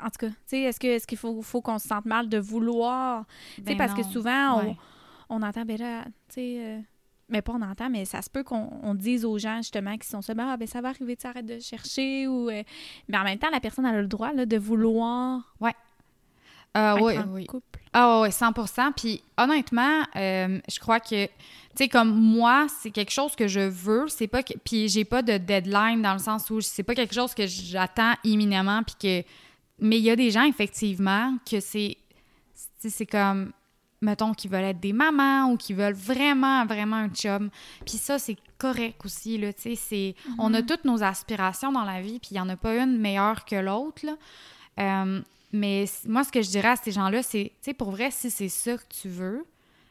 en 0.00 0.10
tout 0.10 0.18
cas, 0.18 0.28
tu 0.28 0.34
sais, 0.46 0.60
est-ce 0.62 0.78
que 0.78 0.86
est-ce 0.86 1.06
qu'il 1.06 1.18
faut, 1.18 1.42
faut 1.42 1.60
qu'on 1.60 1.78
se 1.78 1.88
sente 1.88 2.04
mal 2.04 2.28
de 2.28 2.38
vouloir, 2.38 3.24
tu 3.26 3.54
sais, 3.56 3.62
Ben 3.62 3.76
parce 3.76 3.94
que 3.94 4.02
souvent 4.02 4.58
Ouais. 4.58 4.76
on, 5.28 5.36
on 5.38 5.42
entend 5.42 5.64
ben 5.64 5.76
là, 5.78 6.04
tu 6.04 6.34
sais, 6.34 6.56
euh, 6.60 6.80
mais 7.28 7.40
pas 7.42 7.52
on 7.52 7.62
entend, 7.62 7.88
mais 7.88 8.04
ça 8.04 8.20
se 8.22 8.28
peut 8.30 8.42
qu'on 8.42 8.68
on 8.82 8.94
dise 8.94 9.24
aux 9.24 9.38
gens 9.38 9.58
justement 9.58 9.96
qui 9.96 10.08
sont 10.08 10.22
seuls, 10.22 10.38
ah 10.40 10.56
ben 10.56 10.66
ça 10.66 10.80
va 10.80 10.88
arriver, 10.88 11.16
tu 11.16 11.22
sais, 11.22 11.28
arrête 11.28 11.46
de 11.46 11.58
chercher 11.60 12.26
ou, 12.26 12.48
euh, 12.50 12.62
mais 13.08 13.16
en 13.18 13.22
même 13.24 13.38
temps 13.38 13.50
la 13.50 13.60
personne 13.60 13.86
a 13.86 13.92
le 14.00 14.08
droit 14.08 14.32
là, 14.32 14.44
de 14.46 14.56
vouloir 14.56 15.54
Ah 16.74 16.96
être 16.98 17.04
oui, 17.04 17.14
oui. 17.32 17.46
couple. 17.46 17.69
Ah 17.92 18.20
oui, 18.22 18.28
100% 18.28 18.92
Puis 18.96 19.22
honnêtement, 19.36 20.02
euh, 20.14 20.60
je 20.68 20.78
crois 20.78 21.00
que, 21.00 21.26
tu 21.26 21.30
sais, 21.74 21.88
comme 21.88 22.14
moi, 22.14 22.66
c'est 22.80 22.90
quelque 22.90 23.10
chose 23.10 23.34
que 23.34 23.48
je 23.48 23.60
veux. 23.60 24.06
C'est 24.08 24.28
pas 24.28 24.42
que. 24.42 24.54
Puis 24.64 24.88
j'ai 24.88 25.04
pas 25.04 25.22
de 25.22 25.38
deadline 25.38 26.00
dans 26.00 26.12
le 26.12 26.20
sens 26.20 26.48
où 26.50 26.60
c'est 26.60 26.84
pas 26.84 26.94
quelque 26.94 27.14
chose 27.14 27.34
que 27.34 27.46
j'attends 27.46 28.14
imminemment. 28.22 28.82
Puis 28.84 28.94
que. 29.00 29.28
Mais 29.80 29.98
il 29.98 30.04
y 30.04 30.10
a 30.10 30.16
des 30.16 30.30
gens, 30.30 30.44
effectivement, 30.44 31.36
que 31.50 31.58
c'est. 31.58 31.96
tu 32.54 32.62
sais, 32.78 32.90
C'est 32.90 33.06
comme. 33.06 33.52
Mettons, 34.02 34.32
qui 34.32 34.48
veulent 34.48 34.64
être 34.64 34.80
des 34.80 34.94
mamans 34.94 35.50
ou 35.50 35.58
qui 35.58 35.74
veulent 35.74 35.92
vraiment, 35.92 36.64
vraiment 36.64 36.96
un 36.96 37.10
chum. 37.10 37.50
Puis 37.84 37.98
ça, 37.98 38.18
c'est 38.18 38.36
correct 38.56 39.04
aussi, 39.04 39.36
là. 39.36 39.52
Tu 39.52 39.62
sais, 39.62 39.74
c'est. 39.74 40.14
On 40.38 40.54
a 40.54 40.62
toutes 40.62 40.84
nos 40.84 41.02
aspirations 41.02 41.72
dans 41.72 41.84
la 41.84 42.00
vie, 42.00 42.20
puis 42.20 42.30
il 42.32 42.36
y 42.36 42.40
en 42.40 42.48
a 42.48 42.56
pas 42.56 42.76
une 42.76 42.98
meilleure 42.98 43.44
que 43.44 43.56
l'autre, 43.56 44.06
là. 44.06 44.14
Euh, 44.78 45.20
mais 45.52 45.84
moi, 46.06 46.24
ce 46.24 46.30
que 46.32 46.42
je 46.42 46.48
dirais 46.48 46.68
à 46.68 46.76
ces 46.76 46.92
gens-là, 46.92 47.22
c'est, 47.22 47.44
tu 47.56 47.56
sais, 47.62 47.74
pour 47.74 47.90
vrai, 47.90 48.10
si 48.10 48.30
c'est 48.30 48.48
ça 48.48 48.76
que 48.76 48.84
tu 49.02 49.08
veux, 49.08 49.44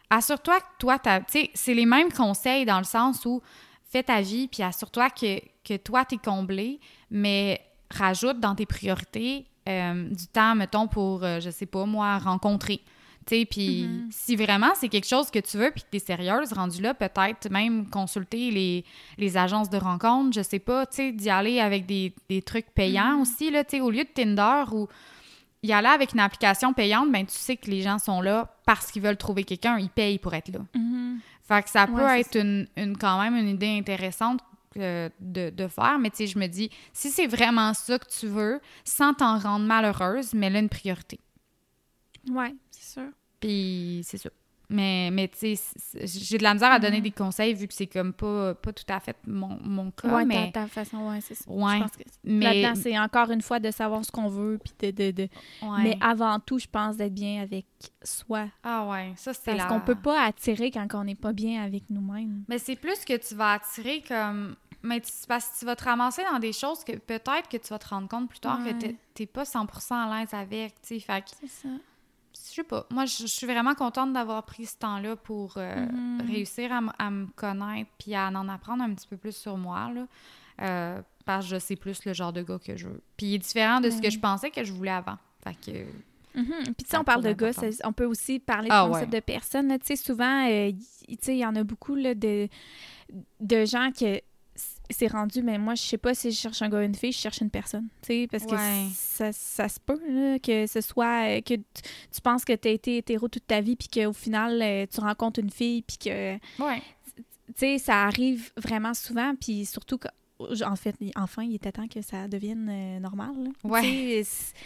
assure-toi 0.10 0.60
que 0.60 0.66
toi, 0.80 0.99
t'as- 0.99 1.20
tu 1.22 1.26
sais, 1.39 1.49
c'est 1.53 1.74
les 1.74 1.86
mêmes 1.86 2.12
conseils 2.12 2.66
dans 2.66 2.78
le 2.80 2.84
sens 2.86 3.26
où 3.26 3.41
fais 3.91 4.03
ta 4.03 4.22
vie, 4.22 4.47
puis 4.47 4.64
assure-toi 4.64 5.10
que, 5.10 5.39
que 5.64 5.78
toi, 5.78 6.05
t'es 6.05 6.18
comblé, 6.18 6.80
mais 7.12 7.62
rajoute 7.91 8.39
dans 8.39 8.55
tes 8.55 8.66
priorités 8.66 9.45
euh, 9.68 10.10
du 10.10 10.28
temps, 10.28 10.55
mettons, 10.55 10.88
pour, 10.88 11.24
euh, 11.24 11.39
je 11.39 11.49
sais 11.49 11.66
pas, 11.66 11.86
moi, 11.86 12.18
rencontrer. 12.18 12.82
Tu 13.28 13.36
sais, 13.39 13.45
puis 13.45 13.84
Mhm. 13.88 14.07
si 14.12 14.36
vraiment 14.36 14.72
c'est 14.76 14.89
quelque 14.89 15.07
chose 15.07 15.30
que 15.30 15.38
tu 15.39 15.57
veux 15.57 15.70
puis 15.72 15.84
que 15.84 15.88
tu 15.91 15.97
es 15.97 15.99
sérieuse, 15.99 16.53
rendu 16.53 16.82
là, 16.82 16.93
peut-être 16.95 17.49
même 17.51 17.88
consulter 17.89 18.49
les, 18.49 18.84
les 19.20 19.38
agences 19.38 19.70
de 19.70 19.78
rencontres, 19.78 20.34
je 20.36 20.41
sais 20.41 20.57
pas, 20.57 20.86
tu 20.88 20.95
sais, 20.95 21.12
d'y 21.12 21.30
aller 21.30 21.60
avec 21.60 21.86
des, 21.86 22.14
des 22.30 22.41
trucs 22.41 22.72
payants 22.74 23.16
Mhm. 23.18 23.22
aussi, 23.22 23.51
là, 23.51 23.64
tu 23.64 23.72
sais, 23.78 23.82
au 23.82 23.91
lieu 23.91 24.03
de 24.03 24.10
Tinder 24.10 24.64
ou 24.72 24.88
y 25.64 25.74
aller 25.74 25.88
avec 25.88 26.14
une 26.14 26.20
application 26.22 26.74
payante, 26.74 27.12
ben 27.12 27.26
tu 27.26 27.34
sais 27.36 27.57
que 27.57 27.70
les 27.70 27.82
gens 27.82 27.99
sont 27.99 28.22
là 28.22 28.55
parce 28.66 28.91
qu'ils 28.91 29.01
veulent 29.01 29.18
trouver 29.18 29.43
quelqu'un, 29.43 29.78
ils 29.78 29.89
payent 29.89 30.20
pour 30.20 30.34
être 30.34 30.49
là. 30.49 30.60
Fait 31.47 31.64
que 31.64 31.70
ça 31.70 31.88
peut 31.88 31.93
Ouais, 32.05 32.22
être 32.22 32.36
une, 32.38 32.68
une- 32.78 32.95
quand 32.97 33.20
même 33.22 33.36
une 33.36 33.49
idée 33.49 33.78
intéressante 33.78 34.39
euh, 34.78 35.10
de, 35.20 35.49
de 35.49 35.68
faire, 35.68 35.97
mais 35.99 36.12
tu 36.12 36.18
sais, 36.18 36.28
je 36.28 36.38
me 36.38 36.45
dis, 36.47 36.70
si 36.93 37.10
c'est 37.10 37.26
vraiment 37.28 37.74
ça 37.74 37.97
que 37.97 38.07
tu 38.07 38.28
veux, 38.28 38.62
sans 38.86 39.14
t'en 39.16 39.39
rendre 39.39 39.66
malheureuse, 39.66 40.34
mais 40.36 40.49
là, 40.51 40.60
une 40.60 40.70
priorité. 40.70 41.20
Ouais, 42.30 42.53
c'est 42.70 42.93
sûr. 42.99 43.10
Puis 43.39 44.01
c'est 44.05 44.18
ça. 44.18 44.30
Mais, 44.72 45.09
mais 45.11 45.28
tu 45.28 45.55
sais, 45.55 45.59
j'ai 46.03 46.38
de 46.38 46.43
la 46.43 46.53
misère 46.53 46.72
à 46.72 46.78
donner 46.78 46.97
Mhm. 46.97 47.03
des 47.03 47.11
conseils 47.11 47.53
vu 47.55 47.67
que 47.67 47.74
c'est 47.74 47.88
comme 47.88 48.13
pas, 48.13 48.53
pas 48.53 48.72
tout 48.72 48.84
à 48.88 48.99
fait 48.99 49.17
mon, 49.26 49.57
mon 49.63 49.89
cas, 49.89 50.07
ouais, 50.15 50.26
mais... 50.26 50.51
ta, 50.51 50.61
ta 50.61 50.67
façon, 50.67 51.09
ouais, 51.09 51.22
c'est 51.22 51.34
ça. 51.34 51.49
Ouais, 51.49 51.78
Je 51.78 51.82
pense 51.82 51.91
que 51.97 52.03
mais, 52.24 52.63
Là-dedans, 52.63 52.82
c'est 52.82 52.99
encore 52.99 53.32
une 53.32 53.41
fois 53.41 53.59
de 53.59 53.72
savoir 53.72 54.05
ce 54.05 54.11
qu'on 54.11 54.28
veut, 54.28 54.59
puis 54.63 54.91
de, 54.91 55.05
de, 55.05 55.11
de- 55.11 55.30
ouais. 55.63 55.82
Mais 55.84 55.97
avant 56.01 56.39
tout, 56.39 56.59
je 56.59 56.67
pense 56.67 56.97
d'être 56.97 57.15
bien 57.15 57.41
avec 57.41 57.65
soi. 58.03 58.47
Ah 58.63 58.88
ouais, 58.89 59.13
ça 59.15 59.34
c'est 59.34 59.45
Parce 59.45 59.57
la... 59.57 59.65
qu'on 59.65 59.82
peut 59.82 59.95
pas 59.95 60.24
attirer 60.24 60.70
quand 60.70 60.88
on 60.93 61.03
n'est 61.03 61.15
pas 61.15 61.34
bien 61.34 61.63
avec 61.63 61.89
nous-mêmes. 61.89 62.43
Mais 62.47 62.59
c'est 62.59 62.76
plus 62.76 63.03
que 63.05 63.17
tu 63.17 63.34
vas 63.34 63.53
attirer 63.53 64.03
comme... 64.07 64.55
Mais 64.84 65.01
tu, 65.01 65.11
parce 65.28 65.49
que 65.49 65.59
tu 65.59 65.65
vas 65.65 65.76
te 65.76 65.84
ramasser 65.84 66.22
dans 66.32 66.39
des 66.39 66.53
choses 66.53 66.84
que 66.86 66.93
peut-être 66.93 67.49
que 67.49 67.57
tu 67.57 67.67
vas 67.70 67.80
te 67.80 67.88
rendre 67.89 68.07
compte 68.07 68.30
plus 68.30 68.39
tard 68.39 68.59
Ouais. 68.63 68.72
que 68.74 68.78
t'es- 68.80 68.95
t'es 69.13 69.26
pas 69.26 69.43
100% 69.43 69.93
à 69.95 70.20
l'aise 70.20 70.34
avec, 70.34 70.76
tu 70.82 70.88
sais. 70.88 70.99
Fait 70.99 71.22
que, 71.22 71.32
C'est 71.41 71.47
ça. 71.49 71.70
Je 72.50 72.56
sais 72.56 72.64
pas. 72.64 72.86
Moi, 72.91 73.06
je 73.06 73.26
suis 73.28 73.47
vraiment 73.47 73.76
contente 73.76 74.14
d'avoir 74.14 74.43
pris 74.43 74.66
ce 74.66 74.78
temps-là 74.78 75.16
pour 75.16 75.54
euh, 75.58 75.86
Mhm. 75.86 76.22
réussir 76.28 76.72
à, 76.72 77.10
me 77.12 77.28
connaître 77.36 77.89
puis 77.97 78.16
à 78.16 78.28
en 78.28 78.50
apprendre 78.50 78.84
un 78.84 78.93
petit 78.93 79.08
peu 79.08 79.18
plus 79.18 79.36
sur 79.36 79.58
moi, 79.58 79.91
là. 79.93 80.08
Euh, 80.62 81.02
parce 81.26 81.45
que 81.45 81.52
je 81.56 81.60
sais 81.60 81.76
plus 81.76 82.04
le 82.06 82.14
genre 82.14 82.34
de 82.34 82.41
gars 82.41 82.60
que 82.60 82.76
je 82.76 82.88
veux. 82.89 83.02
Puis 83.16 83.28
il 83.28 83.36
est 83.36 83.39
différent 83.39 83.80
de 83.82 83.89
ce 83.89 84.02
que 84.02 84.10
je 84.10 84.20
pensais 84.20 84.50
que 84.52 84.64
je 84.64 84.74
voulais 84.74 84.91
avant. 84.91 85.18
Fait 85.43 85.56
que... 85.56 85.78
Mhm. 86.36 86.64
Puis 86.64 86.84
tu 86.84 86.89
sais, 86.89 86.97
on 86.97 87.04
parle 87.04 87.24
de 87.24 87.34
gars, 87.34 87.52
on 87.84 87.93
peut 87.93 88.06
aussi 88.06 88.39
parler 88.39 88.68
Ah 88.72 88.86
de 88.86 88.91
concept 88.91 89.14
de 89.14 89.20
personnes. 89.20 89.80
Tu 89.80 89.86
sais, 89.86 89.95
souvent, 89.95 90.47
euh, 90.47 90.72
tu 91.08 91.18
sais, 91.22 91.36
il 91.36 91.39
y 91.39 91.45
en 91.45 91.56
a 91.56 91.64
beaucoup 91.64 91.95
là, 91.95 92.14
de, 92.14 92.47
de 93.39 93.66
gens 93.66 93.91
que 93.97 94.22
c'est 94.89 95.07
rendu, 95.07 95.41
mais 95.43 95.57
moi, 95.57 95.75
je 95.75 95.83
sais 95.83 95.97
pas 95.97 96.13
si 96.15 96.31
je 96.31 96.37
cherche 96.37 96.61
un 96.61 96.69
gars 96.69 96.79
ou 96.79 96.81
une 96.81 96.95
fille, 96.95 97.11
je 97.11 97.17
cherche 97.19 97.41
une 97.41 97.49
personne. 97.49 97.87
Tu 98.01 98.07
sais, 98.07 98.27
parce 98.29 98.45
que 98.45 98.55
ça, 98.93 99.31
ça 99.31 99.69
se 99.69 99.79
peut, 99.79 99.99
là, 100.09 100.39
que 100.39 100.65
ce 100.67 100.81
soit 100.81 101.27
euh, 101.37 101.41
que 101.41 101.53
tu 101.55 102.21
penses 102.23 102.43
que 102.45 102.53
tu 102.53 102.67
as 102.67 102.71
été 102.71 102.97
hétéro 102.97 103.27
toute 103.27 103.45
ta 103.45 103.61
vie, 103.61 103.75
puis 103.75 103.87
qu'au 103.87 104.13
final, 104.13 104.59
euh, 104.61 104.85
tu 104.91 104.99
rencontres 105.01 105.39
une 105.39 105.51
fille, 105.51 105.83
puis 105.83 105.97
que, 105.97 106.37
tu 106.37 106.61
Ouais. 106.63 106.81
sais, 107.55 107.77
ça 107.77 108.03
arrive 108.05 108.51
vraiment 108.57 108.93
souvent, 108.93 109.33
puis 109.39 109.65
surtout, 109.65 109.97
que, 109.97 110.07
en 110.63 110.75
fait, 110.75 110.95
enfin, 111.15 111.43
il 111.43 111.55
était 111.55 111.71
temps 111.71 111.87
que 111.87 112.01
ça 112.01 112.27
devienne 112.27 112.67
euh, 112.71 112.99
normal. 112.99 113.31
là. 113.37 113.49
Ouais. 113.63 113.81
Tu 113.81 113.87
sais, 113.87 114.23
c'est- 114.23 114.53
tu 114.53 114.59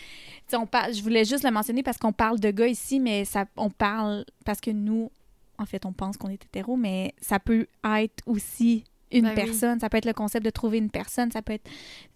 sais, 0.47 0.55
on 0.57 0.67
parle, 0.67 0.93
je 0.93 1.01
voulais 1.01 1.25
juste 1.25 1.43
le 1.43 1.51
mentionner 1.51 1.83
parce 1.83 1.97
qu'on 1.97 2.13
parle 2.13 2.39
de 2.39 2.51
gars 2.51 2.67
ici, 2.67 2.99
mais 2.99 3.25
ça, 3.25 3.45
on 3.57 3.69
parle 3.69 4.23
parce 4.45 4.61
que 4.61 4.71
nous, 4.71 5.09
en 5.57 5.65
fait, 5.65 5.85
on 5.85 5.93
pense 5.93 6.17
qu'on 6.17 6.29
est 6.29 6.43
hétéro, 6.45 6.75
mais 6.75 7.13
ça 7.21 7.39
peut 7.39 7.67
être 7.83 8.21
aussi 8.25 8.83
une 9.13 9.23
Ben 9.23 9.29
oui. 9.29 9.35
personne. 9.35 9.79
Ça 9.79 9.89
peut 9.89 9.97
être 9.97 10.05
le 10.05 10.13
concept 10.13 10.43
de 10.45 10.49
trouver 10.49 10.77
une 10.79 10.89
personne, 10.89 11.31
ça 11.31 11.41
peut 11.41 11.53
être 11.53 11.69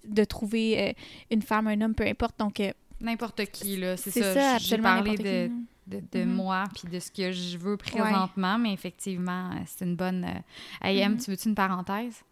de 0.06 0.24
trouver 0.24 0.90
euh, 0.90 0.94
une 1.32 1.42
femme, 1.42 1.68
un 1.68 1.80
homme, 1.82 1.94
peu 1.96 2.06
importe. 2.06 2.38
Donc, 2.40 2.60
euh, 2.60 2.72
N'importe 3.00 3.46
qui, 3.52 3.78
là. 3.78 3.96
C'est 3.98 4.10
ça. 4.12 4.34
ça, 4.34 4.58
J'ai 4.58 4.78
parlé 4.80 5.16
de, 5.18 5.52
de, 5.86 6.02
de 6.12 6.24
Mhm. 6.24 6.34
moi 6.34 6.64
puis 6.76 6.90
de 6.92 7.00
ce 7.00 7.12
que 7.12 7.32
je 7.32 7.58
veux 7.58 7.78
présentement, 7.78 8.58
mais 8.58 8.74
effectivement, 8.74 9.52
euh, 9.52 9.60
c'est 9.68 9.86
une 9.86 9.96
bonne. 9.96 10.24
euh, 10.26 10.40
Hey, 10.88 11.08
Mhm. 11.08 11.18
tu 11.18 11.30
veux-tu 11.32 11.50
une 11.50 11.56
parenthèse? 11.56 12.24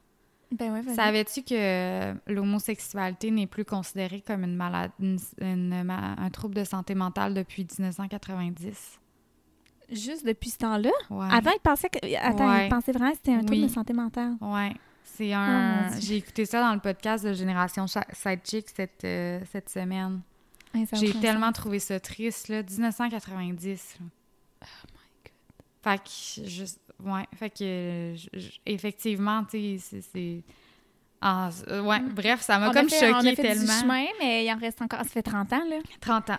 Ben 0.52 0.72
vas-y. 0.72 0.96
Savais-tu 0.96 1.42
que 1.44 2.14
l'homosexualité 2.32 3.32
n'est 3.32 3.48
plus 3.48 3.66
considérée 3.66 4.22
comme 4.22 4.44
une 4.44 4.56
maladie, 4.56 4.94
une- 5.02 5.20
une 5.42 5.74
un 5.92 6.30
trouble 6.30 6.56
de 6.56 6.64
santé 6.64 6.96
mentale 6.96 7.34
depuis 7.34 7.66
1990? 7.78 9.00
Juste 9.92 10.26
depuis 10.26 10.50
ce 10.50 10.58
temps-là. 10.60 10.92
Ouais. 11.10 11.28
Avant, 11.32 11.52
il 11.52 11.60
pensait 11.62 11.90
que. 11.90 12.00
Attends, 12.20 12.50
Ouais. 12.52 12.66
il 12.66 12.70
pensait 12.70 12.92
vraiment 12.92 13.12
que 13.12 13.18
c'était 13.18 13.34
un 13.34 13.40
trouble 13.40 13.52
Oui. 13.54 13.64
de 13.64 13.68
santé 13.72 13.94
mentale. 13.94 14.34
Ouais. 14.42 14.74
C'est 15.04 15.32
Oh, 15.32 15.38
un. 15.38 15.90
Dieu. 15.92 16.00
J'ai 16.02 16.16
écouté 16.18 16.46
ça 16.46 16.62
dans 16.62 16.74
le 16.74 16.80
podcast 16.80 17.24
de 17.26 17.34
Génération 17.34 17.86
Sidechick 17.88 18.68
cette, 18.76 19.04
euh, 19.06 19.40
cette 19.52 19.70
semaine. 19.70 20.22
Ouais, 20.74 20.86
J'ai 20.94 21.14
tellement 21.14 21.52
trouvé 21.54 21.80
ça 21.80 22.00
triste, 22.00 22.50
là. 22.50 22.64
1990. 22.64 23.96
là. 24.00 24.06
Oh 24.64 24.66
Fait 25.84 26.00
que, 26.00 26.48
juste, 26.50 26.80
ouais, 27.04 27.26
fait 27.36 27.50
que, 27.52 28.14
je- 28.16 28.40
je- 28.40 28.52
effectivement, 28.66 29.44
tu 29.46 29.78
sais, 29.80 30.02
c'est-. 30.02 30.44
Ah, 31.22 31.50
ouais, 31.70 32.00
Mm. 32.00 32.10
bref, 32.14 32.42
ça 32.42 32.58
m'a 32.60 32.72
comme 32.72 32.90
fait- 32.90 33.12
on 33.14 33.16
a 33.18 33.22
choqué 33.22 33.36
fait 33.36 33.56
du 33.60 33.66
chemin, 33.68 34.06
mais 34.20 34.46
il 34.46 34.52
en 34.52 34.58
reste 34.58 34.82
encore. 34.82 35.00
Ça 35.00 35.06
fait 35.06 35.22
30 35.24 35.54
ans, 35.54 35.64
là. 35.70 35.78
30 36.02 36.30
ans. 36.32 36.38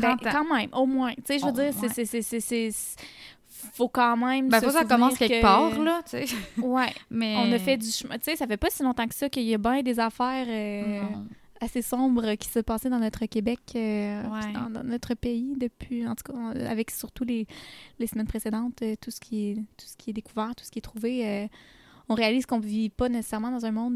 Ben, 0.00 0.16
30 0.16 0.26
ans. 0.26 0.30
quand 0.32 0.54
même, 0.56 0.70
au 0.72 0.86
moins. 0.86 1.12
Tu 1.14 1.22
sais, 1.26 1.38
je 1.38 1.44
veux 1.44 1.50
Oh, 1.52 1.54
dire, 1.54 1.72
c'est- 1.72 1.86
ouais. 1.86 1.92
c'est- 1.92 2.04
c'est- 2.04 2.22
c'est- 2.22 2.40
c'est- 2.40 2.70
c'est- 2.70 3.02
Faut 3.74 3.88
quand 3.88 4.16
même. 4.16 4.48
Ben, 4.48 4.60
se 4.60 4.66
faut 4.66 4.70
que 4.72 4.78
ça 4.78 4.84
commence 4.84 5.16
quelque 5.18 5.36
que- 5.36 5.42
part, 5.42 5.78
là, 5.80 6.00
tu 6.08 6.24
sais. 6.26 6.26
Ouais. 6.60 6.92
Mais. 7.10 7.34
On 7.38 7.50
a 7.52 7.58
fait 7.58 7.76
du 7.76 7.88
chemin. 7.90 8.16
Tu 8.18 8.24
sais, 8.24 8.36
ça 8.36 8.46
fait 8.46 8.56
pas 8.56 8.70
si 8.70 8.82
longtemps 8.82 9.06
que 9.06 9.14
ça 9.14 9.28
qu'il 9.28 9.42
y 9.44 9.54
a 9.54 9.58
bien 9.58 9.82
des 9.82 9.98
affaires 9.98 10.46
euh, 10.48 11.02
assez 11.60 11.80
sombres 11.82 12.34
qui 12.34 12.48
se 12.48 12.58
passaient 12.60 12.90
dans 12.90 12.98
notre 12.98 13.24
Québec, 13.26 13.58
euh, 13.74 14.22
Ouais. 14.28 14.52
dans, 14.52 14.70
dans 14.70 14.84
notre 14.84 15.14
pays 15.14 15.54
depuis, 15.56 16.06
en 16.06 16.14
tout 16.14 16.32
cas, 16.32 16.38
avec 16.68 16.90
surtout 16.90 17.24
les, 17.24 17.46
les 17.98 18.06
semaines 18.06 18.26
précédentes, 18.26 18.82
euh, 18.82 18.94
tout 19.00 19.10
ce 19.10 19.18
qui 19.20 19.50
est 19.50 19.54
tout 19.54 19.86
ce 19.86 19.96
qui 19.96 20.10
est 20.10 20.14
découvert, 20.14 20.54
tout 20.54 20.64
ce 20.64 20.70
qui 20.70 20.78
est 20.78 20.82
trouvé. 20.82 21.48
on 22.08 22.14
réalise 22.14 22.46
qu'on 22.46 22.60
vit 22.60 22.88
pas 22.90 23.08
nécessairement 23.08 23.50
dans 23.50 23.64
un 23.66 23.72
monde. 23.72 23.94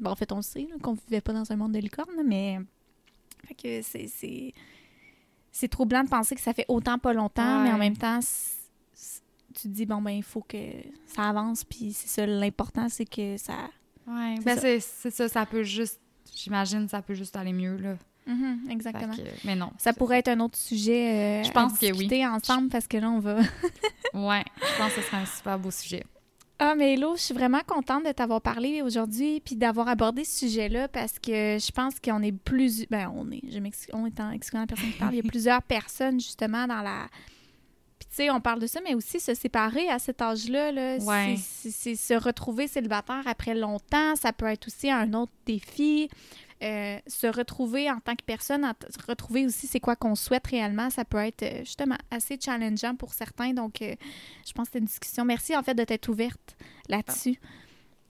bon, 0.00 0.10
en 0.10 0.16
fait, 0.16 0.32
on 0.32 0.36
le 0.36 0.42
sait, 0.42 0.66
qu'on 0.82 0.94
vivait 0.94 1.20
pas 1.20 1.32
dans 1.32 1.52
un 1.52 1.56
monde 1.56 1.72
de 1.72 1.78
licorne, 1.78 2.10
mais. 2.26 2.58
Fait 3.46 3.54
que 3.54 3.82
c'est. 3.82 4.52
C'est- 5.52 5.68
troublant 5.68 6.02
de 6.02 6.08
penser 6.08 6.34
que 6.34 6.40
ça 6.40 6.52
fait 6.52 6.64
autant 6.68 6.98
pas 6.98 7.12
longtemps, 7.12 7.62
mais 7.62 7.70
en 7.70 7.78
même 7.78 7.96
temps, 7.96 8.18
tu 9.54 9.62
te 9.62 9.68
dis, 9.68 9.86
bon, 9.86 10.00
ben, 10.02 10.10
il 10.12 10.22
faut 10.22 10.40
que 10.42 10.56
ça 11.06 11.28
avance, 11.28 11.62
puis 11.64 11.92
c'est 11.92 12.08
ça, 12.08 12.26
l'important, 12.26 12.88
c'est 12.88 13.04
que 13.04 13.36
ça. 13.36 13.52
Ouais, 14.06 14.34
C'est 14.38 14.44
ben, 14.44 14.58
ça. 14.58 14.80
c'est 14.80 15.10
ça, 15.10 15.28
ça 15.28 15.46
peut 15.46 15.62
juste. 15.62 16.00
J'imagine, 16.34 16.88
ça 16.88 17.02
peut 17.02 17.14
juste 17.14 17.36
aller 17.36 17.52
mieux, 17.52 17.76
là. 17.76 17.94
Mhm, 18.26 18.60
Fait 18.66 18.72
exactement. 18.72 19.14
que- 19.14 19.22
mais 19.46 19.54
non. 19.54 19.70
Ça 19.78 19.92
pourrait 19.92 20.20
être 20.20 20.28
un 20.28 20.40
autre 20.40 20.56
sujet 20.56 21.40
euh, 21.42 21.44
Je 21.44 21.50
pense 21.50 21.74
à 21.74 21.76
que 21.76 21.86
oui. 21.86 21.92
discuter 21.92 22.26
ensemble 22.26 22.68
parce 22.68 22.86
que 22.86 22.96
là, 22.96 23.10
on 23.10 23.18
va... 23.18 23.40
Ouais, 24.14 24.44
je 24.56 24.78
pense 24.78 24.94
que 24.94 25.00
ce 25.02 25.06
serait 25.06 25.16
un 25.18 25.26
super 25.26 25.58
beau 25.58 25.70
sujet. 25.70 26.04
Ah, 26.64 26.74
mais 26.76 26.92
Hello, 26.94 27.16
je 27.16 27.22
suis 27.22 27.34
vraiment 27.34 27.62
contente 27.66 28.04
de 28.06 28.12
t'avoir 28.12 28.40
parlé 28.40 28.82
aujourd'hui 28.82 29.40
puis 29.40 29.56
d'avoir 29.56 29.88
abordé 29.88 30.22
ce 30.24 30.46
sujet-là 30.46 30.86
parce 30.86 31.18
que 31.18 31.58
je 31.58 31.72
pense 31.72 31.98
qu'on 31.98 32.22
est 32.22 32.30
plus... 32.30 32.86
Ben, 32.88 33.12
on 33.16 33.28
est... 33.32 33.42
Je 33.50 33.58
m'excuse, 33.58 33.90
on 33.92 34.06
est 34.06 34.20
en 34.20 34.30
excluant 34.30 34.60
la 34.60 34.66
personne 34.68 34.92
qui 34.92 34.98
parle. 34.98 35.12
Il 35.14 35.16
y 35.16 35.26
a 35.26 35.28
plusieurs 35.28 35.62
personnes, 35.62 36.20
justement, 36.20 36.68
dans 36.68 36.82
la... 36.82 37.08
Puis, 37.98 38.08
tu 38.10 38.14
sais, 38.16 38.30
on 38.30 38.40
parle 38.40 38.60
de 38.60 38.68
ça, 38.68 38.80
mais 38.84 38.94
aussi 38.94 39.18
se 39.18 39.34
séparer 39.34 39.88
à 39.88 39.98
cet 39.98 40.22
âge-là, 40.22 40.70
là, 40.70 40.98
Ouais. 40.98 41.34
c'est- 41.36 41.70
c'est 41.70 41.94
c'est 41.96 42.14
se 42.14 42.14
retrouver 42.14 42.68
célibataire 42.68 43.22
après 43.26 43.56
longtemps. 43.56 44.14
Ça 44.14 44.32
peut 44.32 44.46
être 44.46 44.68
aussi 44.68 44.88
un 44.88 45.14
autre 45.14 45.32
défi. 45.46 46.08
Euh, 46.62 46.98
se 47.08 47.26
retrouver 47.26 47.90
en 47.90 47.98
tant 47.98 48.14
que 48.14 48.22
personne, 48.24 48.64
en 48.64 48.72
t- 48.72 48.86
se 48.92 49.04
retrouver 49.06 49.46
aussi 49.46 49.66
c'est 49.66 49.80
quoi 49.80 49.96
qu'on 49.96 50.14
souhaite 50.14 50.46
réellement, 50.46 50.90
ça 50.90 51.04
peut 51.04 51.18
être 51.18 51.42
euh, 51.42 51.58
justement 51.64 51.96
assez 52.10 52.38
challengeant 52.40 52.94
pour 52.94 53.14
certains. 53.14 53.52
Donc, 53.52 53.82
euh, 53.82 53.96
je 54.46 54.52
pense 54.52 54.66
que 54.68 54.74
c'est 54.74 54.78
une 54.78 54.84
discussion. 54.84 55.24
Merci 55.24 55.56
en 55.56 55.62
fait 55.64 55.74
de 55.74 55.82
t'être 55.82 56.08
ouverte 56.08 56.56
là-dessus. 56.88 57.40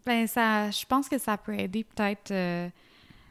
Ben, 0.04 0.26
ça, 0.26 0.70
je 0.70 0.84
pense 0.84 1.08
que 1.08 1.16
ça 1.16 1.38
peut 1.38 1.54
aider 1.58 1.84
peut-être. 1.84 2.30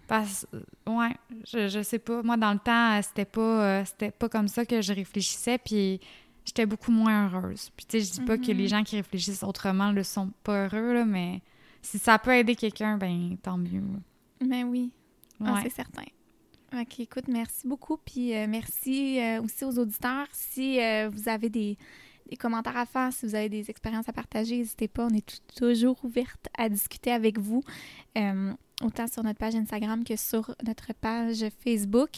parce, 0.08 0.48
ouais, 0.88 1.16
je, 1.46 1.68
je 1.68 1.84
sais 1.84 2.00
pas. 2.00 2.24
Moi, 2.24 2.38
dans 2.38 2.54
le 2.54 2.60
temps, 2.60 3.00
c'était 3.04 3.26
pas, 3.26 3.86
c'était 3.86 4.12
pas 4.12 4.28
comme 4.30 4.48
ça 4.48 4.66
que 4.66 4.82
je 4.82 4.92
réfléchissais, 4.94 5.58
puis 5.60 6.00
j'étais 6.46 6.66
beaucoup 6.66 6.92
moins 6.92 7.28
heureuse. 7.30 7.70
Puis, 7.78 7.86
tu 7.86 8.00
sais, 8.00 8.06
je 8.08 8.12
dis 8.20 8.26
pas 8.26 8.38
que 8.38 8.52
les 8.52 8.68
gens 8.68 8.84
qui 8.84 8.96
réfléchissent 8.96 9.44
autrement 9.44 9.92
le 9.92 10.04
sont 10.04 10.32
pas 10.44 10.66
heureux, 10.66 10.94
là, 10.94 11.06
mais 11.06 11.42
si 11.84 12.00
ça 12.00 12.18
peut 12.18 12.34
aider 12.36 12.56
quelqu'un, 12.56 12.98
ben, 12.98 13.38
tant 13.44 13.58
mieux. 13.58 13.84
Mais 14.44 14.64
Ah, 15.46 15.60
c'est 15.64 15.70
certain. 15.74 16.04
OK, 16.74 17.00
écoute, 17.02 17.28
merci 17.28 17.68
beaucoup. 17.68 17.98
Puis 17.98 18.34
euh, 18.36 18.48
merci 18.48 19.20
euh, 19.20 19.42
aussi 19.42 19.66
aux 19.66 19.78
auditeurs. 19.78 20.28
Si 20.32 20.80
euh, 20.80 21.10
vous 21.12 21.28
avez 21.28 21.50
des, 21.50 21.78
des 22.30 22.38
commentaires 22.38 22.78
à 22.78 22.86
faire, 22.86 23.12
si 23.12 23.26
vous 23.26 23.36
avez 23.36 23.50
des 23.50 23.70
expériences 23.70 24.08
à 24.08 24.14
partager, 24.14 24.58
n'hésitez 24.58 24.88
pas. 24.88 25.06
On 25.12 25.14
est 25.14 25.26
tout- 25.26 25.66
toujours 25.66 26.00
ouverte 26.06 26.48
à 26.58 26.70
discuter 26.70 27.12
avec 27.12 27.38
vous, 27.40 27.62
autant 28.84 29.06
sur 29.08 29.22
notre 29.24 29.38
page 29.38 29.54
Instagram 29.56 30.04
que 30.06 30.16
sur 30.16 30.56
notre 30.66 30.94
page 30.94 31.44
Facebook. 31.64 32.10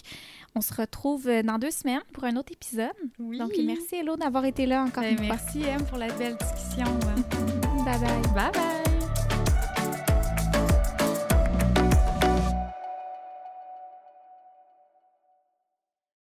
On 0.56 0.62
se 0.62 0.74
retrouve 0.74 1.28
dans 1.44 1.58
deux 1.58 1.72
semaines 1.72 2.04
pour 2.14 2.24
un 2.26 2.36
autre 2.38 2.52
épisode. 2.54 2.94
Oui. 3.20 3.40
Donc, 3.40 3.52
merci 3.66 3.96
Hello 3.96 4.16
d'avoir 4.18 4.46
été 4.46 4.66
là 4.68 4.84
encore 4.84 5.04
Ben, 5.04 5.12
une 5.14 5.18
fois. 5.18 5.36
merci, 5.36 5.64
M, 5.64 5.84
pour 5.88 5.98
la 5.98 6.08
belle 6.14 6.38
discussion. 6.38 6.86
Bye 7.86 8.00
bye. 8.00 8.22
bye 8.34 8.52
bye! 8.54 8.93